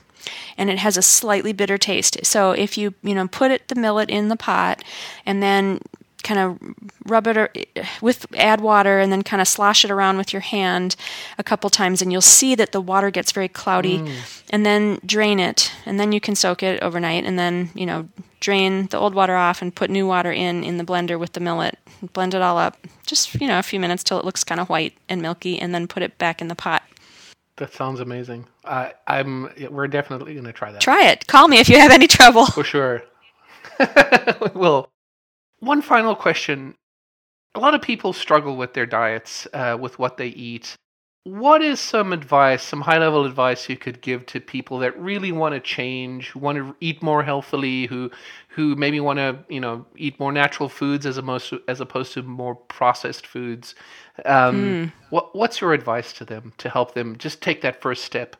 And 0.58 0.68
it 0.68 0.78
has 0.78 0.96
a 0.96 1.02
slightly 1.02 1.52
bitter 1.52 1.78
taste. 1.78 2.18
So 2.24 2.50
if 2.50 2.76
you 2.76 2.94
you 3.04 3.14
know 3.14 3.28
put 3.28 3.52
it 3.52 3.68
the 3.68 3.76
millet 3.76 4.10
in 4.10 4.26
the 4.26 4.36
pot 4.36 4.82
and 5.24 5.40
then 5.40 5.82
kind 6.24 6.40
of 6.40 6.58
rub 7.06 7.26
it 7.28 7.68
with 8.00 8.26
add 8.34 8.60
water 8.60 8.98
and 8.98 9.12
then 9.12 9.22
kind 9.22 9.40
of 9.40 9.46
slosh 9.46 9.84
it 9.84 9.90
around 9.90 10.16
with 10.16 10.32
your 10.32 10.40
hand 10.40 10.96
a 11.38 11.44
couple 11.44 11.70
times 11.70 12.02
and 12.02 12.10
you'll 12.10 12.20
see 12.20 12.54
that 12.54 12.72
the 12.72 12.80
water 12.80 13.10
gets 13.10 13.30
very 13.30 13.48
cloudy 13.48 13.98
mm. 13.98 14.42
and 14.50 14.66
then 14.66 14.98
drain 15.06 15.38
it 15.38 15.70
and 15.86 16.00
then 16.00 16.10
you 16.10 16.20
can 16.20 16.34
soak 16.34 16.62
it 16.62 16.82
overnight 16.82 17.24
and 17.24 17.38
then 17.38 17.70
you 17.74 17.86
know 17.86 18.08
drain 18.40 18.86
the 18.86 18.98
old 18.98 19.14
water 19.14 19.36
off 19.36 19.62
and 19.62 19.76
put 19.76 19.90
new 19.90 20.06
water 20.06 20.32
in 20.32 20.64
in 20.64 20.78
the 20.78 20.84
blender 20.84 21.18
with 21.18 21.34
the 21.34 21.40
millet 21.40 21.78
blend 22.12 22.34
it 22.34 22.42
all 22.42 22.58
up 22.58 22.78
just 23.06 23.34
you 23.40 23.46
know 23.46 23.58
a 23.58 23.62
few 23.62 23.78
minutes 23.78 24.02
till 24.02 24.18
it 24.18 24.24
looks 24.24 24.42
kind 24.42 24.60
of 24.60 24.68
white 24.68 24.96
and 25.08 25.22
milky 25.22 25.58
and 25.58 25.74
then 25.74 25.86
put 25.86 26.02
it 26.02 26.18
back 26.18 26.40
in 26.40 26.48
the 26.48 26.54
pot 26.54 26.82
that 27.56 27.72
sounds 27.72 28.00
amazing. 28.00 28.46
Uh, 28.64 28.88
I'm. 29.06 29.48
We're 29.70 29.86
definitely 29.86 30.34
going 30.34 30.46
to 30.46 30.52
try 30.52 30.72
that. 30.72 30.80
Try 30.80 31.06
it. 31.06 31.28
Call 31.28 31.46
me 31.46 31.58
if 31.58 31.68
you 31.68 31.78
have 31.78 31.92
any 31.92 32.08
trouble. 32.08 32.46
For 32.46 32.64
sure. 32.64 33.04
we'll 34.54 34.90
one 35.64 35.82
final 35.82 36.14
question. 36.14 36.74
A 37.54 37.60
lot 37.60 37.74
of 37.74 37.82
people 37.82 38.12
struggle 38.12 38.56
with 38.56 38.74
their 38.74 38.86
diets, 38.86 39.46
uh, 39.52 39.76
with 39.80 39.98
what 39.98 40.16
they 40.16 40.28
eat. 40.28 40.76
What 41.24 41.62
is 41.62 41.80
some 41.80 42.12
advice, 42.12 42.62
some 42.62 42.82
high 42.82 42.98
level 42.98 43.24
advice 43.24 43.68
you 43.68 43.78
could 43.78 44.02
give 44.02 44.26
to 44.26 44.40
people 44.40 44.78
that 44.80 44.98
really 45.00 45.32
want 45.32 45.54
to 45.54 45.60
change, 45.60 46.28
who 46.30 46.40
want 46.40 46.58
to 46.58 46.76
eat 46.80 47.02
more 47.02 47.22
healthily, 47.22 47.86
who 47.86 48.10
who 48.48 48.74
maybe 48.76 49.00
want 49.00 49.18
to 49.18 49.38
you 49.48 49.60
know 49.60 49.86
eat 49.96 50.20
more 50.20 50.32
natural 50.32 50.68
foods 50.68 51.06
as 51.06 51.16
opposed 51.16 51.48
to, 51.48 51.62
as 51.66 51.80
opposed 51.80 52.12
to 52.14 52.22
more 52.22 52.54
processed 52.54 53.26
foods? 53.26 53.74
Um, 54.26 54.56
mm. 54.56 54.92
What 55.08 55.34
what's 55.34 55.62
your 55.62 55.72
advice 55.72 56.12
to 56.14 56.26
them 56.26 56.52
to 56.58 56.68
help 56.68 56.92
them 56.92 57.16
just 57.16 57.40
take 57.40 57.62
that 57.62 57.80
first 57.80 58.04
step? 58.04 58.36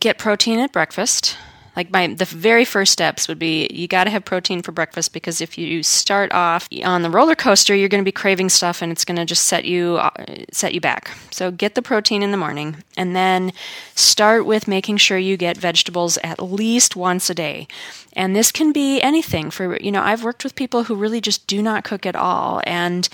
Get 0.00 0.16
protein 0.16 0.58
at 0.58 0.72
breakfast. 0.72 1.36
Like 1.76 1.90
my 1.90 2.06
the 2.06 2.24
very 2.24 2.64
first 2.64 2.90
steps 2.92 3.28
would 3.28 3.38
be 3.38 3.68
you 3.70 3.86
got 3.86 4.04
to 4.04 4.10
have 4.10 4.24
protein 4.24 4.62
for 4.62 4.72
breakfast 4.72 5.12
because 5.12 5.42
if 5.42 5.58
you 5.58 5.82
start 5.82 6.32
off 6.32 6.68
on 6.82 7.02
the 7.02 7.10
roller 7.10 7.34
coaster, 7.34 7.74
you're 7.74 7.90
going 7.90 8.02
to 8.02 8.04
be 8.04 8.12
craving 8.12 8.48
stuff 8.48 8.80
and 8.80 8.90
it's 8.90 9.04
going 9.04 9.18
to 9.18 9.26
just 9.26 9.44
set 9.44 9.66
you 9.66 9.96
uh, 9.96 10.10
set 10.50 10.72
you 10.72 10.80
back. 10.80 11.10
So 11.30 11.50
get 11.50 11.74
the 11.74 11.82
protein 11.82 12.22
in 12.22 12.30
the 12.30 12.38
morning 12.38 12.82
and 12.96 13.14
then 13.14 13.52
start 13.94 14.46
with 14.46 14.66
making 14.66 14.96
sure 14.96 15.18
you 15.18 15.36
get 15.36 15.58
vegetables 15.58 16.18
at 16.24 16.42
least 16.42 16.96
once 16.96 17.28
a 17.28 17.34
day. 17.34 17.68
And 18.14 18.34
this 18.34 18.50
can 18.50 18.72
be 18.72 19.02
anything 19.02 19.50
for 19.50 19.76
you 19.76 19.92
know, 19.92 20.02
I've 20.02 20.24
worked 20.24 20.44
with 20.44 20.54
people 20.54 20.84
who 20.84 20.94
really 20.94 21.20
just 21.20 21.46
do 21.46 21.62
not 21.62 21.84
cook 21.84 22.06
at 22.06 22.16
all 22.16 22.62
and 22.64 23.08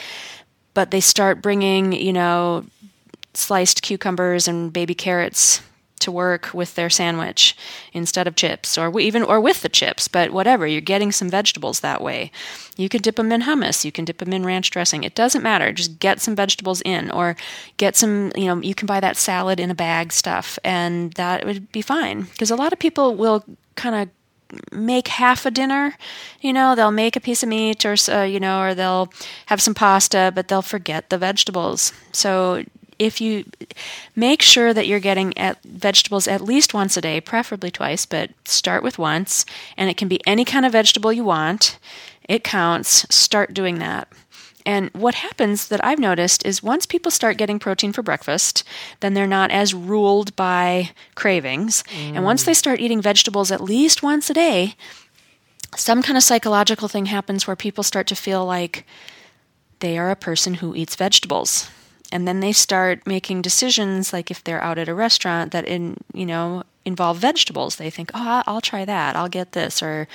but 0.74 0.90
they 0.90 1.00
start 1.00 1.42
bringing, 1.42 1.92
you 1.92 2.12
know, 2.12 2.64
sliced 3.34 3.82
cucumbers 3.82 4.46
and 4.46 4.72
baby 4.72 4.94
carrots 4.94 5.62
to 6.02 6.12
work 6.12 6.52
with 6.52 6.74
their 6.74 6.90
sandwich 6.90 7.56
instead 7.92 8.26
of 8.26 8.36
chips 8.36 8.76
or 8.76 8.98
even 9.00 9.22
or 9.22 9.40
with 9.40 9.62
the 9.62 9.68
chips 9.68 10.08
but 10.08 10.30
whatever 10.30 10.66
you're 10.66 10.80
getting 10.80 11.10
some 11.10 11.30
vegetables 11.30 11.80
that 11.80 12.00
way 12.00 12.30
you 12.76 12.88
can 12.88 13.00
dip 13.00 13.16
them 13.16 13.32
in 13.32 13.42
hummus 13.42 13.84
you 13.84 13.92
can 13.92 14.04
dip 14.04 14.18
them 14.18 14.32
in 14.32 14.44
ranch 14.44 14.70
dressing 14.70 15.04
it 15.04 15.14
doesn't 15.14 15.42
matter 15.42 15.72
just 15.72 15.98
get 15.98 16.20
some 16.20 16.36
vegetables 16.36 16.82
in 16.82 17.10
or 17.10 17.36
get 17.76 17.96
some 17.96 18.30
you 18.36 18.46
know 18.46 18.60
you 18.60 18.74
can 18.74 18.86
buy 18.86 19.00
that 19.00 19.16
salad 19.16 19.58
in 19.58 19.70
a 19.70 19.74
bag 19.74 20.12
stuff 20.12 20.58
and 20.64 21.12
that 21.14 21.46
would 21.46 21.70
be 21.72 21.82
fine 21.82 22.22
because 22.22 22.50
a 22.50 22.56
lot 22.56 22.72
of 22.72 22.78
people 22.78 23.14
will 23.16 23.44
kind 23.74 23.94
of 23.94 24.08
make 24.70 25.08
half 25.08 25.46
a 25.46 25.50
dinner. 25.50 25.96
You 26.40 26.52
know, 26.52 26.74
they'll 26.74 26.90
make 26.90 27.16
a 27.16 27.20
piece 27.20 27.42
of 27.42 27.48
meat 27.48 27.84
or, 27.84 27.96
uh, 28.08 28.22
you 28.22 28.40
know, 28.40 28.60
or 28.60 28.74
they'll 28.74 29.12
have 29.46 29.60
some 29.62 29.74
pasta, 29.74 30.32
but 30.34 30.48
they'll 30.48 30.62
forget 30.62 31.10
the 31.10 31.18
vegetables. 31.18 31.92
So 32.12 32.64
if 33.02 33.20
you 33.20 33.44
make 34.14 34.42
sure 34.42 34.72
that 34.72 34.86
you're 34.86 35.00
getting 35.00 35.36
at 35.36 35.62
vegetables 35.64 36.28
at 36.28 36.40
least 36.40 36.72
once 36.72 36.96
a 36.96 37.00
day, 37.00 37.20
preferably 37.20 37.70
twice, 37.70 38.06
but 38.06 38.30
start 38.44 38.82
with 38.82 38.98
once, 38.98 39.44
and 39.76 39.90
it 39.90 39.96
can 39.96 40.08
be 40.08 40.20
any 40.26 40.44
kind 40.44 40.64
of 40.64 40.72
vegetable 40.72 41.12
you 41.12 41.24
want. 41.24 41.78
It 42.28 42.44
counts. 42.44 43.04
Start 43.14 43.52
doing 43.52 43.78
that. 43.80 44.08
And 44.64 44.90
what 44.92 45.16
happens 45.16 45.66
that 45.68 45.84
I've 45.84 45.98
noticed 45.98 46.46
is 46.46 46.62
once 46.62 46.86
people 46.86 47.10
start 47.10 47.36
getting 47.36 47.58
protein 47.58 47.92
for 47.92 48.04
breakfast, 48.04 48.62
then 49.00 49.14
they're 49.14 49.26
not 49.26 49.50
as 49.50 49.74
ruled 49.74 50.36
by 50.36 50.90
cravings. 51.16 51.82
Mm. 51.82 52.14
And 52.14 52.24
once 52.24 52.44
they 52.44 52.54
start 52.54 52.78
eating 52.78 53.02
vegetables 53.02 53.50
at 53.50 53.60
least 53.60 54.04
once 54.04 54.30
a 54.30 54.34
day, 54.34 54.76
some 55.74 56.00
kind 56.00 56.16
of 56.16 56.22
psychological 56.22 56.86
thing 56.86 57.06
happens 57.06 57.48
where 57.48 57.56
people 57.56 57.82
start 57.82 58.06
to 58.06 58.14
feel 58.14 58.46
like 58.46 58.86
they 59.80 59.98
are 59.98 60.12
a 60.12 60.16
person 60.16 60.54
who 60.54 60.76
eats 60.76 60.94
vegetables 60.94 61.68
and 62.12 62.28
then 62.28 62.40
they 62.40 62.52
start 62.52 63.06
making 63.06 63.42
decisions 63.42 64.12
like 64.12 64.30
if 64.30 64.44
they're 64.44 64.62
out 64.62 64.78
at 64.78 64.88
a 64.88 64.94
restaurant 64.94 65.50
that 65.52 65.64
in 65.64 65.96
you 66.12 66.26
know 66.26 66.62
involve 66.84 67.18
vegetables 67.18 67.76
they 67.76 67.90
think 67.90 68.10
oh 68.14 68.42
i'll 68.46 68.60
try 68.60 68.84
that. 68.84 69.16
I'll 69.16 69.28
get 69.28 69.52
this 69.52 69.82
or 69.82 70.06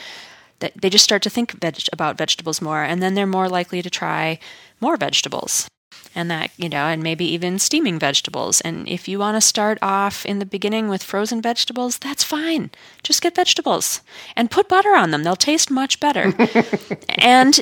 that 0.60 0.74
they 0.80 0.90
just 0.90 1.04
start 1.04 1.22
to 1.24 1.30
think 1.30 1.52
veg- 1.60 1.90
about 1.92 2.18
vegetables 2.18 2.62
more 2.62 2.84
and 2.84 3.02
then 3.02 3.16
they're 3.16 3.28
more 3.28 3.50
likely 3.50 3.82
to 3.82 3.90
try 3.90 4.40
more 4.80 4.98
vegetables. 4.98 5.68
And 6.16 6.32
that 6.32 6.50
you 6.58 6.70
know 6.70 6.86
and 6.86 7.04
maybe 7.04 7.26
even 7.26 7.60
steaming 7.60 8.00
vegetables. 8.00 8.62
And 8.62 8.88
if 8.88 9.08
you 9.08 9.20
want 9.20 9.36
to 9.36 9.42
start 9.42 9.78
off 9.82 10.26
in 10.26 10.40
the 10.40 10.46
beginning 10.46 10.88
with 10.88 11.04
frozen 11.04 11.42
vegetables 11.42 11.98
that's 11.98 12.24
fine. 12.24 12.72
Just 13.04 13.22
get 13.22 13.36
vegetables 13.36 14.02
and 14.36 14.52
put 14.52 14.70
butter 14.70 14.96
on 14.96 15.12
them. 15.12 15.24
They'll 15.24 15.36
taste 15.36 15.72
much 15.72 16.00
better. 16.00 16.34
And 17.20 17.60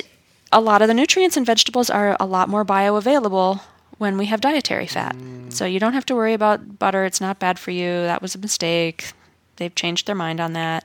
a 0.52 0.60
lot 0.60 0.80
of 0.80 0.88
the 0.88 0.94
nutrients 0.94 1.36
in 1.36 1.44
vegetables 1.44 1.90
are 1.90 2.16
a 2.20 2.26
lot 2.26 2.48
more 2.48 2.64
bioavailable 2.64 3.60
when 3.98 4.18
we 4.18 4.26
have 4.26 4.40
dietary 4.40 4.86
fat. 4.86 5.16
Mm. 5.16 5.52
So 5.52 5.64
you 5.64 5.80
don't 5.80 5.94
have 5.94 6.06
to 6.06 6.14
worry 6.14 6.34
about 6.34 6.78
butter. 6.78 7.04
It's 7.04 7.20
not 7.20 7.38
bad 7.38 7.58
for 7.58 7.70
you. 7.70 7.90
That 8.02 8.22
was 8.22 8.34
a 8.34 8.38
mistake. 8.38 9.12
They've 9.56 9.74
changed 9.74 10.06
their 10.06 10.14
mind 10.14 10.40
on 10.40 10.52
that. 10.52 10.84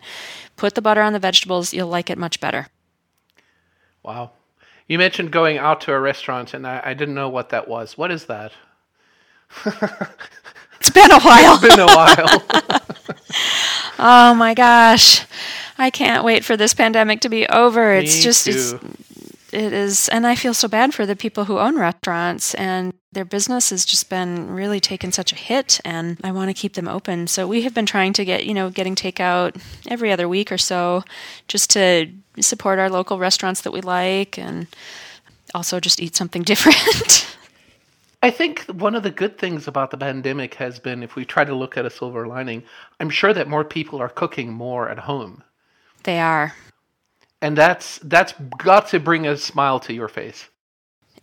Put 0.55 0.75
the 0.75 0.81
butter 0.81 1.01
on 1.01 1.13
the 1.13 1.19
vegetables. 1.19 1.73
You'll 1.73 1.89
like 1.89 2.09
it 2.09 2.17
much 2.17 2.39
better. 2.39 2.67
Wow. 4.03 4.31
You 4.87 4.97
mentioned 4.97 5.31
going 5.31 5.57
out 5.57 5.81
to 5.81 5.93
a 5.93 5.99
restaurant, 5.99 6.53
and 6.53 6.65
I, 6.65 6.81
I 6.83 6.93
didn't 6.93 7.15
know 7.15 7.29
what 7.29 7.49
that 7.49 7.67
was. 7.67 7.97
What 7.97 8.11
is 8.11 8.25
that? 8.25 8.51
it's 9.65 10.89
been 10.89 11.11
a 11.11 11.19
while. 11.19 11.55
it's 11.55 11.61
been 11.61 11.79
a 11.79 11.85
while. 11.85 12.43
oh 13.99 14.33
my 14.33 14.53
gosh. 14.53 15.25
I 15.77 15.89
can't 15.89 16.23
wait 16.23 16.45
for 16.45 16.55
this 16.55 16.73
pandemic 16.73 17.21
to 17.21 17.29
be 17.29 17.47
over. 17.47 17.97
Me 17.97 18.03
it's 18.03 18.21
just 18.21 18.45
too. 18.45 18.51
it's 18.51 19.10
it 19.53 19.73
is 19.73 20.09
and 20.09 20.25
i 20.25 20.35
feel 20.35 20.53
so 20.53 20.67
bad 20.67 20.93
for 20.93 21.05
the 21.05 21.15
people 21.15 21.45
who 21.45 21.59
own 21.59 21.77
restaurants 21.77 22.53
and 22.55 22.93
their 23.13 23.25
business 23.25 23.71
has 23.71 23.83
just 23.83 24.09
been 24.09 24.49
really 24.49 24.79
taken 24.79 25.11
such 25.11 25.33
a 25.33 25.35
hit 25.35 25.79
and 25.83 26.17
i 26.23 26.31
want 26.31 26.49
to 26.49 26.53
keep 26.53 26.73
them 26.73 26.87
open. 26.87 27.27
So 27.27 27.47
we 27.47 27.63
have 27.63 27.73
been 27.73 27.85
trying 27.85 28.13
to 28.13 28.25
get 28.25 28.45
you 28.45 28.53
know 28.53 28.69
getting 28.69 28.95
takeout 28.95 29.61
every 29.87 30.11
other 30.11 30.27
week 30.27 30.51
or 30.51 30.57
so 30.57 31.03
just 31.47 31.69
to 31.71 32.07
support 32.39 32.79
our 32.79 32.89
local 32.89 33.19
restaurants 33.19 33.61
that 33.61 33.71
we 33.71 33.81
like 33.81 34.37
and 34.37 34.67
also 35.53 35.79
just 35.79 36.01
eat 36.01 36.15
something 36.15 36.43
different. 36.51 37.27
I 38.23 38.29
think 38.29 38.65
one 38.65 38.93
of 38.93 39.03
the 39.03 39.11
good 39.11 39.37
things 39.39 39.67
about 39.67 39.89
the 39.89 39.97
pandemic 39.97 40.53
has 40.55 40.79
been 40.79 41.01
if 41.01 41.15
we 41.15 41.25
try 41.25 41.43
to 41.43 41.55
look 41.55 41.75
at 41.75 41.85
a 41.85 41.89
silver 41.89 42.27
lining, 42.27 42.63
I'm 42.99 43.09
sure 43.09 43.33
that 43.33 43.47
more 43.47 43.65
people 43.65 43.99
are 43.99 44.09
cooking 44.09 44.53
more 44.53 44.87
at 44.89 44.99
home. 44.99 45.43
They 46.03 46.19
are 46.19 46.53
and 47.41 47.57
that's 47.57 47.99
that's 48.03 48.33
got 48.57 48.87
to 48.89 48.99
bring 48.99 49.25
a 49.25 49.35
smile 49.35 49.79
to 49.81 49.93
your 49.93 50.07
face. 50.07 50.47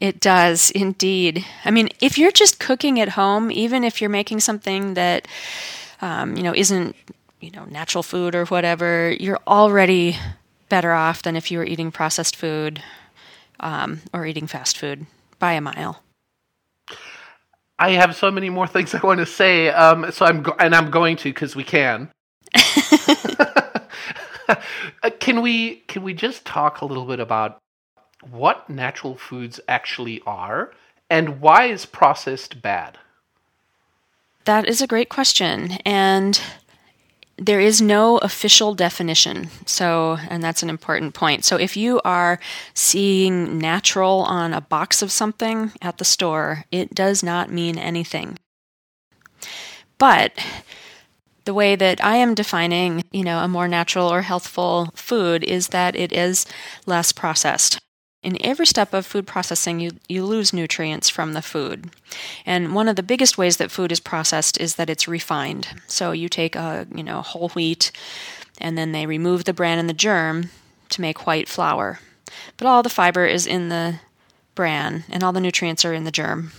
It 0.01 0.21
does 0.21 0.71
indeed. 0.71 1.45
I 1.65 1.71
mean, 1.71 1.89
if 2.01 2.19
you're 2.19 2.33
just 2.33 2.61
cooking 2.61 3.01
at 3.01 3.11
home, 3.11 3.51
even 3.51 3.83
if 3.83 4.01
you're 4.01 4.11
making 4.11 4.41
something 4.41 4.95
that 4.95 5.27
um, 6.01 6.37
you 6.37 6.43
know 6.43 6.55
isn't 6.55 6.97
you 7.41 7.51
know 7.51 7.65
natural 7.67 8.03
food 8.03 8.35
or 8.35 8.45
whatever, 8.47 9.13
you're 9.19 9.41
already 9.47 10.17
better 10.69 10.93
off 10.93 11.23
than 11.23 11.37
if 11.37 11.51
you 11.51 11.59
were 11.59 11.65
eating 11.65 11.91
processed 11.91 12.37
food 12.37 12.83
um, 13.61 14.01
or 14.13 14.27
eating 14.27 14.47
fast 14.47 14.77
food 14.77 15.07
by 15.39 15.53
a 15.53 15.61
mile. 15.61 16.03
I 17.81 17.93
have 17.93 18.17
so 18.17 18.31
many 18.31 18.51
more 18.51 18.67
things 18.67 18.93
I 18.93 18.99
want 18.99 19.21
to 19.21 19.27
say, 19.27 19.69
um, 19.69 20.11
so 20.11 20.27
I'm 20.27 20.43
go- 20.43 20.57
and 20.59 20.75
I'm 20.75 20.91
going 20.91 21.17
to 21.19 21.31
because 21.31 21.55
we 21.55 21.63
can. 21.63 22.11
Uh, 25.03 25.11
can 25.21 25.43
we 25.43 25.77
can 25.89 26.03
we 26.03 26.15
just 26.15 26.45
talk 26.45 26.81
a 26.81 26.85
little 26.85 27.05
bit 27.05 27.21
about 27.21 27.59
what 28.31 28.69
natural 28.69 29.15
foods 29.15 29.61
actually 29.69 30.23
are 30.27 30.73
and 31.11 31.41
why 31.41 31.67
is 31.67 31.85
processed 31.85 32.63
bad? 32.63 32.99
That 34.45 34.67
is 34.67 34.81
a 34.81 34.87
great 34.87 35.11
question 35.11 35.73
and 35.85 36.41
there 37.39 37.61
is 37.61 37.81
no 37.81 38.19
official 38.19 38.75
definition. 38.75 39.49
So, 39.65 40.19
and 40.29 40.43
that's 40.43 40.63
an 40.63 40.71
important 40.71 41.15
point. 41.15 41.45
So, 41.45 41.57
if 41.57 41.77
you 41.77 42.01
are 42.05 42.41
seeing 42.75 43.59
natural 43.59 44.23
on 44.23 44.53
a 44.53 44.61
box 44.61 45.03
of 45.03 45.13
something 45.13 45.73
at 45.81 45.99
the 45.99 46.05
store, 46.05 46.65
it 46.73 46.95
does 46.95 47.23
not 47.23 47.53
mean 47.53 47.79
anything. 47.79 48.39
But 49.99 50.33
the 51.49 51.55
way 51.55 51.75
that 51.75 52.05
I 52.05 52.17
am 52.17 52.35
defining, 52.35 53.05
you 53.11 53.25
know, 53.25 53.39
a 53.39 53.49
more 53.49 53.69
natural 53.69 54.07
or 54.07 54.21
healthful 54.21 54.91
food 54.95 55.43
is 55.43 55.69
that 55.69 55.97
it 55.97 56.13
is 56.13 56.45
less 56.85 57.11
processed. 57.11 57.79
In 58.23 58.37
every 58.45 58.67
step 58.67 58.93
of 58.93 59.07
food 59.07 59.27
processing, 59.27 59.81
you, 59.81 59.93
you 60.11 60.27
lose 60.27 60.53
nutrients 60.53 61.09
from 61.09 61.33
the 61.33 61.41
food. 61.41 61.89
And 62.45 62.75
one 62.75 62.87
of 62.87 62.97
the 62.97 63.03
biggest 63.03 63.39
ways 63.39 63.57
that 63.57 63.71
food 63.71 63.91
is 63.91 63.99
processed 63.99 64.61
is 64.61 64.75
that 64.75 64.91
it's 64.91 65.09
refined. 65.09 65.69
So 65.87 66.13
you 66.13 66.29
take 66.29 66.55
a, 66.55 66.87
you 66.95 67.03
know, 67.03 67.23
whole 67.23 67.49
wheat 67.49 67.93
and 68.61 68.77
then 68.77 68.93
they 68.93 69.07
remove 69.07 69.45
the 69.45 69.55
bran 69.55 69.79
and 69.79 69.89
the 69.89 69.95
germ 69.95 70.51
to 70.91 71.01
make 71.01 71.27
white 71.27 71.49
flour. 71.49 71.99
But 72.59 72.67
all 72.67 72.83
the 72.83 72.91
fiber 72.91 73.25
is 73.25 73.47
in 73.47 73.71
the 73.71 74.01
bran 74.55 75.05
and 75.09 75.25
all 75.25 75.33
the 75.33 75.41
nutrients 75.41 75.87
are 75.87 75.95
in 75.95 76.05
the 76.05 76.11
germ. 76.11 76.53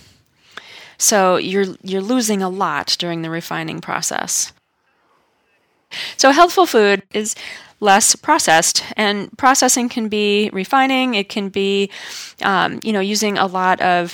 So 0.97 1.37
you're 1.37 1.75
you're 1.83 2.01
losing 2.01 2.41
a 2.41 2.49
lot 2.49 2.95
during 2.97 3.21
the 3.21 3.29
refining 3.29 3.81
process. 3.81 4.51
So, 6.17 6.31
healthful 6.31 6.65
food 6.65 7.03
is 7.13 7.35
less 7.79 8.15
processed, 8.15 8.83
and 8.97 9.35
processing 9.37 9.89
can 9.89 10.09
be 10.09 10.49
refining. 10.51 11.15
It 11.15 11.29
can 11.29 11.49
be, 11.49 11.89
um, 12.43 12.79
you 12.83 12.91
know, 12.91 12.99
using 12.99 13.37
a 13.37 13.47
lot 13.47 13.79
of 13.81 14.13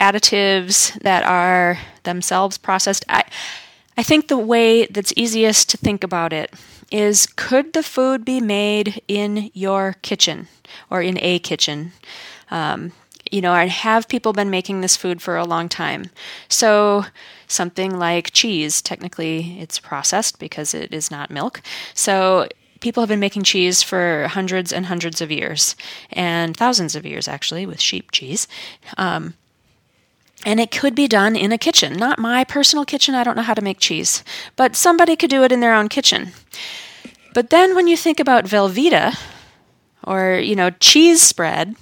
additives 0.00 0.98
that 1.02 1.24
are 1.24 1.78
themselves 2.04 2.56
processed. 2.58 3.04
I, 3.08 3.24
I 3.96 4.02
think 4.02 4.28
the 4.28 4.38
way 4.38 4.86
that's 4.86 5.12
easiest 5.16 5.68
to 5.70 5.76
think 5.76 6.02
about 6.02 6.32
it 6.32 6.54
is 6.90 7.26
could 7.36 7.72
the 7.72 7.82
food 7.82 8.24
be 8.24 8.40
made 8.40 9.02
in 9.06 9.50
your 9.52 9.96
kitchen 10.02 10.48
or 10.88 11.02
in 11.02 11.18
a 11.20 11.38
kitchen? 11.38 11.92
Um, 12.50 12.92
you 13.30 13.40
know, 13.40 13.54
and 13.54 13.70
have 13.70 14.08
people 14.08 14.32
been 14.32 14.50
making 14.50 14.80
this 14.80 14.96
food 14.96 15.22
for 15.22 15.36
a 15.36 15.44
long 15.44 15.68
time? 15.68 16.06
So, 16.48 17.04
something 17.50 17.98
like 17.98 18.32
cheese, 18.32 18.80
technically 18.80 19.58
it's 19.60 19.78
processed 19.78 20.38
because 20.38 20.74
it 20.74 20.92
is 20.92 21.10
not 21.10 21.30
milk. 21.30 21.62
So, 21.94 22.48
people 22.80 23.02
have 23.02 23.08
been 23.08 23.20
making 23.20 23.42
cheese 23.42 23.82
for 23.82 24.26
hundreds 24.28 24.72
and 24.72 24.86
hundreds 24.86 25.20
of 25.20 25.30
years, 25.30 25.76
and 26.10 26.56
thousands 26.56 26.96
of 26.96 27.04
years 27.04 27.28
actually, 27.28 27.66
with 27.66 27.80
sheep 27.80 28.10
cheese. 28.10 28.48
Um, 28.96 29.34
and 30.44 30.58
it 30.58 30.70
could 30.70 30.94
be 30.94 31.06
done 31.06 31.36
in 31.36 31.52
a 31.52 31.58
kitchen. 31.58 31.92
Not 31.92 32.18
my 32.18 32.44
personal 32.44 32.86
kitchen, 32.86 33.14
I 33.14 33.24
don't 33.24 33.36
know 33.36 33.42
how 33.42 33.54
to 33.54 33.62
make 33.62 33.78
cheese, 33.78 34.24
but 34.56 34.74
somebody 34.74 35.14
could 35.16 35.30
do 35.30 35.44
it 35.44 35.52
in 35.52 35.60
their 35.60 35.74
own 35.74 35.88
kitchen. 35.88 36.32
But 37.34 37.50
then 37.50 37.74
when 37.74 37.86
you 37.86 37.96
think 37.96 38.18
about 38.18 38.46
Velveeta 38.46 39.18
or, 40.04 40.36
you 40.36 40.56
know, 40.56 40.70
cheese 40.70 41.22
spread, 41.22 41.76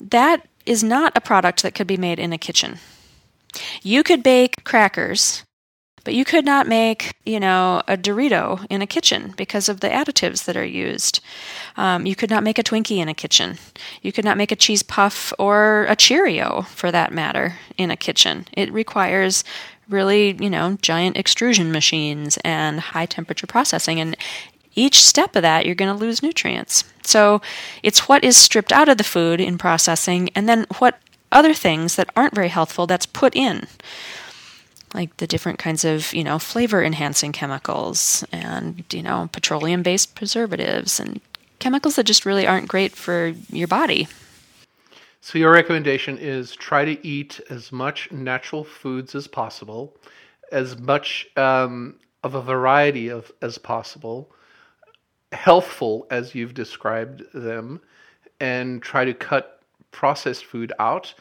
that 0.00 0.46
is 0.64 0.84
not 0.84 1.16
a 1.16 1.20
product 1.20 1.62
that 1.62 1.74
could 1.74 1.88
be 1.88 1.96
made 1.96 2.20
in 2.20 2.32
a 2.32 2.38
kitchen. 2.38 2.78
You 3.82 4.02
could 4.02 4.22
bake 4.22 4.64
crackers, 4.64 5.44
but 6.04 6.14
you 6.14 6.24
could 6.24 6.44
not 6.44 6.66
make, 6.66 7.14
you 7.24 7.38
know, 7.38 7.82
a 7.86 7.96
Dorito 7.96 8.66
in 8.68 8.82
a 8.82 8.86
kitchen 8.86 9.34
because 9.36 9.68
of 9.68 9.80
the 9.80 9.88
additives 9.88 10.44
that 10.46 10.56
are 10.56 10.64
used. 10.64 11.20
Um, 11.76 12.06
you 12.06 12.16
could 12.16 12.30
not 12.30 12.42
make 12.42 12.58
a 12.58 12.64
Twinkie 12.64 12.98
in 12.98 13.08
a 13.08 13.14
kitchen. 13.14 13.58
You 14.02 14.10
could 14.10 14.24
not 14.24 14.36
make 14.36 14.50
a 14.50 14.56
cheese 14.56 14.82
puff 14.82 15.32
or 15.38 15.86
a 15.88 15.94
Cheerio, 15.94 16.62
for 16.62 16.90
that 16.90 17.12
matter, 17.12 17.54
in 17.76 17.90
a 17.90 17.96
kitchen. 17.96 18.46
It 18.52 18.72
requires 18.72 19.44
really, 19.88 20.36
you 20.40 20.50
know, 20.50 20.76
giant 20.82 21.16
extrusion 21.16 21.70
machines 21.70 22.38
and 22.44 22.80
high 22.80 23.06
temperature 23.06 23.46
processing. 23.46 24.00
And 24.00 24.16
each 24.74 25.04
step 25.04 25.36
of 25.36 25.42
that, 25.42 25.66
you're 25.66 25.74
going 25.74 25.94
to 25.94 26.04
lose 26.04 26.22
nutrients. 26.22 26.84
So 27.04 27.42
it's 27.82 28.08
what 28.08 28.24
is 28.24 28.36
stripped 28.36 28.72
out 28.72 28.88
of 28.88 28.96
the 28.98 29.04
food 29.04 29.40
in 29.40 29.58
processing, 29.58 30.30
and 30.34 30.48
then 30.48 30.66
what 30.78 30.98
other 31.32 31.54
things 31.54 31.96
that 31.96 32.10
aren't 32.16 32.34
very 32.34 32.48
healthful 32.48 32.86
that's 32.86 33.06
put 33.06 33.34
in 33.34 33.66
like 34.94 35.16
the 35.16 35.26
different 35.26 35.58
kinds 35.58 35.84
of 35.84 36.12
you 36.12 36.24
know 36.24 36.38
flavor 36.38 36.82
enhancing 36.82 37.32
chemicals 37.32 38.24
and 38.32 38.84
you 38.92 39.02
know 39.02 39.28
petroleum 39.32 39.82
based 39.82 40.14
preservatives 40.14 41.00
and 41.00 41.20
chemicals 41.58 41.96
that 41.96 42.04
just 42.04 42.26
really 42.26 42.46
aren't 42.46 42.68
great 42.68 42.92
for 42.92 43.28
your 43.50 43.68
body. 43.68 44.08
So 45.20 45.38
your 45.38 45.52
recommendation 45.52 46.18
is 46.18 46.56
try 46.56 46.84
to 46.84 47.06
eat 47.06 47.40
as 47.48 47.70
much 47.70 48.10
natural 48.10 48.64
foods 48.64 49.14
as 49.14 49.28
possible 49.28 49.96
as 50.50 50.78
much 50.78 51.26
um, 51.36 51.94
of 52.24 52.34
a 52.34 52.42
variety 52.42 53.08
of 53.08 53.32
as 53.40 53.56
possible 53.56 54.30
healthful 55.32 56.06
as 56.10 56.34
you've 56.34 56.54
described 56.54 57.22
them 57.32 57.80
and 58.40 58.82
try 58.82 59.04
to 59.04 59.14
cut 59.14 59.61
processed 59.92 60.44
food 60.44 60.72
out. 60.78 61.14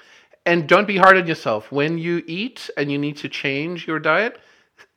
And 0.46 0.68
don't 0.68 0.88
be 0.88 0.98
hard 0.98 1.18
on 1.18 1.28
yourself. 1.28 1.72
When 1.72 2.00
you 2.00 2.24
eat 2.26 2.70
and 2.76 2.92
you 2.92 2.98
need 2.98 3.18
to 3.18 3.30
change 3.30 3.86
your 3.86 4.00
diet, 4.00 4.40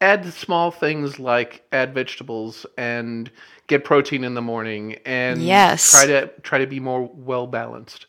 add 0.00 0.24
small 0.32 0.70
things 0.70 1.18
like 1.18 1.64
add 1.70 1.92
vegetables 1.94 2.64
and 2.78 3.30
get 3.66 3.84
protein 3.84 4.24
in 4.24 4.34
the 4.34 4.42
morning 4.42 4.96
and 5.04 5.42
yes. 5.42 5.90
try 5.90 6.06
to 6.06 6.28
try 6.42 6.58
to 6.58 6.66
be 6.66 6.80
more 6.80 7.10
well 7.12 7.46
balanced. 7.46 8.06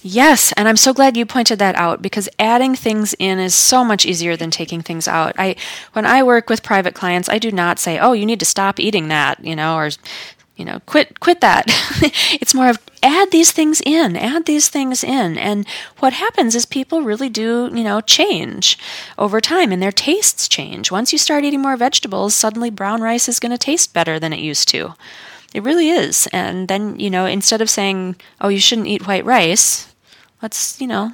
Yes, 0.00 0.52
and 0.56 0.68
I'm 0.68 0.76
so 0.76 0.92
glad 0.92 1.16
you 1.16 1.26
pointed 1.26 1.58
that 1.58 1.74
out 1.74 2.02
because 2.02 2.28
adding 2.38 2.76
things 2.76 3.14
in 3.18 3.38
is 3.38 3.54
so 3.54 3.84
much 3.84 4.06
easier 4.06 4.36
than 4.36 4.50
taking 4.50 4.80
things 4.80 5.08
out. 5.08 5.34
I 5.38 5.56
when 5.92 6.06
I 6.06 6.22
work 6.22 6.48
with 6.48 6.62
private 6.62 6.94
clients, 6.94 7.28
I 7.28 7.38
do 7.38 7.50
not 7.50 7.78
say, 7.78 7.98
"Oh, 7.98 8.12
you 8.12 8.24
need 8.24 8.38
to 8.40 8.46
stop 8.46 8.78
eating 8.78 9.08
that," 9.08 9.44
you 9.44 9.56
know, 9.56 9.76
or 9.76 9.90
you 10.56 10.64
know, 10.64 10.80
quit 10.86 11.20
quit 11.20 11.40
that. 11.40 11.64
it's 12.40 12.54
more 12.54 12.68
of 12.68 12.78
add 13.02 13.30
these 13.30 13.52
things 13.52 13.80
in, 13.84 14.16
add 14.16 14.46
these 14.46 14.68
things 14.68 15.02
in. 15.02 15.36
And 15.38 15.66
what 15.98 16.12
happens 16.12 16.54
is 16.54 16.66
people 16.66 17.02
really 17.02 17.28
do, 17.28 17.70
you 17.72 17.82
know, 17.82 18.00
change 18.00 18.78
over 19.18 19.40
time 19.40 19.72
and 19.72 19.82
their 19.82 19.92
tastes 19.92 20.48
change. 20.48 20.90
Once 20.90 21.12
you 21.12 21.18
start 21.18 21.44
eating 21.44 21.62
more 21.62 21.76
vegetables, 21.76 22.34
suddenly 22.34 22.70
brown 22.70 23.00
rice 23.00 23.28
is 23.28 23.40
going 23.40 23.52
to 23.52 23.58
taste 23.58 23.92
better 23.92 24.18
than 24.18 24.32
it 24.32 24.40
used 24.40 24.68
to. 24.68 24.94
It 25.54 25.62
really 25.62 25.90
is. 25.90 26.28
And 26.32 26.68
then, 26.68 26.98
you 26.98 27.10
know, 27.10 27.26
instead 27.26 27.60
of 27.60 27.68
saying, 27.68 28.16
"Oh, 28.40 28.48
you 28.48 28.60
shouldn't 28.60 28.88
eat 28.88 29.06
white 29.06 29.24
rice," 29.24 29.88
let's, 30.40 30.80
you 30.80 30.86
know, 30.86 31.12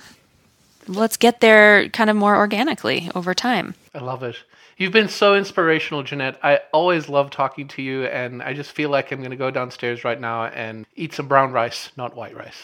let's 0.86 1.16
get 1.16 1.40
there 1.40 1.88
kind 1.88 2.10
of 2.10 2.16
more 2.16 2.36
organically 2.36 3.10
over 3.14 3.34
time. 3.34 3.74
I 3.94 3.98
love 3.98 4.22
it. 4.22 4.36
You've 4.78 4.92
been 4.92 5.08
so 5.08 5.34
inspirational, 5.34 6.04
Jennette. 6.04 6.38
I 6.40 6.60
always 6.72 7.08
love 7.08 7.30
talking 7.30 7.66
to 7.68 7.82
you, 7.82 8.04
and 8.04 8.40
I 8.40 8.54
just 8.54 8.70
feel 8.70 8.90
like 8.90 9.10
I'm 9.10 9.18
going 9.18 9.32
to 9.32 9.36
go 9.36 9.50
downstairs 9.50 10.04
right 10.04 10.20
now 10.20 10.44
and 10.44 10.86
eat 10.94 11.12
some 11.12 11.26
brown 11.26 11.50
rice, 11.50 11.90
not 11.96 12.14
white 12.14 12.36
rice. 12.36 12.62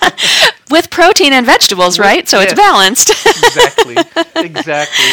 With 0.70 0.90
protein 0.90 1.32
and 1.32 1.46
vegetables, 1.46 1.96
With, 1.96 2.06
right? 2.06 2.28
So 2.28 2.40
yes, 2.40 2.50
it's 2.50 2.60
balanced. 2.60 3.10
exactly. 3.10 3.96
Exactly. 4.44 5.04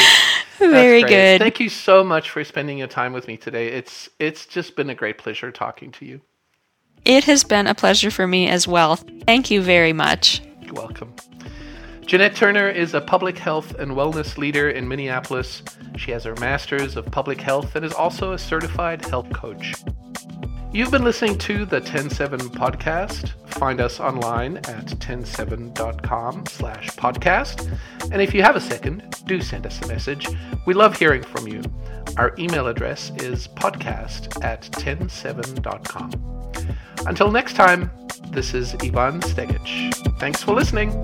Very 0.57 1.03
good. 1.03 1.39
Thank 1.39 1.59
you 1.59 1.69
so 1.69 2.03
much 2.03 2.31
for 2.31 2.43
spending 2.43 2.79
your 2.79 2.87
time 2.87 3.13
with 3.13 3.27
me 3.27 3.37
today. 3.37 3.67
It's 3.67 4.09
it's 4.17 4.45
just 4.45 4.75
been 4.75 4.89
a 4.89 4.95
great 4.95 5.17
pleasure 5.17 5.51
talking 5.51 5.91
to 5.93 6.05
you. 6.05 6.21
It 7.05 7.25
has 7.25 7.43
been 7.43 7.67
a 7.67 7.75
pleasure 7.75 8.11
for 8.11 8.27
me 8.27 8.49
as 8.49 8.67
well. 8.67 8.95
Thank 8.95 9.51
you 9.51 9.61
very 9.61 9.93
much. 9.93 10.41
You're 10.61 10.73
welcome. 10.73 11.13
Jennette 12.09 12.35
Turner 12.35 12.67
is 12.67 12.95
a 12.95 13.01
public 13.01 13.37
health 13.37 13.75
and 13.75 13.91
wellness 13.91 14.35
leader 14.35 14.71
in 14.71 14.87
Minneapolis. 14.87 15.61
She 15.95 16.09
has 16.09 16.23
her 16.23 16.33
master's 16.37 16.97
of 16.97 17.05
public 17.05 17.39
health 17.39 17.75
and 17.75 17.85
is 17.85 17.93
also 17.93 18.33
a 18.33 18.37
certified 18.39 19.05
health 19.05 19.31
coach. 19.31 19.75
You've 20.73 20.89
been 20.89 21.03
listening 21.03 21.37
to 21.37 21.65
the 21.65 21.79
TEN7 21.79 22.39
podcast. 22.55 23.33
Find 23.53 23.79
us 23.79 23.99
online 23.99 24.57
at 24.57 24.87
TEN7.com 24.87 26.47
slash 26.47 26.89
podcast. 26.89 27.71
And 28.11 28.23
if 28.23 28.33
you 28.33 28.41
have 28.41 28.55
a 28.55 28.61
second, 28.61 29.15
do 29.27 29.39
send 29.39 29.67
us 29.67 29.79
a 29.83 29.87
message. 29.87 30.27
We 30.65 30.73
love 30.73 30.97
hearing 30.97 31.21
from 31.21 31.47
you. 31.47 31.61
Our 32.17 32.33
email 32.39 32.65
address 32.65 33.11
is 33.17 33.49
podcast 33.49 34.43
at 34.43 34.63
TEN7.com. 34.63 36.11
Until 37.05 37.31
next 37.31 37.53
time, 37.53 37.91
this 38.31 38.55
is 38.55 38.73
Ivan 38.81 39.21
Stegic. 39.21 39.93
Thanks 40.17 40.41
for 40.41 40.55
listening. 40.55 40.99